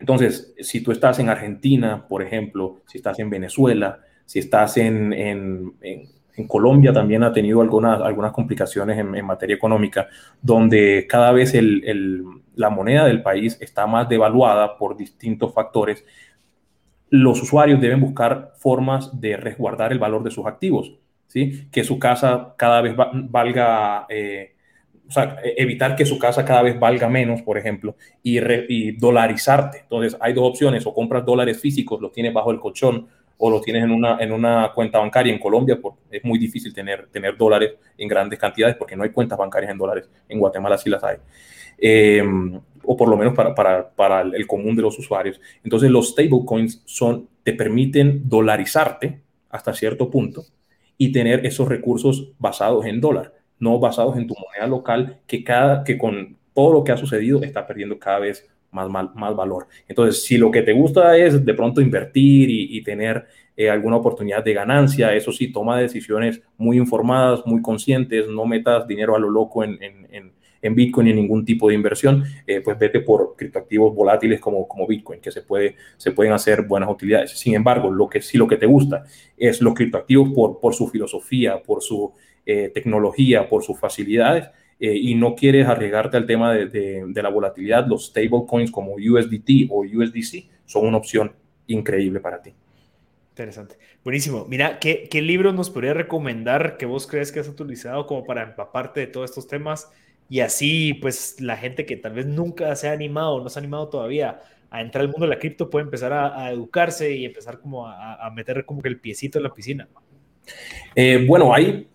entonces, 0.00 0.54
si 0.58 0.80
tú 0.82 0.90
estás 0.90 1.20
en 1.20 1.28
Argentina, 1.28 2.04
por 2.08 2.20
ejemplo, 2.20 2.80
si 2.84 2.98
estás 2.98 3.20
en 3.20 3.30
Venezuela, 3.30 4.00
si 4.26 4.40
estás 4.40 4.76
en, 4.76 5.12
en, 5.12 5.74
en, 5.80 6.48
Colombia, 6.48 6.92
también 6.92 7.22
ha 7.22 7.32
tenido 7.32 7.60
algunas, 7.60 8.00
algunas 8.02 8.32
complicaciones 8.32 8.98
en, 8.98 9.24
materia 9.24 9.54
económica, 9.54 10.08
donde 10.40 11.06
cada 11.08 11.30
vez 11.30 11.54
el, 11.54 11.84
el, 11.84 12.24
la 12.56 12.70
moneda 12.70 13.04
del 13.04 13.22
país 13.22 13.56
está 13.60 13.86
más 13.86 14.08
devaluada 14.08 14.76
por 14.76 14.96
distintos 14.96 15.54
factores. 15.54 16.04
Los 17.08 17.40
usuarios 17.40 17.80
deben 17.80 18.00
buscar 18.00 18.54
formas 18.56 19.20
de 19.20 19.36
resguardar 19.36 19.92
el 19.92 20.00
valor 20.00 20.24
de 20.24 20.32
sus 20.32 20.44
activos, 20.44 20.98
¿sí? 21.28 21.68
que 21.70 21.84
su 21.84 22.00
casa 22.00 22.54
cada 22.58 22.80
vez 22.80 22.96
valga 22.96 24.06
eh, 24.08 24.56
o 25.12 25.14
sea, 25.14 25.36
e, 25.44 25.54
evitar 25.58 25.94
que 25.94 26.06
su 26.06 26.18
casa 26.18 26.44
cada 26.44 26.62
vez 26.62 26.80
valga 26.80 27.08
menos, 27.08 27.42
por 27.42 27.58
ejemplo, 27.58 27.96
y, 28.22 28.38
y, 28.68 28.92
dolarizarte. 28.92 29.80
Entonces, 29.80 30.16
hay 30.20 30.32
dos 30.32 30.48
opciones, 30.48 30.86
o 30.86 30.94
compras 30.94 31.24
dólares 31.24 31.60
físicos, 31.60 32.00
los 32.00 32.12
tienes 32.12 32.32
bajo 32.32 32.50
el 32.50 32.58
colchón, 32.58 33.06
o 33.36 33.50
los 33.50 33.62
tienes 33.62 33.84
en 33.84 33.90
una, 33.90 34.18
en 34.20 34.32
una 34.32 34.72
cuenta 34.74 34.98
bancaria 34.98 35.32
en 35.32 35.38
Colombia, 35.38 35.78
porque 35.80 36.00
es 36.10 36.24
muy 36.24 36.38
difícil 36.38 36.72
tener, 36.72 37.08
tener 37.08 37.36
dólares 37.36 37.74
en 37.98 38.08
grandes 38.08 38.38
cantidades 38.38 38.76
porque 38.76 38.94
no 38.94 39.02
hay 39.02 39.10
cuentas 39.10 39.36
bancarias 39.36 39.72
en 39.72 39.78
dólares. 39.78 40.08
En 40.28 40.38
Guatemala 40.38 40.78
sí 40.78 40.88
las 40.88 41.02
hay. 41.02 41.16
O, 42.24 42.62
o 42.84 42.96
por 42.96 43.08
lo 43.08 43.16
menos 43.16 43.34
para, 43.34 43.54
para, 43.54 43.90
para 43.90 44.20
el 44.22 44.46
común 44.46 44.76
de 44.76 44.82
los 44.82 44.96
usuarios. 44.98 45.40
Entonces 45.64 45.90
los 45.90 46.10
stablecoins 46.10 46.82
son, 46.84 47.28
te 47.42 47.52
permiten 47.52 48.28
dolarizarte 48.28 49.20
hasta 49.50 49.74
cierto 49.74 50.08
punto 50.08 50.44
y 50.96 51.10
tener 51.10 51.44
esos 51.44 51.68
recursos 51.68 52.32
basados 52.38 52.86
en 52.86 53.00
dólar, 53.00 53.34
no 53.62 53.78
basados 53.78 54.16
en 54.16 54.26
tu 54.26 54.34
moneda 54.34 54.66
local, 54.66 55.20
que, 55.26 55.44
cada, 55.44 55.84
que 55.84 55.96
con 55.96 56.36
todo 56.52 56.72
lo 56.72 56.84
que 56.84 56.90
ha 56.90 56.96
sucedido 56.96 57.42
está 57.44 57.64
perdiendo 57.64 57.96
cada 57.96 58.18
vez 58.18 58.50
más, 58.72 58.90
más, 58.90 59.36
valor. 59.36 59.68
Entonces, 59.86 60.24
si 60.24 60.36
lo 60.36 60.50
que 60.50 60.62
te 60.62 60.72
gusta 60.72 61.16
es 61.16 61.44
de 61.44 61.54
pronto 61.54 61.80
invertir 61.80 62.50
y, 62.50 62.82
tener 62.82 63.24
eh, 63.56 63.70
alguna 63.70 63.96
oportunidad 63.96 64.42
de 64.42 64.52
ganancia, 64.52 65.14
eso 65.14 65.30
sí, 65.30 65.52
toma 65.52 65.78
decisiones 65.78 66.42
muy 66.58 66.76
informadas, 66.76 67.46
muy 67.46 67.62
conscientes, 67.62 68.26
no 68.28 68.46
metas 68.46 68.86
dinero 68.88 69.14
a 69.14 69.20
lo 69.20 69.30
loco 69.30 69.62
en, 69.62 69.78
en, 69.80 70.32
en 70.62 70.74
Bitcoin 70.74 71.08
ni 71.08 71.12
ningún 71.12 71.44
tipo 71.44 71.68
de 71.68 71.74
inversión, 71.74 72.24
eh, 72.46 72.60
pues 72.60 72.78
vete 72.78 73.00
por 73.00 73.34
criptoactivos 73.36 73.94
volátiles 73.94 74.40
como, 74.40 74.66
como 74.66 74.86
Bitcoin, 74.86 75.20
que 75.20 75.30
se, 75.30 75.42
puede, 75.42 75.76
se 75.96 76.12
pueden 76.12 76.32
hacer 76.32 76.62
buenas 76.62 76.88
utilidades. 76.88 77.32
Sin 77.32 77.54
embargo, 77.54 77.90
lo 77.90 78.08
que, 78.08 78.22
si 78.22 78.38
lo 78.38 78.46
que 78.46 78.56
te 78.56 78.66
gusta 78.66 79.04
es 79.36 79.60
los 79.60 79.74
criptoactivos 79.74 80.30
por, 80.32 80.60
por 80.60 80.74
su 80.74 80.88
filosofía, 80.88 81.62
por 81.62 81.82
su 81.82 82.12
eh, 82.46 82.70
tecnología, 82.72 83.48
por 83.48 83.62
sus 83.62 83.78
facilidades, 83.78 84.48
eh, 84.80 84.94
y 84.94 85.14
no 85.14 85.34
quieres 85.34 85.66
arriesgarte 85.66 86.16
al 86.16 86.26
tema 86.26 86.52
de, 86.52 86.66
de, 87.06 87.22
la 87.22 87.28
volatilidad, 87.28 87.86
los 87.86 88.06
stablecoins 88.06 88.70
como 88.70 88.94
USDT 88.94 89.68
o 89.70 89.82
USDC 89.82 90.48
son 90.64 90.86
una 90.86 90.96
opción 90.96 91.32
increíble 91.66 92.20
para 92.20 92.42
ti. 92.42 92.52
Interesante. 93.30 93.76
Buenísimo. 94.04 94.44
Mira, 94.48 94.78
¿qué, 94.78 95.08
¿qué 95.10 95.22
libros 95.22 95.54
nos 95.54 95.70
podría 95.70 95.94
recomendar 95.94 96.76
que 96.76 96.86
vos 96.86 97.06
crees 97.06 97.32
que 97.32 97.40
has 97.40 97.48
utilizado 97.48 98.06
como 98.06 98.24
para 98.24 98.42
empaparte 98.42 99.00
de 99.00 99.06
todos 99.06 99.30
estos 99.30 99.46
temas? 99.46 99.90
y 100.32 100.40
así 100.40 100.94
pues 100.94 101.42
la 101.42 101.58
gente 101.58 101.84
que 101.84 101.98
tal 101.98 102.14
vez 102.14 102.24
nunca 102.24 102.74
se 102.74 102.88
ha 102.88 102.92
animado, 102.92 103.42
no 103.42 103.50
se 103.50 103.58
ha 103.58 103.60
animado 103.60 103.90
todavía 103.90 104.40
a 104.70 104.80
entrar 104.80 105.02
al 105.02 105.10
mundo 105.10 105.26
de 105.26 105.34
la 105.34 105.38
cripto 105.38 105.68
puede 105.68 105.84
empezar 105.84 106.10
a, 106.14 106.50
educarse 106.50 107.14
y 107.14 107.26
empezar 107.26 107.60
como 107.60 107.86
a, 107.86 108.30
meter 108.34 108.64
como 108.64 108.80
que 108.80 108.88
el 108.88 108.98
piecito 108.98 109.38
en 109.38 109.44
la 109.44 109.52
piscina. 109.52 109.86
Eh, 110.94 111.26
bueno, 111.28 111.52
hay, 111.52 111.86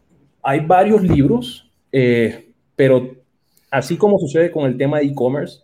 hay 0.48 0.62
varios 0.62 1.04
libros, 1.04 1.70
eh, 1.91 2.54
pero 2.74 3.18
así 3.70 3.98
como 3.98 4.18
sucede 4.18 4.50
con 4.50 4.66
el 4.66 4.78
tema 4.78 5.00
de 5.00 5.08
e-commerce, 5.08 5.60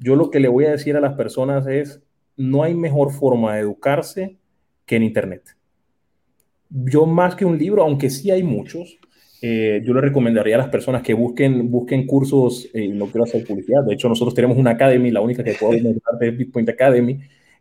yo 0.00 0.16
lo 0.16 0.28
que 0.28 0.40
le 0.40 0.48
voy 0.48 0.64
a 0.64 0.72
decir 0.72 0.96
a 0.96 1.00
las 1.00 1.14
personas 1.14 1.68
es, 1.68 2.02
no 2.36 2.64
hay 2.64 2.74
mejor 2.74 3.12
forma 3.12 3.54
de 3.54 3.60
educarse 3.60 4.36
que 4.86 4.96
en 4.96 5.04
Internet. 5.04 5.56
Yo 6.68 7.06
más 7.06 7.36
que 7.36 7.44
un 7.44 7.58
libro, 7.58 7.84
aunque 7.84 8.10
sí 8.10 8.32
hay 8.32 8.42
muchos, 8.42 8.98
eh, 9.40 9.82
yo 9.84 9.94
le 9.94 10.00
recomendaría 10.00 10.56
a 10.56 10.58
las 10.58 10.68
personas 10.68 11.02
que 11.02 11.14
busquen, 11.14 11.70
busquen 11.70 12.04
cursos, 12.04 12.68
eh, 12.74 12.88
no 12.88 13.06
quiero 13.06 13.22
hacer 13.22 13.46
publicidad, 13.46 13.84
de 13.84 13.94
hecho 13.94 14.08
nosotros 14.08 14.34
tenemos 14.34 14.56
una 14.56 14.72
academy, 14.72 15.12
la 15.12 15.20
única 15.20 15.44
que 15.44 15.52
puedo 15.52 15.70
mencionar 15.80 16.22
es 16.22 16.36
Bitcoin 16.36 16.68
Academy, 16.68 17.20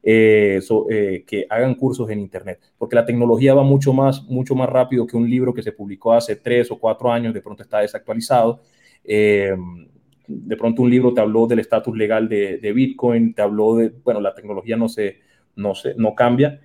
eh, 0.10 1.24
que 1.26 1.46
hagan 1.50 1.76
cursos 1.76 2.10
en 2.10 2.20
Internet, 2.20 2.60
porque 2.78 2.96
la 2.96 3.06
tecnología 3.06 3.54
va 3.54 3.64
mucho 3.64 3.94
más, 3.94 4.24
mucho 4.24 4.56
más 4.56 4.70
rápido 4.70 5.06
que 5.06 5.18
un 5.18 5.30
libro 5.30 5.54
que 5.54 5.64
se 5.64 5.72
publicó 5.72 6.14
hace 6.14 6.38
tres 6.38 6.72
o 6.72 6.80
cuatro 6.80 7.12
años, 7.12 7.34
de 7.34 7.42
pronto 7.42 7.64
está 7.64 7.80
desactualizado. 7.80 8.62
de 9.04 10.58
pronto 10.58 10.82
un 10.82 10.90
libro 10.90 11.14
te 11.14 11.22
habló 11.22 11.48
del 11.48 11.60
estatus 11.60 11.98
legal 11.98 12.28
de, 12.30 12.58
de, 12.58 12.74
Bitcoin, 12.74 13.34
te 13.34 13.42
habló 13.42 13.76
de, 13.76 13.90
bueno, 14.04 14.22
la 14.22 14.34
tecnología 14.34 14.76
no 14.78 14.90
se, 14.90 15.20
no 15.56 15.76
se, 15.76 15.96
no 15.96 16.16
cambia. 16.16 16.60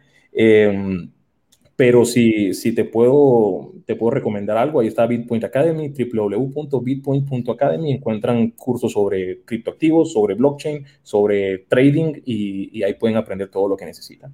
Pero 1.82 2.04
si, 2.04 2.54
si 2.54 2.72
te, 2.72 2.84
puedo, 2.84 3.72
te 3.86 3.96
puedo 3.96 4.12
recomendar 4.12 4.56
algo, 4.56 4.78
ahí 4.78 4.86
está 4.86 5.04
Bitpoint 5.04 5.42
Academy, 5.42 5.88
www.bitpoint.academy. 5.88 7.94
Encuentran 7.94 8.50
cursos 8.50 8.92
sobre 8.92 9.40
criptoactivos, 9.40 10.12
sobre 10.12 10.36
blockchain, 10.36 10.86
sobre 11.02 11.58
trading 11.66 12.22
y, 12.24 12.84
ahí 12.84 12.94
pueden 12.94 13.16
aprender 13.16 13.48
todo 13.48 13.66
lo 13.66 13.76
que 13.76 13.84
necesitan. 13.84 14.32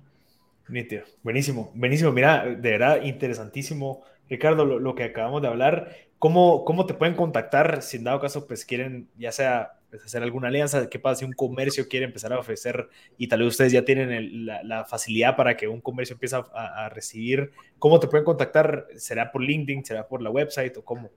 Nítido. 0.68 1.04
Buenísimo, 1.22 1.72
buenísimo. 1.74 2.12
Mira, 2.12 2.44
de 2.44 2.70
verdad, 2.70 3.02
interesantísimo, 3.02 4.02
Ricardo, 4.28 4.66
lo, 4.66 4.78
lo, 4.78 4.94
que 4.94 5.04
acabamos 5.04 5.40
de 5.40 5.48
hablar. 5.48 5.88
¿Cómo, 6.18 6.66
¿Cómo 6.66 6.84
te 6.84 6.92
pueden 6.92 7.16
contactar 7.16 7.80
si 7.80 7.96
en 7.96 8.04
dado 8.04 8.20
caso 8.20 8.46
pues 8.46 8.66
quieren 8.66 9.08
ya 9.16 9.32
sea 9.32 9.77
pues, 9.90 10.04
hacer 10.04 10.22
alguna 10.22 10.48
alianza? 10.48 10.88
¿Qué 10.88 10.98
pasa 10.98 11.20
si 11.20 11.24
un 11.24 11.32
comercio 11.32 11.88
quiere 11.88 12.06
empezar 12.06 12.32
a 12.32 12.38
ofrecer 12.38 12.88
y 13.16 13.28
tal 13.28 13.40
vez 13.40 13.48
ustedes 13.48 13.72
ya 13.72 13.84
tienen 13.84 14.46
la, 14.46 14.84
facilidad 14.84 15.36
para 15.36 15.56
que 15.56 15.68
un 15.68 15.80
comercio 15.80 16.14
empiece 16.14 16.36
a, 16.36 16.88
recibir? 16.94 17.50
¿Cómo 17.78 17.98
te 17.98 18.08
pueden 18.08 18.24
contactar? 18.24 18.86
¿Será 18.96 19.30
por 19.32 19.42
LinkedIn? 19.42 19.84
¿Será 19.84 20.06
por 20.06 20.22
la 20.22 20.30
website 20.30 20.76
o 20.76 20.84
cómo? 20.84 21.10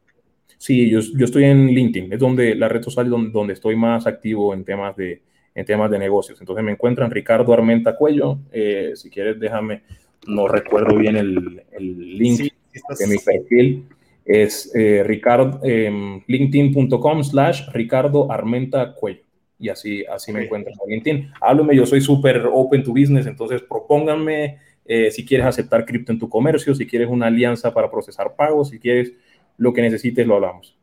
Sí, 0.58 0.90
yo, 0.90 1.00
yo 1.00 1.26
estoy 1.26 1.46
en 1.46 1.68
LinkedIn, 1.68 2.14
es 2.14 2.20
donde 2.20 2.54
la 2.56 2.70
red 2.70 2.84
social 2.84 3.10
donde, 3.10 3.32
donde 3.32 3.54
estoy 3.54 3.76
más 3.76 4.06
activo 4.06 4.54
en 4.54 4.64
temas 4.64 4.96
de, 4.96 5.22
en 5.56 5.66
temas 5.66 5.90
de 5.90 6.00
negocios. 6.00 6.40
Entonces 6.40 6.64
me 6.64 6.72
encuentran 6.72 7.10
Ricardo 7.10 7.52
Armenta 7.54 7.96
Cuello. 7.96 8.40
Eh, 8.52 8.92
si 8.96 9.10
quieres, 9.10 9.40
déjame, 9.40 9.82
no 10.28 10.48
recuerdo 10.48 10.96
bien 10.98 11.16
el, 11.16 11.64
el 11.72 12.18
link 12.18 12.54
de 13.00 13.08
mi 13.08 13.18
perfil 13.18 13.86
es 14.26 14.74
eh, 14.76 15.04
Ricardo, 15.04 15.60
em, 15.64 16.22
linkedin.com 16.28 17.24
slash 17.24 17.70
Ricardo 17.72 18.32
Armenta 18.32 18.94
Cuello. 18.94 19.24
Y 19.60 19.70
así, 19.70 20.04
así 20.06 20.34
me 20.34 20.44
encuentran 20.44 20.76
en 20.84 20.92
LinkedIn. 20.92 21.32
Háblame, 21.40 21.76
yo 21.76 21.86
soy 21.86 22.02
súper 22.02 22.48
open 22.52 22.84
to 22.84 22.92
business, 22.92 23.28
entonces 23.28 23.62
propónganme 23.62 24.58
eh, 24.86 25.12
si 25.12 25.24
quieres 25.24 25.46
aceptar 25.46 25.86
cripto 25.86 26.12
en 26.12 26.18
tu 26.20 26.28
comercio, 26.28 26.74
si 26.74 26.88
quieres 26.88 27.08
una 27.10 27.28
alianza 27.28 27.72
para 27.74 27.90
procesar 27.90 28.36
pagos, 28.36 28.70
si 28.70 28.80
quieres 28.80 29.14
lo 29.58 29.72
que 29.72 29.82
necesites, 29.82 30.26
lo 30.26 30.36
hablamos. 30.36 30.76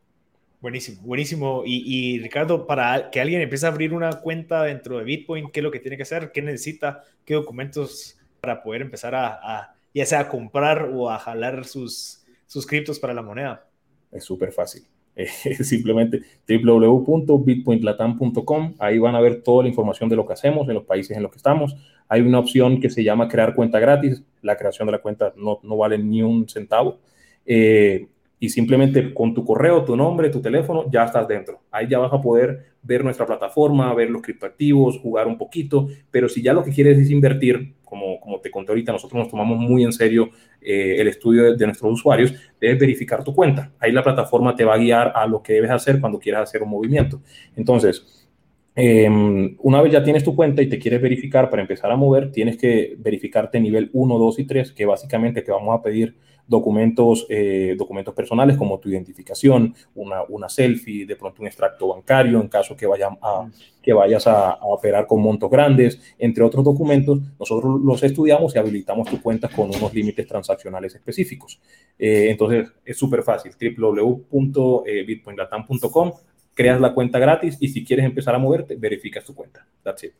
Buenísimo, 0.61 1.01
buenísimo. 1.03 1.63
Y, 1.65 2.19
Ricardo, 2.19 2.67
para 2.67 3.09
que 3.11 3.21
alguien 3.21 3.41
empiece 3.41 3.65
a 3.65 3.69
abrir 3.69 3.93
una 3.93 4.19
cuenta 4.21 4.63
dentro 4.63 4.97
de 4.97 5.03
Bitcoin, 5.03 5.51
¿qué 5.51 5.59
es 5.59 5.63
lo 5.63 5.71
que 5.71 5.79
tiene 5.79 5.97
que 5.97 6.03
hacer? 6.03 6.31
¿Qué 6.33 6.41
necesita? 6.41 7.03
¿Qué 7.25 7.33
documentos 7.33 8.17
para 8.41 8.63
poder 8.63 8.81
empezar 8.81 9.15
a, 9.15 9.39
a 9.41 9.75
ya 9.93 10.05
sea 10.05 10.21
a 10.21 10.29
comprar 10.29 10.89
o 10.93 11.09
a 11.09 11.19
jalar 11.19 11.65
sus, 11.65 12.18
suscriptos 12.49 12.99
para 12.99 13.13
la 13.13 13.21
moneda? 13.21 13.69
Es 14.11 14.25
súper 14.25 14.51
fácil. 14.51 14.83
simplemente 15.63 16.21
www.bitcoinlatam.com. 16.47 18.75
Ahí 18.79 18.97
van 18.97 19.15
a 19.15 19.21
ver 19.21 19.43
toda 19.43 19.61
la 19.63 19.69
información 19.69 20.09
de 20.09 20.15
lo 20.15 20.25
que 20.25 20.33
hacemos 20.33 20.67
en 20.67 20.73
los 20.73 20.85
países 20.85 21.15
en 21.15 21.21
los 21.23 21.31
que 21.31 21.37
estamos. 21.37 21.75
Hay 22.07 22.21
una 22.21 22.39
opción 22.39 22.81
que 22.81 22.89
se 22.89 23.03
llama 23.03 23.27
crear 23.27 23.53
cuenta 23.53 23.77
gratis. 23.79 24.23
La 24.41 24.57
creación 24.57 24.87
de 24.87 24.93
la 24.93 24.99
cuenta 24.99 25.31
no, 25.37 25.59
no 25.63 25.77
vale 25.77 25.99
ni 25.99 26.23
un 26.23 26.49
centavo. 26.49 26.97
Eh, 27.45 28.07
y 28.39 28.49
simplemente 28.49 29.13
con 29.13 29.33
tu 29.33 29.43
correo, 29.43 29.83
tu 29.83 29.97
nombre, 29.97 30.29
tu 30.29 30.41
teléfono, 30.41 30.89
ya 30.89 31.03
estás 31.03 31.27
dentro. 31.27 31.59
Ahí 31.69 31.87
ya 31.87 31.99
vas 31.99 32.13
a 32.13 32.21
poder 32.21 32.73
ver 32.81 33.03
nuestra 33.03 33.25
plataforma, 33.25 33.93
ver 33.93 34.09
los 34.09 34.21
criptoactivos, 34.21 34.97
jugar 34.99 35.27
un 35.27 35.37
poquito, 35.37 35.89
pero 36.09 36.29
si 36.29 36.41
ya 36.41 36.53
lo 36.53 36.63
que 36.63 36.71
quieres 36.71 36.97
es 36.97 37.11
invertir, 37.11 37.75
como, 37.83 38.21
como 38.21 38.39
te 38.39 38.49
conté 38.49 38.71
ahorita, 38.71 38.93
nosotros 38.93 39.19
nos 39.19 39.29
tomamos 39.29 39.59
muy 39.59 39.83
en 39.83 39.91
serio 39.91 40.29
eh, 40.61 40.95
el 40.99 41.07
estudio 41.07 41.55
de, 41.55 41.65
nuestros 41.65 41.93
usuarios, 41.93 42.33
debes 42.59 42.79
verificar 42.79 43.23
tu 43.23 43.33
cuenta. 43.33 43.71
Ahí 43.79 43.91
la 43.91 44.03
plataforma 44.03 44.55
te 44.55 44.65
va 44.65 44.75
a 44.75 44.77
guiar 44.77 45.13
a 45.15 45.25
lo 45.25 45.41
que 45.41 45.53
debes 45.53 45.71
hacer 45.71 45.99
cuando 45.99 46.19
quieras 46.19 46.43
hacer 46.43 46.63
un 46.63 46.69
movimiento. 46.69 47.21
Entonces, 47.55 48.27
em, 48.75 49.55
una 49.59 49.81
vez 49.81 49.93
ya 49.93 50.03
tienes 50.03 50.23
tu 50.23 50.35
cuenta 50.35 50.61
y 50.61 50.69
te 50.69 50.79
quieres 50.79 51.01
verificar 51.01 51.49
para 51.49 51.61
empezar 51.61 51.91
a 51.91 51.95
mover, 51.95 52.31
tienes 52.31 52.57
que 52.57 52.95
verificarte 52.97 53.59
nivel 53.59 53.89
1, 53.93 54.17
2 54.17 54.39
y 54.39 54.45
3, 54.45 54.71
que 54.73 54.85
básicamente 54.85 55.41
te 55.41 55.51
vamos 55.51 55.77
a 55.77 55.81
pedir 55.81 56.15
documentos, 56.49 57.25
eh, 57.29 57.75
documentos 57.77 58.13
personales 58.13 58.57
como 58.57 58.77
tu 58.79 58.89
identificación, 58.89 59.73
una, 59.93 60.23
una, 60.27 60.49
selfie, 60.49 61.05
de 61.05 61.15
pronto 61.15 61.41
un 61.41 61.47
extracto 61.47 61.87
bancario 61.89 62.41
en 62.41 62.47
caso 62.47 62.75
que, 62.75 62.87
vaya 62.87 63.09
a, 63.21 63.47
que 63.81 63.93
vayas 63.93 64.25
a, 64.25 64.55
operar 64.63 65.05
con 65.05 65.21
montos 65.21 65.51
grandes, 65.51 66.01
entre 66.17 66.43
otros 66.43 66.65
documentos. 66.65 67.19
Nosotros 67.39 67.79
los 67.81 68.01
estudiamos 68.01 68.55
y 68.55 68.59
habilitamos 68.59 69.07
tu 69.09 69.21
cuenta 69.21 69.47
con 69.47 69.67
unos 69.67 69.93
límites 69.93 70.25
transaccionales 70.25 70.95
específicos. 70.95 71.61
Eh, 71.99 72.31
entonces, 72.31 72.67
es 72.83 72.97
súper 72.97 73.21
fácil, 73.21 73.51
www.bitcoinlatam.com, 73.77 76.13
creas 76.55 76.81
la 76.81 76.95
cuenta 76.95 77.19
gratis 77.19 77.57
y 77.59 77.67
si 77.67 77.85
quieres 77.85 78.05
empezar 78.05 78.33
a 78.33 78.39
moverte, 78.39 78.75
verificas 78.75 79.23
tu 79.23 79.35
cuenta. 79.35 79.67
That's 79.83 80.03
it. 80.03 80.13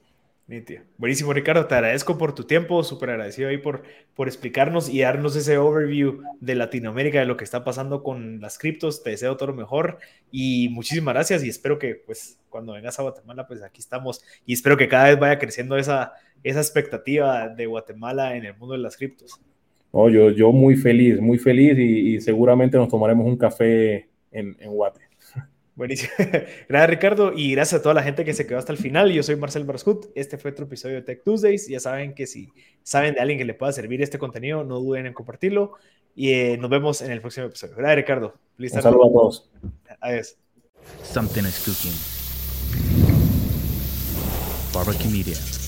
Buenísimo, 0.98 1.32
Ricardo. 1.32 1.68
Te 1.68 1.76
agradezco 1.76 2.18
por 2.18 2.34
tu 2.34 2.44
tiempo, 2.44 2.84
súper 2.84 3.12
agradecido 3.12 3.50
ahí 3.50 3.60
por, 3.60 3.84
por 4.16 4.28
explicarnos 4.28 4.90
y 4.90 5.02
darnos 5.02 5.36
ese 5.36 5.60
overview 5.60 6.24
de 6.40 6.56
Latinoamérica, 6.56 7.20
de 7.20 7.28
lo 7.28 7.38
que 7.38 7.44
está 7.44 7.64
pasando 7.64 8.02
con 8.02 8.42
las 8.42 8.58
criptos. 8.58 9.04
Te 9.04 9.12
deseo 9.12 9.38
todo 9.38 9.50
lo 9.50 9.56
mejor 9.56 10.00
y 10.32 10.70
muchísimas 10.70 11.14
gracias 11.14 11.44
y 11.44 11.50
espero 11.50 11.78
que 11.78 11.94
pues 11.94 12.40
cuando 12.50 12.74
vengas 12.74 12.98
a 12.98 13.04
Guatemala, 13.04 13.46
pues 13.46 13.62
aquí 13.62 13.80
estamos 13.80 14.24
y 14.44 14.54
espero 14.54 14.76
que 14.76 14.88
cada 14.88 15.10
vez 15.10 15.20
vaya 15.20 15.38
creciendo 15.38 15.78
esa, 15.78 16.14
esa 16.44 16.60
expectativa 16.60 17.48
de 17.48 17.68
Guatemala 17.68 18.36
en 18.36 18.46
el 18.46 18.58
mundo 18.58 18.74
de 18.74 18.80
las 18.80 18.98
criptos. 18.98 19.40
Oh, 19.92 20.10
yo, 20.10 20.32
yo 20.32 20.52
muy 20.52 20.76
feliz, 20.76 21.20
muy 21.22 21.38
feliz 21.38 21.78
y, 21.78 22.20
seguramente 22.22 22.76
nos 22.76 22.90
tomaremos 22.90 23.28
un 23.28 23.38
café 23.38 24.10
en, 24.32 24.58
en 24.60 24.72
Guate. 24.72 25.09
Buenísimo. 25.80 26.12
Gracias, 26.68 26.90
Ricardo. 26.90 27.32
Y 27.34 27.54
gracias 27.54 27.80
a 27.80 27.82
toda 27.82 27.96
la 27.96 28.04
gente 28.04 28.26
que 28.26 28.34
se 28.34 28.46
quedó 28.46 28.58
hasta 28.58 28.74
el 28.74 28.78
final. 28.78 29.14
Yo 29.14 29.24
soy 29.24 29.38
Marcel 29.38 29.64
Barskut. 29.64 30.08
Este 30.14 30.38
fue 30.38 30.52
otro 30.52 30.66
episodio 30.66 30.96
de 30.96 31.04
Tech 31.04 31.24
Tuesdays. 31.24 31.70
Ya 31.70 31.80
saben 31.80 32.14
que 32.14 32.28
si 32.28 32.52
saben 32.84 33.14
de 33.14 33.22
alguien 33.22 33.40
que 33.40 33.46
le 33.46 33.54
pueda 33.54 33.72
servir 33.72 34.02
este 34.02 34.20
contenido, 34.20 34.66
no 34.66 34.82
duden 34.82 35.06
en 35.06 35.14
compartirlo. 35.14 35.76
Y 36.16 36.34
eh, 36.34 36.58
nos 36.58 36.70
vemos 36.70 37.02
en 37.02 37.12
el 37.12 37.22
próximo 37.22 37.46
episodio. 37.46 37.78
Gracias, 37.78 37.96
Ricardo. 37.96 38.34
Un 38.60 38.70
saludo 38.70 39.06
a 39.06 39.14
todos. 39.14 39.50
Adiós. 40.02 40.36
Something 41.02 41.44
is 41.44 41.64
cooking. 41.64 41.96
Barbecue 44.74 45.10
Media. 45.10 45.59